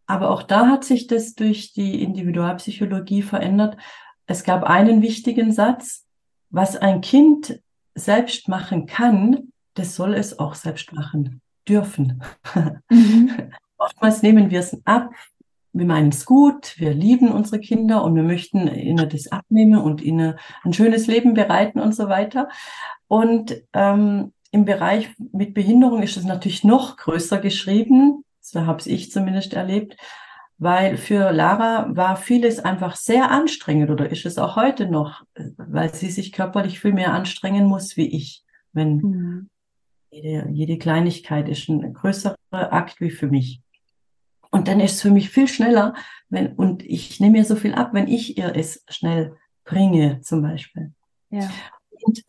Aber 0.06 0.30
auch 0.30 0.42
da 0.42 0.68
hat 0.68 0.84
sich 0.84 1.06
das 1.06 1.34
durch 1.34 1.72
die 1.72 2.02
Individualpsychologie 2.02 3.22
verändert. 3.22 3.78
Es 4.26 4.44
gab 4.44 4.64
einen 4.64 5.02
wichtigen 5.02 5.52
Satz, 5.52 6.06
was 6.50 6.76
ein 6.76 7.00
Kind 7.00 7.60
selbst 7.94 8.48
machen 8.48 8.86
kann, 8.86 9.52
das 9.74 9.96
soll 9.96 10.14
es 10.14 10.38
auch 10.38 10.54
selbst 10.54 10.92
machen 10.92 11.40
dürfen. 11.68 12.22
Mhm. 12.90 13.50
Oftmals 13.76 14.22
nehmen 14.22 14.50
wir 14.50 14.60
es 14.60 14.80
ab. 14.86 15.10
Wir 15.72 15.84
meinen 15.84 16.10
es 16.10 16.24
gut, 16.24 16.78
wir 16.78 16.94
lieben 16.94 17.32
unsere 17.32 17.58
Kinder 17.58 18.04
und 18.04 18.14
wir 18.14 18.22
möchten 18.22 18.68
ihnen 18.68 19.08
das 19.08 19.32
abnehmen 19.32 19.80
und 19.80 20.00
ihnen 20.00 20.38
ein 20.62 20.72
schönes 20.72 21.08
Leben 21.08 21.34
bereiten 21.34 21.80
und 21.80 21.94
so 21.94 22.08
weiter. 22.08 22.48
Und 23.08 23.60
ähm, 23.72 24.32
im 24.52 24.64
Bereich 24.64 25.10
mit 25.32 25.52
Behinderung 25.52 26.02
ist 26.02 26.16
es 26.16 26.24
natürlich 26.24 26.62
noch 26.62 26.96
größer 26.96 27.38
geschrieben. 27.38 28.24
So 28.40 28.66
habe 28.66 28.88
ich 28.88 29.10
zumindest 29.10 29.52
erlebt, 29.52 29.96
weil 30.58 30.96
für 30.96 31.32
Lara 31.32 31.94
war 31.94 32.16
vieles 32.16 32.60
einfach 32.60 32.96
sehr 32.96 33.30
anstrengend 33.30 33.90
oder 33.90 34.10
ist 34.10 34.24
es 34.24 34.38
auch 34.38 34.56
heute 34.56 34.88
noch, 34.88 35.24
weil 35.56 35.92
sie 35.94 36.10
sich 36.10 36.32
körperlich 36.32 36.80
viel 36.80 36.92
mehr 36.92 37.12
anstrengen 37.12 37.66
muss 37.66 37.96
wie 37.96 38.08
ich. 38.08 38.44
Wenn 38.72 38.96
mhm. 38.96 39.50
jede, 40.10 40.48
jede 40.50 40.78
Kleinigkeit 40.78 41.48
ist 41.48 41.68
ein 41.68 41.92
größerer 41.92 42.36
Akt 42.50 43.00
wie 43.00 43.10
für 43.10 43.26
mich. 43.26 43.60
Und 44.50 44.68
dann 44.68 44.78
ist 44.78 44.92
es 44.92 45.02
für 45.02 45.10
mich 45.10 45.30
viel 45.30 45.48
schneller, 45.48 45.94
wenn, 46.28 46.52
und 46.52 46.84
ich 46.84 47.18
nehme 47.18 47.38
mir 47.38 47.44
so 47.44 47.56
viel 47.56 47.74
ab, 47.74 47.90
wenn 47.92 48.06
ich 48.06 48.38
ihr 48.38 48.54
es 48.54 48.84
schnell 48.88 49.36
bringe, 49.64 50.20
zum 50.20 50.42
Beispiel. 50.42 50.92
Ja. 51.30 51.50
Und 51.90 52.22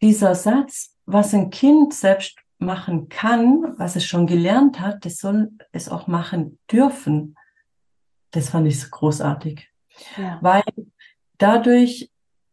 dieser 0.00 0.36
Satz, 0.36 0.96
was 1.06 1.34
ein 1.34 1.50
Kind 1.50 1.94
selbst 1.94 2.38
machen 2.60 3.08
kann, 3.08 3.74
was 3.78 3.96
es 3.96 4.04
schon 4.04 4.26
gelernt 4.26 4.80
hat, 4.80 5.04
das 5.04 5.16
soll 5.16 5.50
es 5.72 5.88
auch 5.88 6.06
machen 6.06 6.58
dürfen. 6.70 7.36
Das 8.30 8.50
fand 8.50 8.66
ich 8.68 8.80
so 8.80 8.88
großartig. 8.90 9.68
Ja. 10.16 10.38
Weil 10.40 10.62
dadurch 11.38 12.10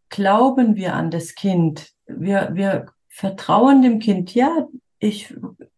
glauben 0.10 0.76
wir 0.76 0.95
an 0.95 1.12
das 1.12 1.36
Kind. 1.36 1.91
Wir, 2.05 2.49
wir 2.53 2.88
vertrauen 3.10 3.82
dem 3.82 3.99
Kind. 3.99 4.34
Ja, 4.34 4.68
ich 4.99 5.36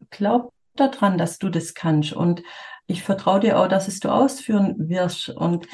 glaube 0.09 0.51
daran, 0.75 1.17
dass 1.17 1.39
du 1.39 1.49
das 1.49 1.73
kannst. 1.73 2.13
Und 2.13 2.43
ich 2.85 3.03
vertraue 3.03 3.39
dir 3.39 3.59
auch, 3.59 3.67
dass 3.67 3.87
es 3.87 3.99
du 3.99 4.09
ausführen 4.09 4.89
wirst. 4.89 5.29
Und 5.29 5.67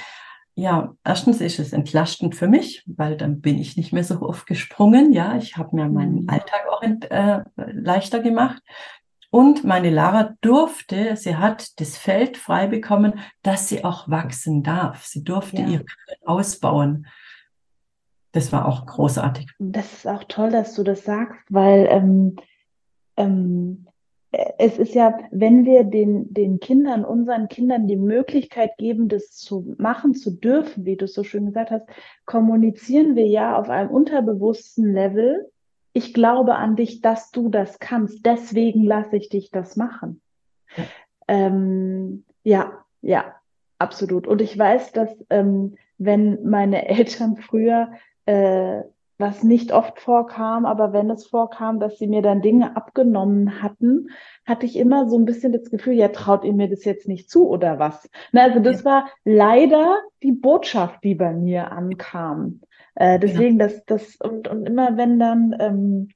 ja, 0.55 0.95
erstens 1.03 1.41
ist 1.41 1.59
es 1.59 1.73
entlastend 1.73 2.33
für 2.33 2.47
mich, 2.47 2.83
weil 2.87 3.17
dann 3.17 3.41
bin 3.41 3.59
ich 3.59 3.75
nicht 3.75 3.91
mehr 3.91 4.05
so 4.05 4.21
oft 4.21 4.47
gesprungen. 4.47 5.11
Ja, 5.11 5.35
ich 5.35 5.57
habe 5.57 5.75
mir 5.75 5.89
meinen 5.89 6.23
mhm. 6.23 6.29
Alltag 6.29 6.61
auch 6.69 6.81
äh, 6.81 7.43
leichter 7.57 8.21
gemacht. 8.21 8.63
Und 9.29 9.65
meine 9.65 9.89
Lara 9.89 10.35
durfte, 10.39 11.17
sie 11.17 11.35
hat 11.35 11.77
das 11.81 11.97
Feld 11.97 12.37
frei 12.37 12.67
bekommen, 12.67 13.19
dass 13.43 13.67
sie 13.67 13.83
auch 13.83 14.07
wachsen 14.09 14.63
darf. 14.63 15.05
Sie 15.05 15.25
durfte 15.25 15.57
ja. 15.61 15.67
ihr 15.67 15.77
Können 15.79 16.21
ausbauen. 16.25 17.07
Das 18.31 18.53
war 18.53 18.65
auch 18.65 18.85
großartig. 18.85 19.51
Das 19.59 19.91
ist 19.91 20.07
auch 20.07 20.23
toll, 20.23 20.51
dass 20.51 20.73
du 20.73 20.83
das 20.83 21.03
sagst, 21.03 21.41
weil 21.49 21.87
ähm, 21.89 22.37
ähm, 23.17 23.87
es 24.57 24.77
ist 24.77 24.95
ja, 24.95 25.17
wenn 25.31 25.65
wir 25.65 25.83
den, 25.83 26.33
den 26.33 26.59
Kindern, 26.59 27.05
unseren 27.05 27.47
Kindern 27.47 27.87
die 27.87 27.95
Möglichkeit 27.95 28.77
geben, 28.77 29.07
das 29.07 29.31
zu 29.31 29.75
machen, 29.77 30.13
zu 30.13 30.31
dürfen, 30.31 30.85
wie 30.85 30.95
du 30.95 31.05
es 31.05 31.13
so 31.13 31.23
schön 31.23 31.45
gesagt 31.47 31.71
hast, 31.71 31.87
kommunizieren 32.25 33.15
wir 33.15 33.27
ja 33.27 33.57
auf 33.57 33.69
einem 33.69 33.89
unterbewussten 33.89 34.93
Level. 34.93 35.51
Ich 35.93 36.13
glaube 36.13 36.55
an 36.55 36.75
dich, 36.75 37.01
dass 37.01 37.31
du 37.31 37.49
das 37.49 37.79
kannst. 37.79 38.25
Deswegen 38.25 38.83
lasse 38.83 39.17
ich 39.17 39.29
dich 39.29 39.51
das 39.51 39.75
machen. 39.75 40.21
Ja, 40.75 40.83
ähm, 41.27 42.25
ja, 42.43 42.83
ja, 43.01 43.35
absolut. 43.79 44.27
Und 44.27 44.41
ich 44.41 44.57
weiß, 44.57 44.91
dass 44.91 45.09
ähm, 45.29 45.75
wenn 45.97 46.43
meine 46.43 46.87
Eltern 46.89 47.37
früher 47.37 47.91
äh, 48.25 48.81
was 49.17 49.43
nicht 49.43 49.71
oft 49.71 49.99
vorkam, 49.99 50.65
aber 50.65 50.91
wenn 50.91 51.09
es 51.09 51.25
vorkam, 51.25 51.79
dass 51.79 51.97
sie 51.97 52.07
mir 52.07 52.21
dann 52.21 52.41
Dinge 52.41 52.75
abgenommen 52.75 53.61
hatten, 53.61 54.09
hatte 54.45 54.65
ich 54.65 54.75
immer 54.75 55.07
so 55.07 55.17
ein 55.17 55.25
bisschen 55.25 55.53
das 55.53 55.69
Gefühl, 55.69 55.93
ja, 55.93 56.09
traut 56.09 56.43
ihr 56.43 56.53
mir 56.53 56.69
das 56.69 56.83
jetzt 56.83 57.07
nicht 57.07 57.29
zu 57.29 57.47
oder 57.47 57.79
was? 57.79 58.09
Na, 58.31 58.43
also 58.43 58.59
das 58.59 58.83
ja. 58.83 58.85
war 58.85 59.09
leider 59.23 59.97
die 60.21 60.33
Botschaft, 60.33 61.03
die 61.03 61.15
bei 61.15 61.33
mir 61.33 61.71
ankam. 61.71 62.61
Äh, 62.95 63.19
deswegen, 63.19 63.59
ja. 63.59 63.67
das, 63.67 63.85
das, 63.85 64.17
und, 64.17 64.47
und 64.47 64.65
immer 64.65 64.97
wenn 64.97 65.17
dann 65.19 65.55
ähm, 65.59 66.09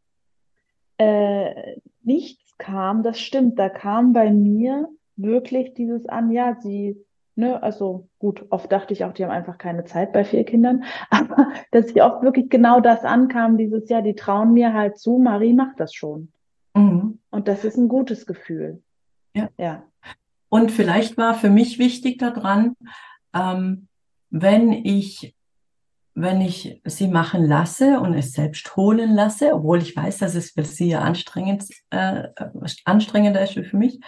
äh, 0.98 1.78
nichts 2.04 2.58
kam, 2.58 3.04
das 3.04 3.20
stimmt, 3.20 3.58
da 3.58 3.70
kam 3.70 4.12
bei 4.12 4.32
mir 4.32 4.90
wirklich 5.16 5.74
dieses 5.74 6.06
an, 6.08 6.32
ja, 6.32 6.58
sie 6.60 7.06
Ne, 7.40 7.64
also 7.64 8.10
gut, 8.20 8.46
oft 8.50 8.70
dachte 8.70 8.92
ich 8.92 9.06
auch, 9.06 9.14
die 9.14 9.24
haben 9.24 9.32
einfach 9.32 9.58
keine 9.58 9.86
Zeit 9.86 10.12
bei 10.12 10.26
vier 10.26 10.44
Kindern, 10.44 10.84
aber 11.10 11.54
dass 11.72 11.86
ich 11.86 12.04
oft 12.04 12.22
wirklich 12.22 12.50
genau 12.50 12.82
das 12.82 13.06
ankam, 13.06 13.58
dieses 13.58 13.88
Jahr, 13.88 14.02
die 14.02 14.14
trauen 14.14 14.52
mir 14.52 14.74
halt 14.74 14.98
zu, 14.98 15.20
Marie 15.20 15.54
macht 15.54 15.80
das 15.80 15.94
schon. 15.94 16.34
Mhm. 16.76 17.20
Und 17.30 17.48
das 17.48 17.64
ist 17.64 17.78
ein 17.78 17.88
gutes 17.88 18.26
Gefühl. 18.26 18.84
Ja. 19.34 19.48
ja. 19.58 19.84
Und 20.50 20.70
vielleicht 20.74 21.16
war 21.16 21.34
für 21.34 21.50
mich 21.50 21.80
wichtig 21.80 22.18
daran, 22.18 22.76
ähm, 23.34 23.88
wenn 24.30 24.74
ich 24.74 25.34
wenn 26.16 26.42
ich 26.42 26.82
sie 26.84 27.08
machen 27.08 27.46
lasse 27.46 28.02
und 28.02 28.14
es 28.14 28.34
selbst 28.34 28.76
holen 28.76 29.16
lasse, 29.16 29.54
obwohl 29.54 29.78
ich 29.78 29.96
weiß, 29.96 30.18
dass 30.18 30.36
es 30.36 30.52
für 30.52 30.66
sie 30.66 30.90
ja 30.90 31.00
anstrengend, 31.00 31.64
äh, 31.92 32.28
anstrengender 32.84 33.42
ist 33.42 33.54
für 33.54 33.78
mich, 33.78 34.02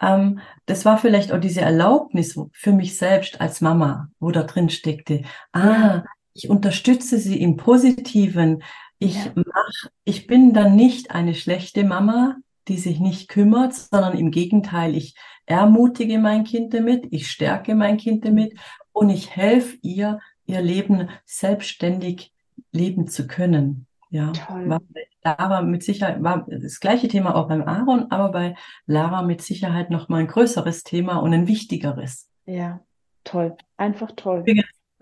ähm, 0.00 0.40
das 0.66 0.84
war 0.84 0.98
vielleicht 0.98 1.32
auch 1.32 1.40
diese 1.40 1.60
Erlaubnis 1.60 2.38
für 2.52 2.72
mich 2.72 2.96
selbst 2.96 3.40
als 3.40 3.60
Mama, 3.60 4.08
wo 4.20 4.30
da 4.30 4.42
drin 4.42 4.68
steckte. 4.68 5.22
Ah, 5.52 6.02
ich 6.34 6.50
unterstütze 6.50 7.18
sie 7.18 7.40
im 7.40 7.56
Positiven. 7.56 8.62
Ich 8.98 9.16
ja. 9.16 9.32
mach, 9.34 9.90
ich 10.04 10.26
bin 10.26 10.52
dann 10.52 10.76
nicht 10.76 11.10
eine 11.10 11.34
schlechte 11.34 11.84
Mama, 11.84 12.36
die 12.68 12.78
sich 12.78 13.00
nicht 13.00 13.28
kümmert, 13.28 13.74
sondern 13.74 14.18
im 14.18 14.30
Gegenteil, 14.30 14.96
ich 14.96 15.14
ermutige 15.46 16.18
mein 16.18 16.44
Kind 16.44 16.74
damit, 16.74 17.06
ich 17.10 17.30
stärke 17.30 17.74
mein 17.74 17.96
Kind 17.96 18.24
damit 18.24 18.54
und 18.92 19.10
ich 19.10 19.36
helfe 19.36 19.78
ihr, 19.82 20.18
ihr 20.46 20.60
Leben 20.60 21.08
selbstständig 21.24 22.32
leben 22.72 23.06
zu 23.06 23.26
können. 23.26 23.86
Ja, 24.10 24.32
war 24.48 24.80
Lara 25.24 25.62
mit 25.62 25.82
Sicherheit, 25.82 26.22
war 26.22 26.46
das 26.48 26.78
gleiche 26.78 27.08
Thema 27.08 27.34
auch 27.34 27.48
beim 27.48 27.62
Aaron, 27.62 28.10
aber 28.10 28.30
bei 28.30 28.54
Lara 28.86 29.22
mit 29.22 29.42
Sicherheit 29.42 29.90
noch 29.90 30.08
mal 30.08 30.18
ein 30.18 30.28
größeres 30.28 30.84
Thema 30.84 31.16
und 31.16 31.34
ein 31.34 31.48
wichtigeres. 31.48 32.30
Ja, 32.44 32.80
toll. 33.24 33.56
Einfach 33.76 34.12
toll. 34.14 34.44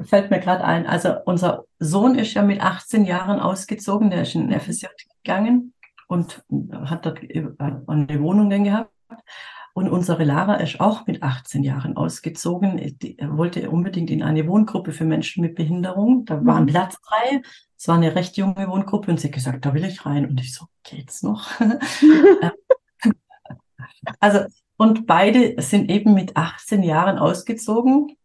Fällt 0.00 0.30
mir 0.30 0.40
gerade 0.40 0.64
ein. 0.64 0.86
Also 0.86 1.14
unser 1.26 1.64
Sohn 1.78 2.16
ist 2.16 2.34
ja 2.34 2.42
mit 2.42 2.60
18 2.60 3.04
Jahren 3.04 3.38
ausgezogen, 3.38 4.10
der 4.10 4.22
ist 4.22 4.34
in 4.34 4.48
den 4.48 4.58
FSJ 4.58 4.86
gegangen 5.22 5.74
und 6.08 6.42
hat 6.72 7.06
dort 7.06 7.20
eine 7.20 8.20
Wohnung 8.20 8.50
dann 8.50 8.64
gehabt. 8.64 8.90
Und 9.74 9.88
unsere 9.88 10.22
Lara 10.22 10.54
ist 10.54 10.80
auch 10.80 11.06
mit 11.06 11.22
18 11.22 11.64
Jahren 11.64 11.96
ausgezogen. 11.96 12.78
Er 12.78 13.36
wollte 13.36 13.70
unbedingt 13.70 14.08
in 14.10 14.22
eine 14.22 14.46
Wohngruppe 14.46 14.92
für 14.92 15.04
Menschen 15.04 15.42
mit 15.42 15.56
Behinderung. 15.56 16.24
Da 16.24 16.44
war 16.44 16.56
ein 16.56 16.62
mhm. 16.62 16.68
Platz 16.68 16.96
frei. 17.02 17.42
Es 17.84 17.88
war 17.88 17.96
eine 17.96 18.14
recht 18.14 18.38
junge 18.38 18.66
Wohngruppe 18.66 19.10
und 19.10 19.20
sie 19.20 19.26
hat 19.26 19.34
gesagt, 19.34 19.66
da 19.66 19.74
will 19.74 19.84
ich 19.84 20.06
rein. 20.06 20.26
Und 20.26 20.40
ich 20.40 20.54
so, 20.54 20.64
geht's 20.84 21.22
noch? 21.22 21.50
also, 24.20 24.46
und 24.78 25.06
beide 25.06 25.60
sind 25.60 25.90
eben 25.90 26.14
mit 26.14 26.34
18 26.34 26.82
Jahren 26.82 27.18
ausgezogen. 27.18 28.16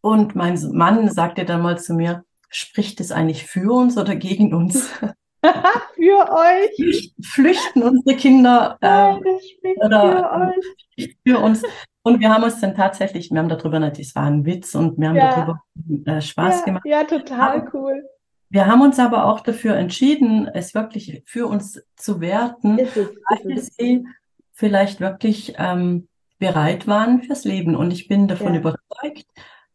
Und 0.00 0.36
mein 0.36 0.58
Mann 0.72 1.10
sagte 1.10 1.44
dann 1.44 1.60
mal 1.60 1.78
zu 1.78 1.92
mir, 1.92 2.24
spricht 2.48 3.00
es 3.00 3.12
eigentlich 3.12 3.44
für 3.44 3.74
uns 3.74 3.98
oder 3.98 4.16
gegen 4.16 4.54
uns? 4.54 4.88
für 5.94 6.32
euch. 6.32 7.12
Flüchten 7.22 7.82
unsere 7.82 8.16
Kinder 8.16 8.78
Nein, 8.80 9.22
äh, 9.62 9.84
oder 9.84 10.54
für, 10.96 11.08
für, 11.26 11.40
uns. 11.40 11.62
Und 12.04 12.20
wir 12.20 12.32
haben 12.32 12.44
uns 12.44 12.58
dann 12.58 12.74
tatsächlich, 12.74 13.30
wir 13.30 13.38
haben 13.38 13.50
darüber 13.50 13.78
natürlich, 13.78 14.08
es 14.08 14.14
war 14.14 14.24
ein 14.24 14.46
Witz 14.46 14.74
und 14.74 14.96
wir 14.96 15.10
haben 15.10 15.16
ja. 15.16 15.34
darüber 15.34 15.62
äh, 16.10 16.22
Spaß 16.22 16.60
ja, 16.60 16.64
gemacht. 16.64 16.86
Ja, 16.86 17.04
total 17.04 17.58
aber, 17.58 17.70
cool. 17.74 18.02
Wir 18.50 18.66
haben 18.66 18.82
uns 18.82 18.98
aber 18.98 19.26
auch 19.26 19.40
dafür 19.40 19.76
entschieden, 19.76 20.48
es 20.52 20.74
wirklich 20.74 21.22
für 21.24 21.46
uns 21.46 21.80
zu 21.96 22.20
werten, 22.20 22.78
weil 22.78 23.58
sie 23.60 24.04
vielleicht 24.52 25.00
wirklich 25.00 25.54
ähm, 25.56 26.08
bereit 26.38 26.88
waren 26.88 27.22
fürs 27.22 27.44
Leben. 27.44 27.76
Und 27.76 27.92
ich 27.92 28.08
bin 28.08 28.26
davon 28.26 28.54
ja. 28.54 28.60
überzeugt, 28.60 29.26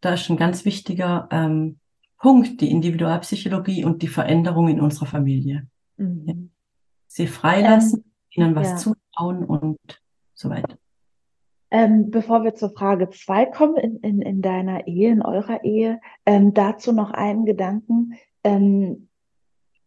da 0.01 0.13
ist 0.13 0.29
ein 0.29 0.35
ganz 0.35 0.65
wichtiger 0.65 1.29
ähm, 1.31 1.79
Punkt, 2.17 2.59
die 2.59 2.69
Individualpsychologie 2.69 3.85
und 3.85 4.01
die 4.01 4.09
Veränderung 4.09 4.67
in 4.67 4.81
unserer 4.81 5.05
Familie. 5.05 5.67
Mhm. 5.95 6.23
Ja. 6.25 6.33
Sie 7.07 7.27
freilassen, 7.27 8.03
ähm, 8.03 8.11
ihnen 8.31 8.55
was 8.55 8.69
ja. 8.71 8.75
zutrauen 8.75 9.45
und 9.45 9.79
so 10.33 10.49
weiter. 10.49 10.77
Ähm, 11.71 12.11
bevor 12.11 12.43
wir 12.43 12.53
zur 12.55 12.71
Frage 12.71 13.09
zwei 13.09 13.45
kommen, 13.45 13.77
in, 13.77 13.97
in, 13.97 14.21
in 14.21 14.41
deiner 14.41 14.87
Ehe, 14.87 15.11
in 15.11 15.21
eurer 15.21 15.63
Ehe, 15.63 15.99
ähm, 16.25 16.53
dazu 16.53 16.91
noch 16.91 17.11
einen 17.11 17.45
Gedanken. 17.45 18.13
Ähm, 18.45 19.09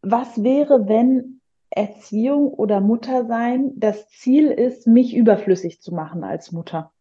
was 0.03 0.43
wäre, 0.43 0.89
wenn 0.89 1.41
Erziehung 1.71 2.49
oder 2.49 2.81
Muttersein 2.81 3.73
das 3.77 4.09
Ziel 4.11 4.49
ist, 4.49 4.87
mich 4.87 5.17
überflüssig 5.17 5.81
zu 5.81 5.95
machen 5.95 6.25
als 6.25 6.53
Mutter? 6.53 6.93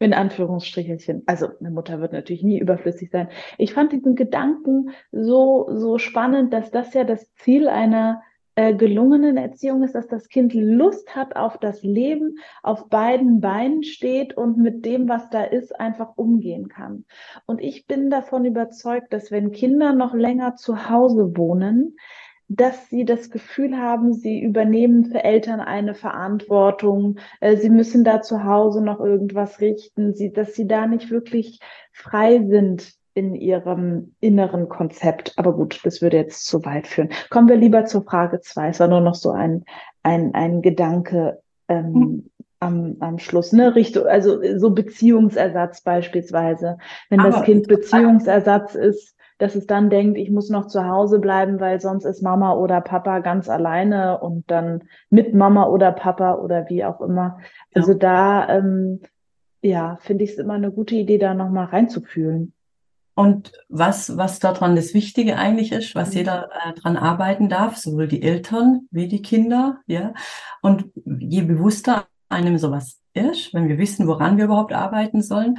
in 0.00 0.14
Anführungsstrichelchen. 0.14 1.22
Also 1.26 1.48
eine 1.58 1.70
Mutter 1.70 2.00
wird 2.00 2.12
natürlich 2.12 2.42
nie 2.42 2.60
überflüssig 2.60 3.10
sein. 3.10 3.28
Ich 3.56 3.74
fand 3.74 3.92
diesen 3.92 4.14
Gedanken 4.14 4.90
so, 5.10 5.68
so 5.72 5.98
spannend, 5.98 6.52
dass 6.52 6.70
das 6.70 6.94
ja 6.94 7.04
das 7.04 7.34
Ziel 7.34 7.68
einer 7.68 8.22
äh, 8.58 8.74
gelungenen 8.74 9.36
Erziehung 9.36 9.84
ist, 9.84 9.94
dass 9.94 10.08
das 10.08 10.28
Kind 10.28 10.52
Lust 10.52 11.14
hat 11.14 11.36
auf 11.36 11.58
das 11.58 11.84
Leben, 11.84 12.40
auf 12.64 12.88
beiden 12.88 13.40
Beinen 13.40 13.84
steht 13.84 14.36
und 14.36 14.58
mit 14.58 14.84
dem, 14.84 15.08
was 15.08 15.30
da 15.30 15.44
ist, 15.44 15.78
einfach 15.78 16.14
umgehen 16.16 16.68
kann. 16.68 17.04
Und 17.46 17.60
ich 17.60 17.86
bin 17.86 18.10
davon 18.10 18.44
überzeugt, 18.44 19.12
dass 19.12 19.30
wenn 19.30 19.52
Kinder 19.52 19.92
noch 19.92 20.12
länger 20.12 20.56
zu 20.56 20.90
Hause 20.90 21.36
wohnen, 21.36 21.94
dass 22.48 22.90
sie 22.90 23.04
das 23.04 23.30
Gefühl 23.30 23.78
haben, 23.78 24.12
sie 24.12 24.40
übernehmen 24.40 25.04
für 25.04 25.22
Eltern 25.22 25.60
eine 25.60 25.94
Verantwortung, 25.94 27.20
äh, 27.40 27.56
sie 27.56 27.70
müssen 27.70 28.02
da 28.02 28.22
zu 28.22 28.42
Hause 28.42 28.82
noch 28.82 28.98
irgendwas 28.98 29.60
richten, 29.60 30.14
sie, 30.14 30.32
dass 30.32 30.54
sie 30.54 30.66
da 30.66 30.88
nicht 30.88 31.10
wirklich 31.10 31.60
frei 31.92 32.44
sind 32.44 32.97
in 33.18 33.34
ihrem 33.34 34.14
inneren 34.20 34.68
Konzept. 34.68 35.32
Aber 35.36 35.52
gut, 35.52 35.80
das 35.82 36.00
würde 36.00 36.18
jetzt 36.18 36.46
zu 36.46 36.64
weit 36.64 36.86
führen. 36.86 37.08
Kommen 37.30 37.48
wir 37.48 37.56
lieber 37.56 37.84
zur 37.84 38.04
Frage 38.04 38.40
zwei. 38.40 38.68
Es 38.68 38.78
war 38.78 38.86
nur 38.86 39.00
noch 39.00 39.16
so 39.16 39.32
ein, 39.32 39.64
ein, 40.04 40.34
ein 40.34 40.62
Gedanke 40.62 41.40
ähm, 41.66 41.92
mhm. 41.92 42.30
am, 42.60 42.96
am 43.00 43.18
Schluss, 43.18 43.52
ne? 43.52 43.74
Richtung, 43.74 44.06
also 44.06 44.38
so 44.56 44.70
Beziehungsersatz 44.70 45.80
beispielsweise. 45.80 46.78
Wenn 47.10 47.18
Aber 47.18 47.30
das 47.30 47.42
Kind 47.42 47.66
Beziehungsersatz 47.66 48.76
ist, 48.76 49.16
dass 49.38 49.56
es 49.56 49.66
dann 49.66 49.90
denkt, 49.90 50.16
ich 50.16 50.30
muss 50.30 50.48
noch 50.48 50.68
zu 50.68 50.86
Hause 50.86 51.18
bleiben, 51.18 51.58
weil 51.58 51.80
sonst 51.80 52.04
ist 52.04 52.22
Mama 52.22 52.54
oder 52.54 52.80
Papa 52.80 53.18
ganz 53.18 53.48
alleine 53.48 54.20
und 54.20 54.48
dann 54.48 54.84
mit 55.10 55.34
Mama 55.34 55.66
oder 55.66 55.90
Papa 55.90 56.34
oder 56.34 56.68
wie 56.68 56.84
auch 56.84 57.00
immer. 57.00 57.38
Also 57.74 57.92
ja. 57.92 57.98
da, 57.98 58.48
ähm, 58.48 59.00
ja, 59.60 59.98
finde 60.02 60.22
ich 60.22 60.30
es 60.30 60.38
immer 60.38 60.54
eine 60.54 60.70
gute 60.70 60.94
Idee, 60.94 61.18
da 61.18 61.34
nochmal 61.34 61.66
reinzufühlen. 61.66 62.52
Und 63.18 63.50
was, 63.68 64.16
was 64.16 64.38
daran 64.38 64.76
das 64.76 64.94
Wichtige 64.94 65.38
eigentlich 65.38 65.72
ist, 65.72 65.96
was 65.96 66.10
mhm. 66.10 66.18
jeder 66.18 66.50
äh, 66.52 66.72
dran 66.74 66.96
arbeiten 66.96 67.48
darf, 67.48 67.76
sowohl 67.76 68.06
die 68.06 68.22
Eltern 68.22 68.86
wie 68.92 69.08
die 69.08 69.22
Kinder, 69.22 69.80
ja. 69.88 70.14
Und 70.62 70.92
je 71.04 71.42
bewusster 71.42 72.06
einem 72.28 72.58
sowas 72.58 73.00
ist, 73.14 73.52
wenn 73.52 73.66
wir 73.66 73.76
wissen, 73.76 74.06
woran 74.06 74.36
wir 74.36 74.44
überhaupt 74.44 74.72
arbeiten 74.72 75.20
sollen, 75.20 75.58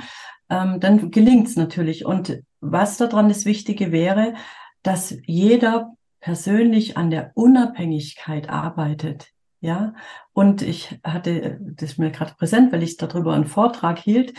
ähm, 0.50 0.80
dann 0.80 1.12
gelingt 1.12 1.48
es 1.48 1.58
natürlich. 1.58 2.06
Und 2.06 2.42
was 2.62 2.96
daran 2.96 3.28
das 3.28 3.44
Wichtige 3.44 3.92
wäre, 3.92 4.36
dass 4.82 5.18
jeder 5.26 5.96
persönlich 6.22 6.96
an 6.96 7.10
der 7.10 7.34
Unabhängigkeit 7.36 8.48
arbeitet. 8.48 9.34
Ja, 9.60 9.96
und 10.32 10.62
ich 10.62 10.98
hatte, 11.04 11.60
das 11.60 11.98
mir 11.98 12.12
gerade 12.12 12.36
präsent, 12.36 12.72
weil 12.72 12.84
ich 12.84 12.96
darüber 12.96 13.34
einen 13.34 13.48
Vortrag 13.48 14.00
hielt, 14.00 14.34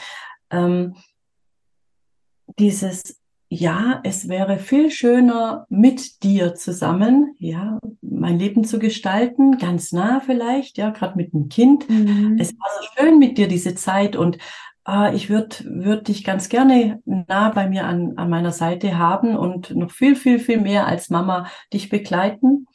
ähm, 0.51 0.95
dieses, 2.59 3.21
ja, 3.49 4.01
es 4.05 4.29
wäre 4.29 4.59
viel 4.59 4.91
schöner 4.91 5.67
mit 5.69 6.23
dir 6.23 6.55
zusammen, 6.55 7.35
ja, 7.39 7.79
mein 8.01 8.39
Leben 8.39 8.65
zu 8.65 8.79
gestalten, 8.79 9.59
ganz 9.59 9.93
nah 9.93 10.21
vielleicht, 10.21 10.79
ja, 10.79 10.91
gerade 10.91 11.17
mit 11.17 11.33
dem 11.33 11.49
Kind. 11.49 11.89
Mhm. 11.89 12.37
Es 12.39 12.53
war 12.53 12.69
so 12.81 12.89
schön 12.97 13.19
mit 13.19 13.39
dir 13.39 13.49
diese 13.49 13.75
Zeit 13.75 14.15
und 14.15 14.39
ah, 14.85 15.13
ich 15.13 15.29
würde 15.31 15.57
würd 15.65 16.09
dich 16.09 16.23
ganz 16.23 16.49
gerne 16.49 17.03
nah 17.05 17.51
bei 17.51 17.69
mir 17.69 17.87
an, 17.87 18.15
an 18.17 18.31
meiner 18.31 18.53
Seite 18.53 18.99
haben 18.99 19.37
und 19.37 19.75
noch 19.75 19.91
viel, 19.91 20.17
viel, 20.17 20.39
viel 20.39 20.61
mehr 20.61 20.87
als 20.87 21.11
Mama 21.11 21.49
dich 21.73 21.89
begleiten. 21.89 22.67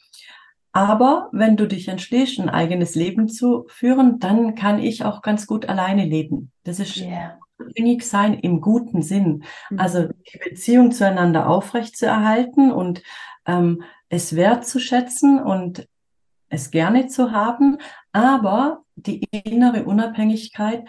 Aber 0.72 1.30
wenn 1.32 1.56
du 1.56 1.66
dich 1.66 1.88
entschließt, 1.88 2.38
ein 2.38 2.50
eigenes 2.50 2.94
Leben 2.94 3.28
zu 3.28 3.64
führen, 3.68 4.18
dann 4.18 4.54
kann 4.54 4.78
ich 4.78 5.06
auch 5.06 5.22
ganz 5.22 5.46
gut 5.46 5.70
alleine 5.70 6.04
leben. 6.04 6.52
Das 6.64 6.80
ist 6.80 6.98
yeah. 6.98 7.38
Abhängig 7.58 8.04
sein 8.04 8.34
im 8.34 8.60
guten 8.60 9.02
Sinn. 9.02 9.44
Mhm. 9.70 9.78
Also 9.78 10.08
die 10.08 10.38
Beziehung 10.38 10.92
zueinander 10.92 11.48
aufrecht 11.48 11.96
zu 11.96 12.06
erhalten 12.06 12.70
und 12.70 13.02
ähm, 13.46 13.82
es 14.08 14.36
wertzuschätzen 14.36 15.42
und 15.42 15.88
es 16.48 16.70
gerne 16.70 17.08
zu 17.08 17.32
haben, 17.32 17.78
aber 18.12 18.82
die 18.94 19.26
innere 19.32 19.84
Unabhängigkeit 19.84 20.84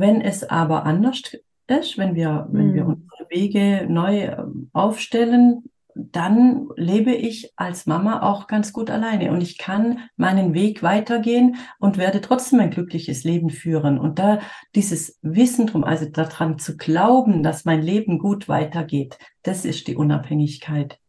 wenn 0.00 0.20
es 0.20 0.48
aber 0.48 0.84
anders 0.84 1.36
ist, 1.66 1.98
wenn 1.98 2.14
wir, 2.14 2.48
mhm. 2.50 2.58
wenn 2.58 2.74
wir 2.74 2.82
hm. 2.82 2.88
unsere 2.88 3.30
Wege 3.30 3.86
neu 3.88 4.24
ähm, 4.24 4.70
aufstellen, 4.72 5.64
dann 5.98 6.68
lebe 6.76 7.12
ich 7.12 7.52
als 7.56 7.86
Mama 7.86 8.22
auch 8.22 8.46
ganz 8.46 8.72
gut 8.72 8.88
alleine 8.88 9.32
und 9.32 9.40
ich 9.40 9.58
kann 9.58 10.08
meinen 10.16 10.54
Weg 10.54 10.82
weitergehen 10.82 11.56
und 11.80 11.98
werde 11.98 12.20
trotzdem 12.20 12.60
ein 12.60 12.70
glückliches 12.70 13.24
Leben 13.24 13.50
führen. 13.50 13.98
Und 13.98 14.18
da 14.18 14.38
dieses 14.74 15.18
Wissen 15.22 15.66
drum, 15.66 15.82
also 15.82 16.08
daran 16.08 16.58
zu 16.58 16.76
glauben, 16.76 17.42
dass 17.42 17.64
mein 17.64 17.82
Leben 17.82 18.18
gut 18.18 18.48
weitergeht, 18.48 19.18
das 19.42 19.64
ist 19.64 19.88
die 19.88 19.96
Unabhängigkeit. 19.96 21.00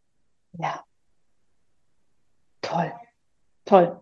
Ja. 0.54 0.84
Toll. 2.62 2.92
Toll. 3.66 4.00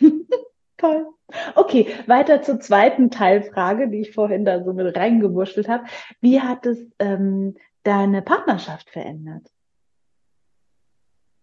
Toll. 0.78 1.06
Okay, 1.54 1.86
weiter 2.06 2.42
zur 2.42 2.58
zweiten 2.60 3.10
Teilfrage, 3.10 3.88
die 3.88 4.00
ich 4.00 4.14
vorhin 4.14 4.44
da 4.44 4.64
so 4.64 4.72
mit 4.72 4.96
reingewurschtelt 4.96 5.68
habe. 5.68 5.84
Wie 6.20 6.40
hat 6.40 6.66
es 6.66 6.78
ähm, 6.98 7.56
deine 7.82 8.22
Partnerschaft 8.22 8.90
verändert? 8.90 9.46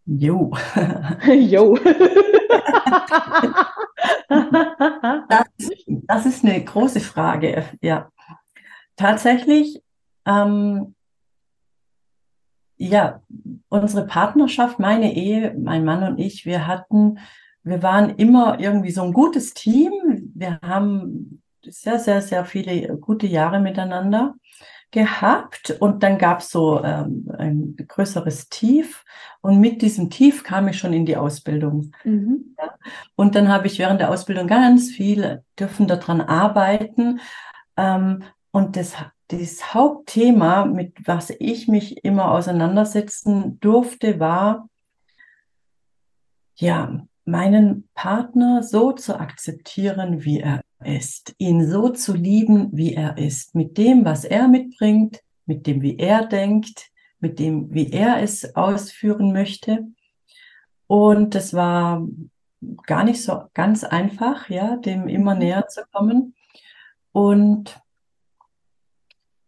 Jo. 0.07 0.51
jo. 1.27 1.77
das, 5.29 5.45
das, 5.87 6.25
ist 6.25 6.43
eine 6.43 6.63
große 6.63 7.01
Frage. 7.01 7.65
Ja, 7.81 8.09
tatsächlich. 8.95 9.83
Ähm, 10.25 10.95
ja, 12.77 13.21
unsere 13.69 14.05
Partnerschaft, 14.05 14.79
meine 14.79 15.13
Ehe, 15.15 15.55
mein 15.57 15.83
Mann 15.83 16.03
und 16.03 16.19
ich, 16.19 16.45
wir 16.45 16.67
hatten 16.67 17.19
wir 17.67 17.83
waren 17.83 18.15
immer 18.15 18.59
irgendwie 18.59 18.91
so 18.91 19.03
ein 19.03 19.11
gutes 19.11 19.53
Team. 19.53 20.31
Wir 20.33 20.59
haben 20.61 21.41
sehr, 21.63 21.99
sehr, 21.99 22.21
sehr 22.21 22.45
viele 22.45 22.97
gute 22.97 23.27
Jahre 23.27 23.59
miteinander. 23.59 24.35
Gehabt 24.91 25.75
und 25.79 26.01
dann 26.01 26.17
gab 26.17 26.39
es 26.39 26.49
so 26.49 26.81
ähm, 26.83 27.29
ein 27.37 27.75
größeres 27.87 28.49
Tief 28.49 29.03
und 29.41 29.59
mit 29.59 29.81
diesem 29.81 30.09
Tief 30.09 30.43
kam 30.43 30.67
ich 30.67 30.77
schon 30.77 30.93
in 30.93 31.05
die 31.05 31.17
Ausbildung. 31.17 31.91
Mhm. 32.03 32.55
Ja. 32.57 32.73
Und 33.15 33.35
dann 33.35 33.49
habe 33.49 33.67
ich 33.67 33.79
während 33.79 33.99
der 33.99 34.09
Ausbildung 34.09 34.47
ganz 34.47 34.89
viel 34.89 35.43
dürfen 35.59 35.87
daran 35.87 36.21
arbeiten 36.21 37.19
ähm, 37.75 38.23
und 38.51 38.75
das, 38.77 38.93
das 39.27 39.73
Hauptthema, 39.73 40.65
mit 40.65 40.95
was 41.05 41.31
ich 41.37 41.67
mich 41.67 42.03
immer 42.05 42.31
auseinandersetzen 42.31 43.59
durfte, 43.59 44.19
war 44.19 44.69
ja 46.55 47.05
meinen 47.25 47.89
Partner 47.93 48.63
so 48.63 48.93
zu 48.93 49.19
akzeptieren, 49.19 50.23
wie 50.23 50.39
er 50.39 50.61
ist, 50.83 51.35
ihn 51.37 51.67
so 51.67 51.89
zu 51.89 52.13
lieben, 52.13 52.69
wie 52.71 52.93
er 52.93 53.17
ist, 53.17 53.55
mit 53.55 53.77
dem, 53.77 54.05
was 54.05 54.25
er 54.25 54.47
mitbringt, 54.47 55.21
mit 55.45 55.65
dem, 55.67 55.81
wie 55.81 55.97
er 55.97 56.25
denkt, 56.25 56.91
mit 57.19 57.39
dem, 57.39 57.73
wie 57.73 57.91
er 57.91 58.21
es 58.21 58.55
ausführen 58.55 59.33
möchte. 59.33 59.87
Und 60.87 61.35
das 61.35 61.53
war 61.53 62.07
gar 62.85 63.03
nicht 63.03 63.21
so 63.21 63.43
ganz 63.53 63.83
einfach, 63.83 64.49
ja, 64.49 64.77
dem 64.77 65.07
immer 65.07 65.33
mhm. 65.33 65.39
näher 65.39 65.67
zu 65.67 65.81
kommen. 65.91 66.35
Und 67.11 67.79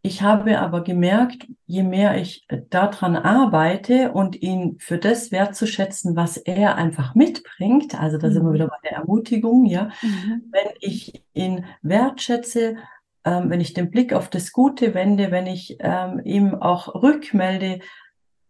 ich 0.09 0.23
habe 0.23 0.57
aber 0.59 0.83
gemerkt, 0.83 1.45
je 1.67 1.83
mehr 1.83 2.17
ich 2.17 2.47
daran 2.71 3.15
arbeite 3.15 4.11
und 4.11 4.41
ihn 4.41 4.77
für 4.79 4.97
das 4.97 5.31
wertzuschätzen, 5.31 6.15
was 6.15 6.37
er 6.37 6.77
einfach 6.77 7.13
mitbringt, 7.13 7.93
also 7.93 8.17
da 8.17 8.31
sind 8.31 8.41
wir 8.41 8.49
mhm. 8.49 8.53
wieder 8.55 8.67
bei 8.69 8.89
der 8.89 8.97
Ermutigung, 8.97 9.65
ja, 9.65 9.91
mhm. 10.01 10.49
wenn 10.51 10.73
ich 10.79 11.23
ihn 11.33 11.65
wertschätze, 11.83 12.77
ähm, 13.23 13.51
wenn 13.51 13.61
ich 13.61 13.73
den 13.73 13.91
Blick 13.91 14.11
auf 14.11 14.31
das 14.31 14.51
Gute 14.51 14.95
wende, 14.95 15.29
wenn 15.29 15.45
ich 15.45 15.77
ähm, 15.79 16.21
ihm 16.23 16.55
auch 16.55 16.95
rückmelde, 16.95 17.79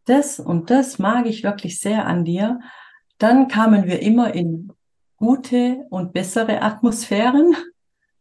das 0.06 0.40
und 0.40 0.70
das 0.70 0.98
mag 0.98 1.26
ich 1.26 1.44
wirklich 1.44 1.82
sehr 1.82 2.08
an 2.08 2.24
dir, 2.24 2.62
dann 3.18 3.50
kamen 3.50 3.86
wir 3.86 4.02
immer 4.02 4.34
in 4.34 4.72
gute 5.18 5.86
und 5.90 6.14
bessere 6.14 6.62
Atmosphären 6.62 7.54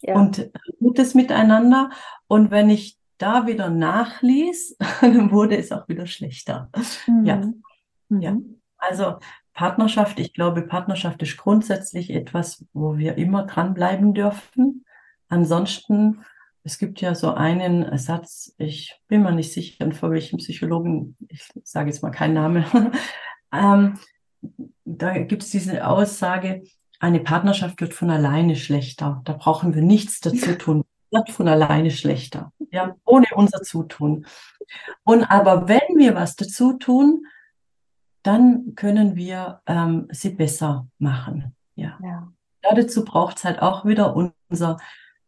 ja. 0.03 0.17
und 0.17 0.51
gutes 0.81 1.15
Miteinander. 1.15 1.91
Und 2.27 2.51
wenn 2.51 2.69
ich 2.69 2.98
da 3.19 3.47
wieder 3.47 3.69
nachließ, 3.69 4.77
dann 5.01 5.31
wurde 5.31 5.57
es 5.57 5.73
auch 5.73 5.89
wieder 5.89 6.07
schlechter. 6.07 6.71
Mhm. 7.07 7.25
Ja. 7.25 7.37
Mhm. 8.09 8.21
ja. 8.21 8.37
Also 8.79 9.17
Partnerschaft, 9.53 10.21
ich 10.21 10.33
glaube, 10.33 10.63
Partnerschaft 10.63 11.21
ist 11.23 11.37
grundsätzlich 11.37 12.11
etwas, 12.11 12.65
wo 12.73 12.97
wir 12.97 13.17
immer 13.17 13.45
dranbleiben 13.45 14.15
dürfen. 14.15 14.85
Ansonsten, 15.29 16.25
es 16.63 16.79
gibt 16.79 17.01
ja 17.01 17.15
so 17.15 17.35
einen 17.35 17.99
Satz, 17.99 18.55
ich 18.57 19.01
bin 19.09 19.23
mir 19.23 19.33
nicht 19.33 19.53
sicher, 19.53 19.91
vor 19.93 20.13
welchem 20.13 20.39
Psychologen, 20.39 21.17
ich 21.29 21.49
sage 21.65 21.91
jetzt 21.91 22.03
mal 22.03 22.11
keinen 22.11 22.35
Namen, 22.35 22.65
ähm, 23.53 23.99
da 24.85 25.19
gibt 25.19 25.43
es 25.43 25.51
diese 25.51 25.87
Aussage, 25.87 26.63
eine 27.01 27.21
Partnerschaft 27.21 27.81
wird 27.81 27.95
von 27.95 28.11
alleine 28.11 28.57
schlechter. 28.57 29.23
Da 29.25 29.33
brauchen 29.33 29.75
wir 29.75 29.83
nichts 29.83 30.21
dazu 30.21 30.55
tun 30.57 30.85
wird 31.11 31.31
von 31.31 31.49
alleine 31.49 31.91
schlechter, 31.91 32.53
ja, 32.71 32.95
ohne 33.05 33.27
unser 33.35 33.63
Zutun. 33.63 34.27
Und 35.05 35.25
aber 35.25 35.69
wenn 35.69 35.97
wir 35.97 36.15
was 36.15 36.37
dazu 36.37 36.75
tun, 36.75 37.27
dann 38.23 38.75
können 38.75 39.17
wir 39.17 39.63
ähm, 39.67 40.09
sie 40.11 40.31
besser 40.31 40.87
machen. 40.99 41.55
Ja. 41.75 41.99
ja. 42.03 42.33
Dazu 42.63 43.05
braucht 43.05 43.39
es 43.39 43.45
halt 43.45 43.63
auch 43.63 43.85
wieder 43.85 44.15
unser 44.15 44.79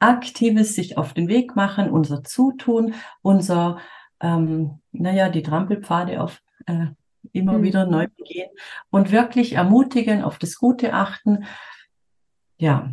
aktives 0.00 0.74
sich 0.74 0.98
auf 0.98 1.14
den 1.14 1.28
Weg 1.28 1.56
machen, 1.56 1.90
unser 1.90 2.24
Zutun, 2.24 2.94
unser, 3.22 3.78
ähm, 4.20 4.80
naja, 4.92 5.28
die 5.28 5.42
Trampelpfade 5.42 6.20
auf 6.20 6.42
äh, 6.66 6.86
immer 7.32 7.58
mhm. 7.58 7.62
wieder 7.62 7.86
neu 7.86 8.08
begehen 8.16 8.50
und 8.90 9.12
wirklich 9.12 9.52
ermutigen, 9.54 10.22
auf 10.22 10.38
das 10.38 10.56
Gute 10.56 10.94
achten. 10.94 11.44
Ja, 12.58 12.92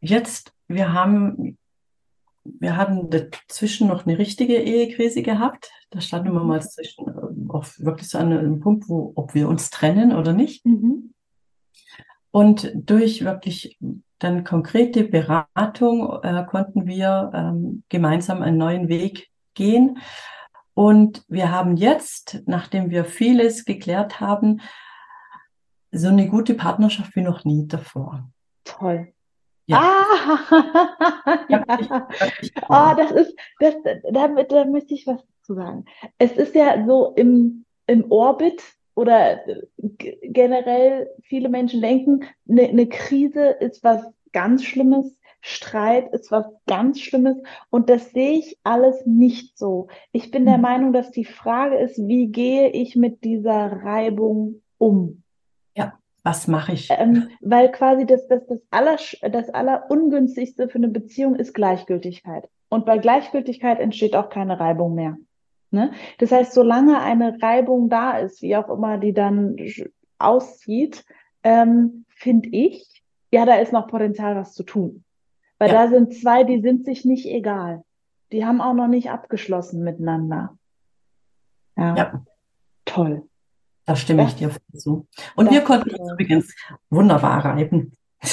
jetzt, 0.00 0.54
wir 0.68 0.92
haben 0.92 1.58
wir 2.44 2.76
hatten 2.76 3.10
dazwischen 3.10 3.88
noch 3.88 4.06
eine 4.06 4.18
richtige 4.18 4.56
Ehekrise 4.56 5.22
gehabt. 5.22 5.70
Da 5.90 6.00
standen 6.00 6.32
wir 6.32 6.40
mhm. 6.40 6.48
mal 6.48 6.62
zwischen, 6.62 7.08
äh, 7.08 7.52
auch 7.52 7.66
wirklich 7.78 8.08
so 8.08 8.18
an 8.18 8.32
einem 8.32 8.60
Punkt, 8.60 8.88
wo, 8.88 9.12
ob 9.14 9.34
wir 9.34 9.48
uns 9.48 9.70
trennen 9.70 10.14
oder 10.14 10.32
nicht. 10.32 10.64
Mhm. 10.66 11.14
Und 12.30 12.72
durch 12.74 13.24
wirklich 13.24 13.78
dann 14.18 14.44
konkrete 14.44 15.04
Beratung 15.04 16.22
äh, 16.22 16.44
konnten 16.48 16.86
wir 16.86 17.30
ähm, 17.34 17.82
gemeinsam 17.88 18.42
einen 18.42 18.56
neuen 18.56 18.88
Weg 18.88 19.28
gehen. 19.54 19.98
Und 20.74 21.24
wir 21.28 21.50
haben 21.50 21.76
jetzt, 21.76 22.42
nachdem 22.46 22.90
wir 22.90 23.04
vieles 23.04 23.64
geklärt 23.64 24.20
haben, 24.20 24.62
so 25.90 26.08
eine 26.08 26.28
gute 26.28 26.54
Partnerschaft 26.54 27.14
wie 27.16 27.20
noch 27.20 27.44
nie 27.44 27.68
davor. 27.68 28.30
Toll. 28.64 29.12
Ja. 29.66 29.78
Ah, 29.80 31.38
ja. 31.48 31.64
oh, 32.68 32.96
das 32.96 33.12
ist, 33.12 33.36
das, 33.60 33.74
damit, 34.10 34.50
da 34.50 34.64
möchte 34.64 34.94
ich 34.94 35.06
was 35.06 35.22
zu 35.42 35.54
sagen. 35.54 35.84
Es 36.18 36.32
ist 36.32 36.54
ja 36.54 36.84
so 36.86 37.12
im, 37.14 37.64
im 37.86 38.10
Orbit 38.10 38.62
oder 38.94 39.40
generell 40.22 41.08
viele 41.22 41.48
Menschen 41.48 41.80
denken, 41.80 42.24
eine, 42.48 42.62
eine 42.68 42.88
Krise 42.88 43.46
ist 43.60 43.82
was 43.84 44.04
ganz 44.32 44.64
Schlimmes, 44.64 45.16
Streit 45.40 46.12
ist 46.12 46.30
was 46.30 46.46
ganz 46.66 47.00
Schlimmes 47.00 47.36
und 47.70 47.90
das 47.90 48.10
sehe 48.12 48.38
ich 48.38 48.58
alles 48.62 49.04
nicht 49.06 49.58
so. 49.58 49.88
Ich 50.12 50.30
bin 50.30 50.44
der 50.44 50.56
mhm. 50.56 50.62
Meinung, 50.62 50.92
dass 50.92 51.10
die 51.10 51.24
Frage 51.24 51.78
ist, 51.78 51.98
wie 52.06 52.28
gehe 52.28 52.70
ich 52.70 52.94
mit 52.96 53.24
dieser 53.24 53.82
Reibung 53.82 54.62
um? 54.78 55.21
Was 56.24 56.46
mache 56.46 56.72
ich? 56.72 56.88
Ähm, 56.90 57.30
weil 57.40 57.70
quasi 57.72 58.06
das, 58.06 58.28
das, 58.28 58.46
das, 58.46 58.60
aller, 58.70 58.96
das 59.30 59.50
Allerungünstigste 59.50 60.68
für 60.68 60.78
eine 60.78 60.88
Beziehung 60.88 61.34
ist 61.34 61.52
Gleichgültigkeit. 61.52 62.48
Und 62.68 62.86
bei 62.86 62.98
Gleichgültigkeit 62.98 63.80
entsteht 63.80 64.14
auch 64.14 64.28
keine 64.28 64.58
Reibung 64.60 64.94
mehr. 64.94 65.16
Ne? 65.70 65.92
Das 66.18 66.30
heißt, 66.30 66.52
solange 66.52 67.00
eine 67.00 67.42
Reibung 67.42 67.88
da 67.88 68.18
ist, 68.18 68.40
wie 68.42 68.56
auch 68.56 68.68
immer 68.68 68.98
die 68.98 69.12
dann 69.12 69.56
aussieht, 70.18 71.04
ähm, 71.42 72.04
finde 72.08 72.50
ich, 72.50 73.02
ja, 73.32 73.44
da 73.44 73.56
ist 73.56 73.72
noch 73.72 73.88
Potenzial, 73.88 74.36
was 74.36 74.52
zu 74.52 74.62
tun. 74.62 75.04
Weil 75.58 75.70
ja. 75.70 75.84
da 75.84 75.88
sind 75.88 76.14
zwei, 76.14 76.44
die 76.44 76.60
sind 76.60 76.84
sich 76.84 77.04
nicht 77.04 77.26
egal. 77.26 77.82
Die 78.30 78.44
haben 78.44 78.60
auch 78.60 78.74
noch 78.74 78.88
nicht 78.88 79.10
abgeschlossen 79.10 79.82
miteinander. 79.82 80.56
Ja. 81.76 81.96
ja. 81.96 82.24
Toll. 82.84 83.28
Da 83.92 83.96
stimme 83.96 84.24
ich 84.24 84.34
dir 84.36 84.50
zu. 84.74 85.06
Und 85.36 85.50
wir 85.50 85.60
konnten 85.60 85.90
uns 85.94 86.12
übrigens 86.12 86.54
wunderbar 86.88 87.44
reiben. 87.44 87.92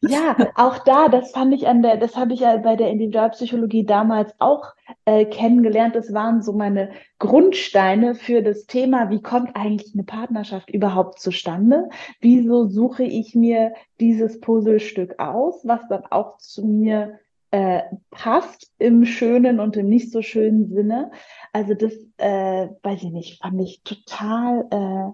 ja, 0.00 0.34
auch 0.54 0.78
da, 0.78 1.10
das 1.10 1.32
fand 1.32 1.52
ich 1.52 1.68
an 1.68 1.82
der, 1.82 1.98
das 1.98 2.16
habe 2.16 2.32
ich 2.32 2.40
ja 2.40 2.56
bei 2.56 2.74
der 2.74 2.88
Individualpsychologie 2.88 3.84
damals 3.84 4.32
auch 4.38 4.72
äh, 5.04 5.26
kennengelernt. 5.26 5.94
Das 5.94 6.14
waren 6.14 6.40
so 6.40 6.54
meine 6.54 6.92
Grundsteine 7.18 8.14
für 8.14 8.40
das 8.40 8.64
Thema, 8.64 9.10
wie 9.10 9.20
kommt 9.20 9.54
eigentlich 9.54 9.92
eine 9.92 10.04
Partnerschaft 10.04 10.70
überhaupt 10.70 11.20
zustande? 11.20 11.90
Wieso 12.22 12.64
suche 12.64 13.04
ich 13.04 13.34
mir 13.34 13.74
dieses 14.00 14.40
Puzzlestück 14.40 15.18
aus, 15.18 15.66
was 15.66 15.80
dann 15.90 16.06
auch 16.06 16.38
zu 16.38 16.64
mir 16.64 17.18
äh, 17.50 17.82
passt 18.10 18.70
im 18.78 19.04
schönen 19.04 19.60
und 19.60 19.76
im 19.76 19.88
nicht 19.88 20.12
so 20.12 20.22
schönen 20.22 20.68
Sinne. 20.68 21.10
Also 21.52 21.74
das, 21.74 21.92
äh, 22.18 22.68
weiß 22.82 23.02
ich 23.02 23.12
nicht, 23.12 23.42
fand 23.42 23.60
ich 23.60 23.82
total, 23.82 24.66
äh, 24.70 25.12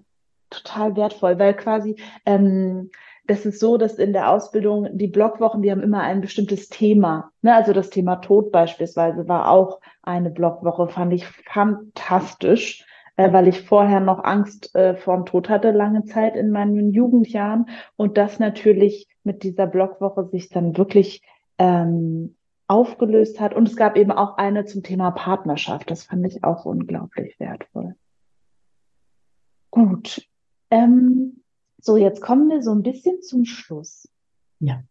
total 0.50 0.96
wertvoll, 0.96 1.38
weil 1.38 1.54
quasi 1.54 1.96
ähm, 2.26 2.90
das 3.26 3.46
ist 3.46 3.58
so, 3.58 3.78
dass 3.78 3.94
in 3.94 4.12
der 4.12 4.30
Ausbildung 4.30 4.88
die 4.92 5.06
Blockwochen, 5.06 5.62
die 5.62 5.70
haben 5.70 5.82
immer 5.82 6.02
ein 6.02 6.20
bestimmtes 6.20 6.68
Thema. 6.68 7.30
Ne? 7.40 7.54
Also 7.54 7.72
das 7.72 7.88
Thema 7.90 8.16
Tod 8.16 8.52
beispielsweise 8.52 9.26
war 9.28 9.50
auch 9.50 9.80
eine 10.02 10.30
Blockwoche, 10.30 10.88
fand 10.88 11.12
ich 11.14 11.26
fantastisch, 11.26 12.84
äh, 13.16 13.32
weil 13.32 13.48
ich 13.48 13.62
vorher 13.62 14.00
noch 14.00 14.22
Angst 14.24 14.74
äh, 14.74 14.94
vorm 14.94 15.24
Tod 15.24 15.48
hatte 15.48 15.70
lange 15.70 16.04
Zeit 16.04 16.36
in 16.36 16.50
meinen 16.50 16.92
Jugendjahren 16.92 17.66
und 17.96 18.18
das 18.18 18.38
natürlich 18.38 19.08
mit 19.22 19.42
dieser 19.42 19.66
Blockwoche 19.66 20.26
sich 20.26 20.50
dann 20.50 20.76
wirklich 20.76 21.22
ähm, 21.58 22.36
aufgelöst 22.66 23.40
hat. 23.40 23.54
Und 23.54 23.68
es 23.68 23.76
gab 23.76 23.96
eben 23.96 24.12
auch 24.12 24.36
eine 24.36 24.64
zum 24.64 24.82
Thema 24.82 25.10
Partnerschaft. 25.10 25.90
Das 25.90 26.04
fand 26.04 26.26
ich 26.26 26.44
auch 26.44 26.64
unglaublich 26.64 27.38
wertvoll. 27.38 27.94
Gut. 29.70 30.26
Ähm, 30.70 31.42
so, 31.78 31.96
jetzt 31.96 32.22
kommen 32.22 32.48
wir 32.48 32.62
so 32.62 32.72
ein 32.72 32.82
bisschen 32.82 33.20
zum 33.22 33.44
Schluss. 33.44 34.08
Ja. 34.60 34.82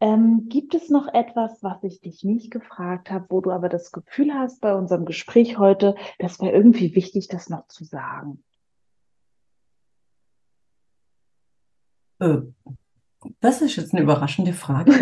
Ähm, 0.00 0.48
gibt 0.48 0.74
es 0.74 0.90
noch 0.90 1.12
etwas, 1.12 1.60
was 1.62 1.82
ich 1.82 2.00
dich 2.00 2.22
nicht 2.22 2.52
gefragt 2.52 3.10
habe, 3.10 3.26
wo 3.30 3.40
du 3.40 3.50
aber 3.50 3.68
das 3.68 3.90
Gefühl 3.90 4.32
hast 4.32 4.60
bei 4.60 4.72
unserem 4.74 5.04
Gespräch 5.06 5.58
heute, 5.58 5.96
das 6.20 6.40
wäre 6.40 6.52
irgendwie 6.52 6.94
wichtig, 6.94 7.26
das 7.26 7.48
noch 7.48 7.66
zu 7.66 7.84
sagen? 7.84 8.44
Äh, 12.20 12.42
das 13.40 13.62
ist 13.62 13.76
jetzt 13.76 13.92
eine 13.92 14.02
überraschende 14.02 14.52
Frage. 14.52 14.92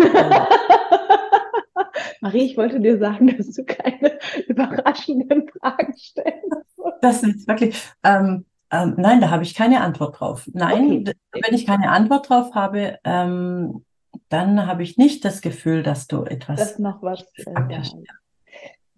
Marie, 2.20 2.46
ich 2.46 2.56
wollte 2.56 2.80
dir 2.80 2.98
sagen, 2.98 3.36
dass 3.36 3.52
du 3.52 3.64
keine 3.64 4.18
überraschenden 4.48 5.48
Fragen 5.48 5.94
stellst. 5.96 6.46
Das 7.00 7.22
ist 7.22 7.46
wirklich, 7.46 7.80
ähm, 8.02 8.46
ähm, 8.70 8.94
nein, 8.96 9.20
da 9.20 9.30
habe 9.30 9.42
ich 9.42 9.54
keine 9.54 9.80
Antwort 9.80 10.20
drauf. 10.20 10.48
Nein, 10.52 11.04
okay. 11.06 11.12
wenn 11.32 11.54
ich 11.54 11.66
keine 11.66 11.90
Antwort 11.90 12.28
drauf 12.28 12.54
habe, 12.54 12.98
ähm, 13.04 13.84
dann 14.28 14.66
habe 14.66 14.82
ich 14.82 14.96
nicht 14.96 15.24
das 15.24 15.40
Gefühl, 15.40 15.82
dass 15.82 16.06
du 16.06 16.24
etwas. 16.24 16.58
Dass 16.58 16.78
noch 16.78 17.02
was. 17.02 17.24
Äh. 17.36 17.82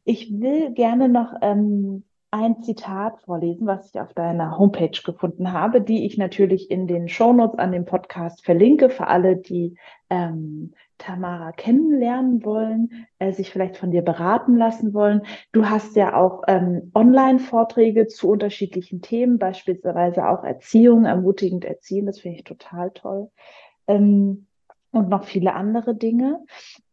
Ich 0.04 0.30
will 0.32 0.72
gerne 0.72 1.08
noch 1.08 1.34
ähm, 1.42 2.04
ein 2.30 2.62
Zitat 2.62 3.20
vorlesen, 3.22 3.66
was 3.66 3.88
ich 3.88 4.00
auf 4.00 4.12
deiner 4.12 4.58
Homepage 4.58 5.00
gefunden 5.04 5.52
habe, 5.52 5.80
die 5.80 6.04
ich 6.04 6.18
natürlich 6.18 6.70
in 6.70 6.86
den 6.86 7.08
Shownotes 7.08 7.58
an 7.58 7.72
dem 7.72 7.86
Podcast 7.86 8.44
verlinke 8.44 8.90
für 8.90 9.06
alle, 9.06 9.36
die 9.36 9.78
ähm, 10.10 10.74
Tamara 10.98 11.52
kennenlernen 11.52 12.44
wollen, 12.44 13.06
äh, 13.18 13.32
sich 13.32 13.50
vielleicht 13.50 13.78
von 13.78 13.92
dir 13.92 14.02
beraten 14.02 14.56
lassen 14.56 14.92
wollen. 14.92 15.22
Du 15.52 15.70
hast 15.70 15.96
ja 15.96 16.14
auch 16.14 16.42
ähm, 16.48 16.90
Online-Vorträge 16.94 18.08
zu 18.08 18.28
unterschiedlichen 18.28 19.00
Themen, 19.00 19.38
beispielsweise 19.38 20.28
auch 20.28 20.44
Erziehung, 20.44 21.06
ermutigend 21.06 21.64
erziehen, 21.64 22.04
das 22.04 22.20
finde 22.20 22.38
ich 22.38 22.44
total 22.44 22.90
toll. 22.90 23.30
Ähm, 23.86 24.46
und 24.90 25.08
noch 25.08 25.24
viele 25.24 25.54
andere 25.54 25.94
Dinge. 25.94 26.44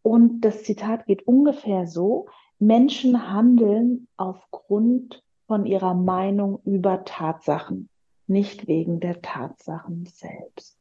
Und 0.02 0.42
das 0.42 0.64
Zitat 0.64 1.06
geht 1.06 1.28
ungefähr 1.28 1.88
so, 1.88 2.28
Menschen 2.60 3.32
handeln 3.32 4.08
aufgrund 4.18 5.25
von 5.48 5.66
ihrer 5.66 5.94
Meinung 5.94 6.60
über 6.64 7.06
Tatsachen, 7.06 7.90
nicht 8.28 8.68
wegen 8.68 9.00
der 9.00 9.22
Tatsachen 9.22 10.06
selbst. 10.06 10.78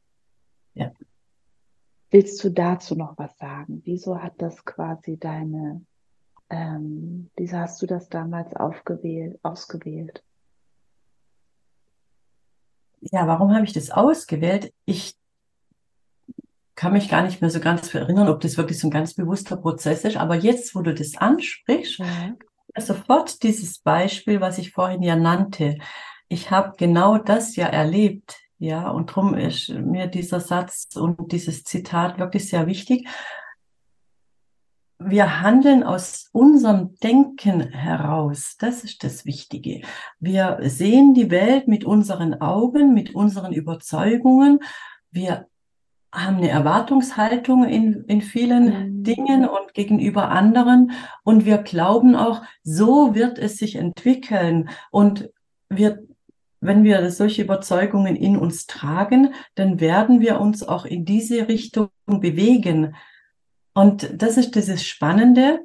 Ja. 0.73 0.91
Willst 2.09 2.43
du 2.43 2.49
dazu 2.49 2.95
noch 2.95 3.17
was 3.17 3.37
sagen? 3.37 3.81
Wieso 3.85 4.21
hat 4.21 4.33
das 4.37 4.63
quasi 4.65 5.17
deine, 5.17 5.85
ähm, 6.49 7.29
wieso 7.35 7.57
hast 7.57 7.81
du 7.81 7.85
das 7.85 8.09
damals 8.09 8.55
aufgewählt, 8.55 9.39
ausgewählt? 9.43 10.23
Ja, 13.01 13.27
warum 13.27 13.53
habe 13.53 13.65
ich 13.65 13.73
das 13.73 13.91
ausgewählt? 13.91 14.73
Ich 14.85 15.15
kann 16.75 16.93
mich 16.93 17.09
gar 17.09 17.23
nicht 17.23 17.41
mehr 17.41 17.49
so 17.49 17.59
ganz 17.59 17.93
erinnern, 17.93 18.27
ob 18.27 18.41
das 18.41 18.57
wirklich 18.57 18.79
so 18.79 18.87
ein 18.87 18.91
ganz 18.91 19.13
bewusster 19.13 19.57
Prozess 19.57 20.03
ist. 20.03 20.17
Aber 20.17 20.35
jetzt, 20.35 20.75
wo 20.75 20.81
du 20.81 20.93
das 20.93 21.15
ansprichst, 21.15 21.99
ja. 21.99 22.35
Sofort 22.77 23.43
dieses 23.43 23.79
Beispiel, 23.79 24.41
was 24.41 24.57
ich 24.57 24.71
vorhin 24.71 25.03
ja 25.03 25.15
nannte. 25.15 25.77
Ich 26.27 26.51
habe 26.51 26.73
genau 26.77 27.17
das 27.17 27.55
ja 27.55 27.67
erlebt. 27.67 28.37
Ja, 28.57 28.89
und 28.89 29.09
darum 29.11 29.35
ist 29.35 29.69
mir 29.69 30.07
dieser 30.07 30.39
Satz 30.39 30.95
und 30.95 31.31
dieses 31.31 31.63
Zitat 31.63 32.17
wirklich 32.19 32.49
sehr 32.49 32.67
wichtig. 32.67 33.07
Wir 34.97 35.41
handeln 35.41 35.83
aus 35.83 36.29
unserem 36.31 36.95
Denken 36.99 37.67
heraus. 37.69 38.55
Das 38.57 38.85
ist 38.85 39.03
das 39.03 39.25
Wichtige. 39.25 39.81
Wir 40.19 40.57
sehen 40.61 41.13
die 41.13 41.29
Welt 41.31 41.67
mit 41.67 41.83
unseren 41.83 42.41
Augen, 42.41 42.93
mit 42.93 43.13
unseren 43.13 43.51
Überzeugungen. 43.51 44.59
Wir 45.11 45.47
haben 46.15 46.37
eine 46.37 46.49
Erwartungshaltung 46.49 47.65
in, 47.65 48.05
in 48.05 48.21
vielen 48.21 48.65
mhm. 48.65 49.03
Dingen 49.03 49.47
und 49.47 49.73
gegenüber 49.73 50.29
anderen. 50.29 50.91
Und 51.23 51.45
wir 51.45 51.59
glauben 51.59 52.15
auch, 52.15 52.41
so 52.63 53.13
wird 53.15 53.37
es 53.37 53.57
sich 53.57 53.75
entwickeln. 53.75 54.69
Und 54.91 55.29
wir, 55.69 56.03
wenn 56.61 56.83
wir 56.83 57.11
solche 57.11 57.43
Überzeugungen 57.43 58.15
in 58.15 58.37
uns 58.37 58.65
tragen, 58.65 59.33
dann 59.55 59.79
werden 59.79 60.21
wir 60.21 60.39
uns 60.39 60.63
auch 60.63 60.85
in 60.85 61.05
diese 61.05 61.47
Richtung 61.47 61.89
bewegen. 62.07 62.95
Und 63.73 64.09
das 64.21 64.37
ist 64.37 64.55
dieses 64.55 64.85
Spannende. 64.85 65.59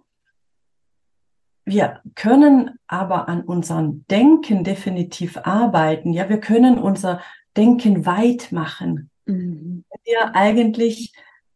Wir 1.64 2.00
können 2.16 2.78
aber 2.88 3.28
an 3.28 3.42
unserem 3.42 4.04
Denken 4.10 4.64
definitiv 4.64 5.38
arbeiten. 5.38 6.12
Ja, 6.12 6.28
wir 6.28 6.40
können 6.40 6.78
unser 6.78 7.20
Denken 7.56 8.06
weit 8.06 8.50
machen. 8.50 9.10
Mhm. 9.30 9.84
Wir 10.04 10.34
eigentlich, 10.34 11.12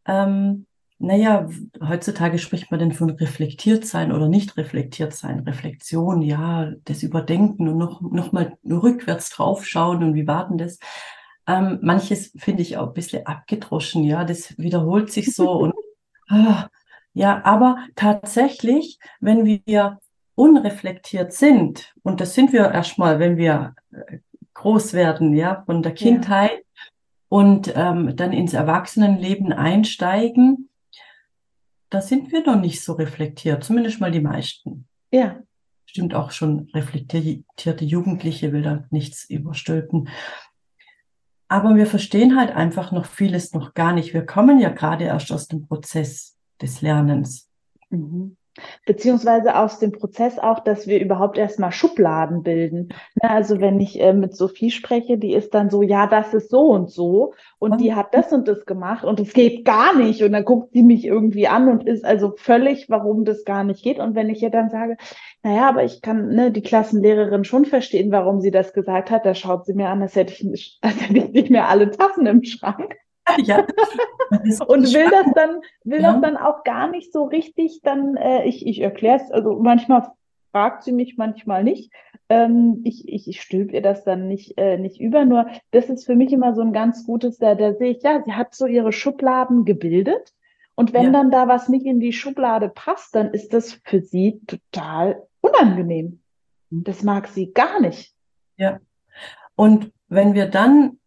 ähm, 0.07 0.67
naja, 0.99 1.49
heutzutage 1.87 2.39
spricht 2.39 2.71
man 2.71 2.81
denn 2.81 2.93
von 2.93 3.11
reflektiert 3.11 3.85
sein 3.87 4.13
oder 4.13 4.29
nicht 4.29 4.57
reflektiert 4.57 5.13
sein. 5.13 5.41
Reflexion, 5.41 6.23
ja, 6.23 6.73
das 6.85 7.03
Überdenken 7.03 7.69
und 7.69 7.79
noch, 7.79 8.01
noch 8.01 8.33
mal 8.33 8.57
rückwärts 8.65 9.31
draufschauen 9.31 10.03
und 10.03 10.15
wie 10.15 10.27
war 10.27 10.49
denn 10.49 10.59
das? 10.59 10.79
Ähm, 11.47 11.79
manches 11.83 12.33
finde 12.37 12.63
ich 12.63 12.79
auch 12.79 12.89
ein 12.89 12.95
bisschen 12.95 13.27
abgedroschen, 13.27 14.05
ja, 14.05 14.25
das 14.25 14.57
wiederholt 14.57 15.13
sich 15.13 15.35
so 15.35 15.51
und 15.53 15.75
ah, 16.29 16.69
ja, 17.13 17.45
aber 17.45 17.77
tatsächlich, 17.97 18.99
wenn 19.21 19.45
wir 19.45 19.99
unreflektiert 20.37 21.33
sind, 21.33 21.93
und 22.03 22.21
das 22.21 22.35
sind 22.35 22.53
wir 22.53 22.71
erstmal, 22.71 23.19
wenn 23.19 23.37
wir 23.37 23.75
äh, 23.93 24.19
groß 24.55 24.95
werden, 24.95 25.35
ja, 25.35 25.63
von 25.67 25.83
der 25.83 25.93
Kindheit 25.93 26.51
ja 26.53 26.64
und 27.35 27.73
ähm, 27.75 28.15
dann 28.15 28.33
ins 28.33 28.55
Erwachsenenleben 28.55 29.53
einsteigen, 29.53 30.69
da 31.91 32.01
sind 32.01 32.31
wir 32.31 32.47
noch 32.47 32.61
nicht 32.61 32.81
so 32.81 32.93
reflektiert, 32.93 33.65
zumindest 33.65 33.99
mal 33.99 34.13
die 34.13 34.21
meisten. 34.21 34.87
Ja. 35.11 35.43
Stimmt 35.85 36.15
auch 36.15 36.31
schon 36.31 36.71
reflektierte 36.73 37.85
Jugendliche 37.85 38.53
will 38.53 38.63
da 38.63 38.85
nichts 38.91 39.29
überstülpen. 39.29 40.09
Aber 41.49 41.75
wir 41.75 41.89
verstehen 41.89 42.39
halt 42.39 42.55
einfach 42.55 42.93
noch 42.93 43.05
vieles 43.05 43.53
noch 43.53 43.75
gar 43.75 43.93
nicht. 43.93 44.15
Wir 44.15 44.25
kommen 44.25 44.61
ja 44.61 44.69
gerade 44.69 45.07
erst 45.07 45.33
aus 45.33 45.49
dem 45.49 45.67
Prozess 45.67 46.39
des 46.63 46.83
Lernens. 46.83 47.51
Mhm 47.91 48.37
beziehungsweise 48.87 49.57
aus 49.57 49.79
dem 49.79 49.93
Prozess 49.93 50.39
auch, 50.39 50.61
dass 50.61 50.87
wir 50.87 51.01
überhaupt 51.01 51.39
erstmal 51.39 51.73
Schubladen 51.73 52.43
bilden. 52.43 52.89
Ne, 53.23 53.31
also 53.31 53.61
wenn 53.61 53.81
ich 53.81 54.01
äh, 54.01 54.13
mit 54.13 54.37
Sophie 54.37 54.71
spreche, 54.71 55.19
die 55.19 55.35
ist 55.35 55.55
dann 55.55 55.71
so, 55.71 55.83
ja, 55.83 56.07
das 56.07 56.35
ist 56.35 56.51
so 56.51 56.69
und 56.69 56.91
so 56.91 57.35
und 57.59 57.81
die 57.81 57.95
hat 57.95 58.15
das 58.15 58.33
und 58.33 58.49
das 58.49 58.67
gemacht 58.67 59.05
und 59.05 59.21
es 59.21 59.33
geht 59.33 59.65
gar 59.65 59.97
nicht 59.97 60.23
und 60.23 60.33
dann 60.33 60.45
guckt 60.45 60.73
sie 60.73 60.83
mich 60.83 61.05
irgendwie 61.05 61.49
an 61.49 61.69
und 61.69 61.87
ist 61.87 62.05
also 62.05 62.35
völlig, 62.37 62.89
warum 62.89 63.25
das 63.25 63.45
gar 63.45 63.65
nicht 63.65 63.83
geht. 63.83 63.99
Und 63.99 64.15
wenn 64.15 64.29
ich 64.29 64.43
ihr 64.43 64.51
dann 64.51 64.71
sage, 64.71 64.97
naja, 65.43 65.69
aber 65.69 65.85
ich 65.85 66.01
kann 66.01 66.29
ne, 66.29 66.51
die 66.51 66.63
Klassenlehrerin 66.63 67.45
schon 67.45 67.65
verstehen, 67.65 68.13
warum 68.13 68.41
sie 68.41 68.51
das 68.51 68.73
gesagt 68.73 69.11
hat, 69.11 69.27
da 69.27 69.35
schaut 69.35 69.67
sie 69.67 69.75
mir 69.75 69.89
an, 69.89 70.03
als 70.03 70.17
hätte 70.17 70.33
ich, 70.33 70.45
nicht, 70.45 70.79
als 70.83 71.01
hätte 71.01 71.19
ich 71.19 71.33
nicht 71.33 71.51
mehr 71.51 71.69
alle 71.69 71.91
Tassen 71.91 72.27
im 72.27 72.45
Schrank. 72.45 72.97
Ja. 73.39 73.67
und 74.67 74.93
will 74.93 75.11
das 75.11 75.33
dann, 75.35 75.61
will 75.85 76.03
ja. 76.03 76.13
das 76.13 76.21
dann 76.21 76.37
auch 76.37 76.63
gar 76.63 76.89
nicht 76.91 77.13
so 77.13 77.25
richtig, 77.25 77.81
dann, 77.83 78.17
äh, 78.17 78.45
ich, 78.45 78.67
ich 78.67 78.81
erkläre 78.81 79.17
es, 79.17 79.31
also 79.31 79.59
manchmal 79.59 80.11
fragt 80.53 80.85
sie 80.85 80.93
mich, 80.93 81.17
manchmal 81.17 81.65
nicht. 81.65 81.93
Ähm, 82.29 82.81
ich, 82.85 83.09
ich, 83.09 83.27
ich 83.27 83.41
stülp 83.43 83.73
ihr 83.73 83.83
das 83.83 84.05
dann 84.05 84.29
nicht, 84.29 84.57
äh, 84.57 84.79
nicht 84.79 85.01
über, 85.01 85.25
nur 85.25 85.49
das 85.73 85.91
ist 85.91 86.07
für 86.07 86.15
mich 86.15 86.33
immer 86.33 86.55
so 86.55 86.63
ein 86.63 86.73
ganz 86.73 87.07
gutes, 87.07 87.39
da, 87.39 87.55
da 87.55 87.75
sehe 87.75 87.91
ich, 87.91 88.03
ja, 88.03 88.23
sie 88.23 88.35
hat 88.35 88.55
so 88.55 88.67
ihre 88.67 88.93
Schubladen 88.93 89.65
gebildet. 89.65 90.33
Und 90.77 90.93
wenn 90.93 91.07
ja. 91.07 91.11
dann 91.11 91.31
da 91.31 91.49
was 91.49 91.69
nicht 91.69 91.87
in 91.87 92.01
die 92.01 92.13
Schublade 92.13 92.69
passt, 92.69 93.15
dann 93.15 93.33
ist 93.33 93.53
das 93.53 93.81
für 93.85 94.01
sie 94.01 94.41
total 94.47 95.23
unangenehm. 95.41 96.21
Das 96.71 97.03
mag 97.03 97.29
sie 97.29 97.53
gar 97.53 97.81
nicht. 97.81 98.15
Ja. 98.57 98.81
Und 99.57 99.93
wenn 100.09 100.35
wir 100.35 100.47
dann 100.47 100.99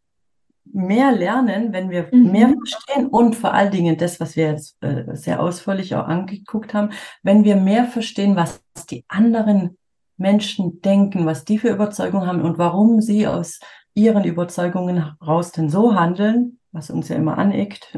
mehr 0.74 1.11
lernen, 1.11 1.74
wenn 1.74 1.89
wir 1.89 2.07
mhm. 2.11 2.32
mehr 2.32 2.49
verstehen 2.49 3.07
und 3.07 3.36
vor 3.36 3.53
allen 3.53 3.72
Dingen 3.72 3.97
das, 3.97 4.20
was 4.20 4.36
wir 4.36 4.47
jetzt 4.51 4.82
äh, 4.84 5.03
sehr 5.15 5.41
ausführlich 5.41 5.95
auch 5.95 6.07
angeguckt 6.07 6.74
haben, 6.74 6.91
wenn 7.24 7.43
wir 7.43 7.55
mehr 7.55 7.86
verstehen, 7.86 8.36
was 8.36 8.61
die 8.89 9.05
anderen 9.07 9.78
Menschen 10.18 10.82
denken, 10.82 11.26
was 11.26 11.45
die 11.45 11.59
für 11.59 11.70
Überzeugungen 11.70 12.28
haben 12.28 12.41
und 12.41 12.57
warum 12.57 13.01
sie 13.01 13.28
aus 13.28 13.59
ihren 13.93 14.24
Überzeugungen 14.24 15.18
heraus 15.20 15.51
denn 15.51 15.70
so 15.70 15.95
handeln, 15.95 16.59
was 16.72 16.89
uns 16.89 17.09
ja 17.09 17.15
immer 17.15 17.38
aneckt. 17.38 17.97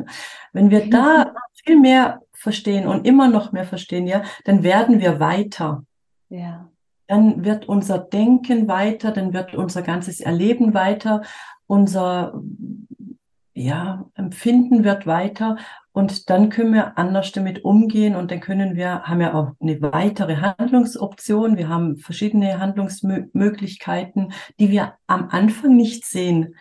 Wenn 0.54 0.70
wir 0.70 0.90
da 0.90 1.34
viel 1.66 1.80
mehr 1.80 2.22
verstehen 2.34 2.88
und 2.88 3.06
immer 3.06 3.28
noch 3.28 3.52
mehr 3.52 3.66
verstehen, 3.66 4.08
ja, 4.08 4.24
dann 4.46 4.64
werden 4.64 5.00
wir 5.00 5.20
weiter. 5.20 5.84
Ja. 6.30 6.69
Dann 7.10 7.44
wird 7.44 7.68
unser 7.68 7.98
Denken 7.98 8.70
weiter, 8.70 9.12
dann 9.12 9.34
wird 9.34 9.54
unser 9.54 9.82
ganzes 9.82 10.22
Erleben 10.22 10.74
weiter 10.74 11.24
unser 11.70 12.42
ja, 13.54 14.10
Empfinden 14.16 14.84
wird 14.84 15.06
weiter 15.06 15.58
und 15.92 16.30
dann 16.32 16.50
können 16.50 16.74
wir 16.74 16.98
anders 16.98 17.32
damit 17.32 17.64
umgehen 17.64 18.16
und 18.16 18.32
dann 18.32 18.40
können 18.40 18.76
wir, 18.76 19.04
haben 19.04 19.22
ja 19.22 19.34
auch 19.34 19.52
eine 19.60 19.80
weitere 19.82 20.38
Handlungsoption. 20.38 21.58
Wir 21.58 21.70
haben 21.70 21.98
verschiedene 21.98 22.60
Handlungsmöglichkeiten, 22.60 24.34
die 24.60 24.72
wir 24.72 24.96
am 25.06 25.30
Anfang 25.30 25.76
nicht 25.76 26.06
sehen. 26.06 26.56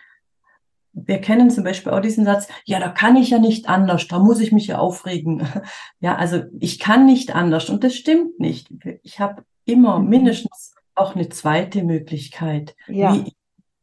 Wir 0.93 1.21
kennen 1.21 1.49
zum 1.49 1.63
Beispiel 1.63 1.91
auch 1.91 2.01
diesen 2.01 2.25
Satz, 2.25 2.47
ja, 2.65 2.79
da 2.79 2.89
kann 2.89 3.15
ich 3.15 3.31
ja 3.31 3.39
nicht 3.39 3.67
anders, 3.67 4.07
da 4.07 4.19
muss 4.19 4.41
ich 4.41 4.51
mich 4.51 4.67
ja 4.67 4.77
aufregen. 4.77 5.47
Ja, 6.01 6.15
also 6.15 6.43
ich 6.59 6.79
kann 6.79 7.05
nicht 7.05 7.35
anders 7.35 7.69
und 7.69 7.83
das 7.83 7.95
stimmt 7.95 8.39
nicht. 8.39 8.69
Ich 9.03 9.19
habe 9.19 9.43
immer 9.69 9.99
mhm. 9.99 10.09
mindestens 10.09 10.73
auch 10.95 11.15
eine 11.15 11.29
zweite 11.29 11.83
Möglichkeit, 11.83 12.75
ja. 12.87 13.13
wie, 13.13 13.33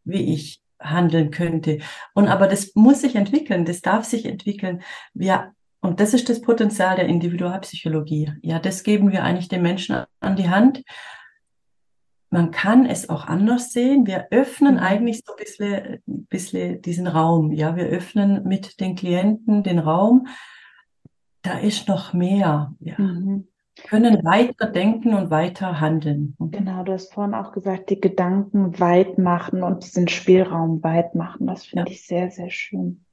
wie 0.04 0.34
ich 0.34 0.60
handeln 0.78 1.30
könnte. 1.30 1.78
Und 2.14 2.28
aber 2.28 2.46
das 2.46 2.74
muss 2.74 3.00
sich 3.00 3.16
entwickeln, 3.16 3.64
das 3.64 3.80
darf 3.80 4.04
sich 4.04 4.26
entwickeln. 4.26 4.82
Wir 5.14 5.52
Und 5.80 6.00
das 6.00 6.14
ist 6.14 6.28
das 6.28 6.42
Potenzial 6.42 6.96
der 6.96 7.06
Individualpsychologie. 7.06 8.32
Ja, 8.42 8.58
das 8.58 8.82
geben 8.82 9.12
wir 9.12 9.24
eigentlich 9.24 9.48
den 9.48 9.62
Menschen 9.62 10.04
an 10.20 10.36
die 10.36 10.50
Hand. 10.50 10.82
Man 12.28 12.50
kann 12.50 12.84
es 12.86 13.08
auch 13.08 13.26
anders 13.26 13.72
sehen. 13.72 14.06
Wir 14.06 14.28
öffnen 14.30 14.74
mhm. 14.74 14.80
eigentlich 14.80 15.22
so 15.24 15.32
ein 15.32 15.42
bisschen, 15.42 16.02
bisschen 16.28 16.82
diesen 16.82 17.06
Raum. 17.06 17.52
Ja, 17.52 17.76
wir 17.76 17.86
öffnen 17.86 18.44
mit 18.44 18.80
den 18.80 18.96
Klienten 18.96 19.62
den 19.62 19.78
Raum. 19.78 20.26
Da 21.40 21.58
ist 21.58 21.88
noch 21.88 22.12
mehr. 22.12 22.74
Ja. 22.80 22.98
Mhm 22.98 23.48
können 23.86 24.24
weiter 24.24 24.66
denken 24.66 25.14
und 25.14 25.30
weiter 25.30 25.80
handeln. 25.80 26.36
Genau, 26.38 26.82
du 26.82 26.92
hast 26.92 27.14
vorhin 27.14 27.34
auch 27.34 27.52
gesagt, 27.52 27.90
die 27.90 28.00
Gedanken 28.00 28.78
weit 28.80 29.18
machen 29.18 29.62
und 29.62 29.84
diesen 29.84 30.08
Spielraum 30.08 30.82
weit 30.82 31.14
machen. 31.14 31.46
Das 31.46 31.66
finde 31.66 31.86
ja. 31.86 31.92
ich 31.92 32.06
sehr, 32.06 32.30
sehr 32.30 32.50
schön. 32.50 33.04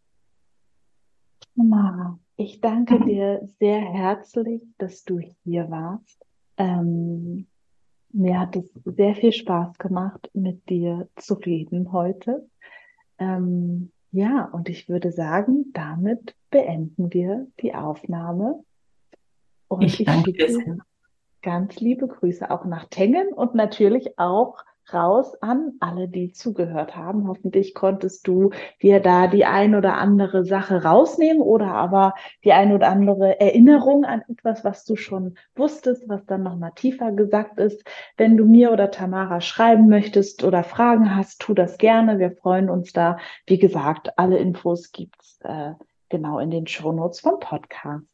Mara, 1.55 2.19
ich 2.35 2.61
danke 2.61 2.99
mhm. 2.99 3.05
dir 3.05 3.49
sehr 3.59 3.79
herzlich, 3.79 4.61
dass 4.77 5.03
du 5.03 5.19
hier 5.43 5.69
warst. 5.69 6.25
Ähm, 6.57 7.47
mir 8.11 8.39
hat 8.39 8.55
es 8.55 8.65
sehr 8.85 9.15
viel 9.15 9.31
Spaß 9.31 9.77
gemacht, 9.77 10.29
mit 10.33 10.69
dir 10.69 11.07
zu 11.15 11.35
reden 11.35 11.91
heute. 11.91 12.47
Ähm, 13.17 13.91
ja, 14.11 14.45
und 14.45 14.69
ich 14.69 14.89
würde 14.89 15.11
sagen, 15.11 15.71
damit 15.73 16.35
beenden 16.51 17.11
wir 17.13 17.47
die 17.61 17.73
Aufnahme 17.73 18.63
und 19.67 19.81
ich, 19.81 19.99
ich 19.99 20.05
danke 20.05 20.33
dir. 20.33 20.77
Ganz 21.41 21.79
liebe 21.81 22.07
Grüße 22.07 22.49
auch 22.49 22.63
nach 22.63 22.85
Tengen 22.85 23.33
und 23.33 23.53
natürlich 23.53 24.17
auch 24.17 24.63
raus 24.91 25.35
an 25.41 25.73
alle, 25.79 26.07
die 26.07 26.31
zugehört 26.31 26.95
haben. 26.95 27.27
Hoffentlich 27.27 27.73
konntest 27.73 28.27
du 28.27 28.51
dir 28.81 28.99
da 28.99 29.27
die 29.27 29.45
ein 29.45 29.75
oder 29.75 29.97
andere 29.97 30.43
Sache 30.45 30.83
rausnehmen 30.83 31.41
oder 31.41 31.67
aber 31.67 32.15
die 32.43 32.51
ein 32.51 32.73
oder 32.73 32.89
andere 32.89 33.39
Erinnerung 33.39 34.03
an 34.03 34.23
etwas, 34.27 34.63
was 34.63 34.83
du 34.83 34.95
schon 34.95 35.35
wusstest, 35.55 36.09
was 36.09 36.25
dann 36.25 36.43
nochmal 36.43 36.71
tiefer 36.75 37.11
gesagt 37.11 37.59
ist. 37.59 37.83
Wenn 38.17 38.35
du 38.35 38.45
mir 38.45 38.71
oder 38.71 38.91
Tamara 38.91 39.41
schreiben 39.41 39.87
möchtest 39.87 40.43
oder 40.43 40.63
Fragen 40.63 41.15
hast, 41.15 41.41
tu 41.41 41.53
das 41.53 41.77
gerne. 41.77 42.19
Wir 42.19 42.31
freuen 42.31 42.69
uns 42.69 42.91
da. 42.93 43.17
Wie 43.45 43.59
gesagt, 43.59 44.17
alle 44.17 44.37
Infos 44.37 44.91
gibt's 44.91 45.39
äh, 45.43 45.73
genau 46.09 46.39
in 46.39 46.51
den 46.51 46.67
Shownotes 46.67 47.21
vom 47.21 47.39
Podcast. 47.39 48.05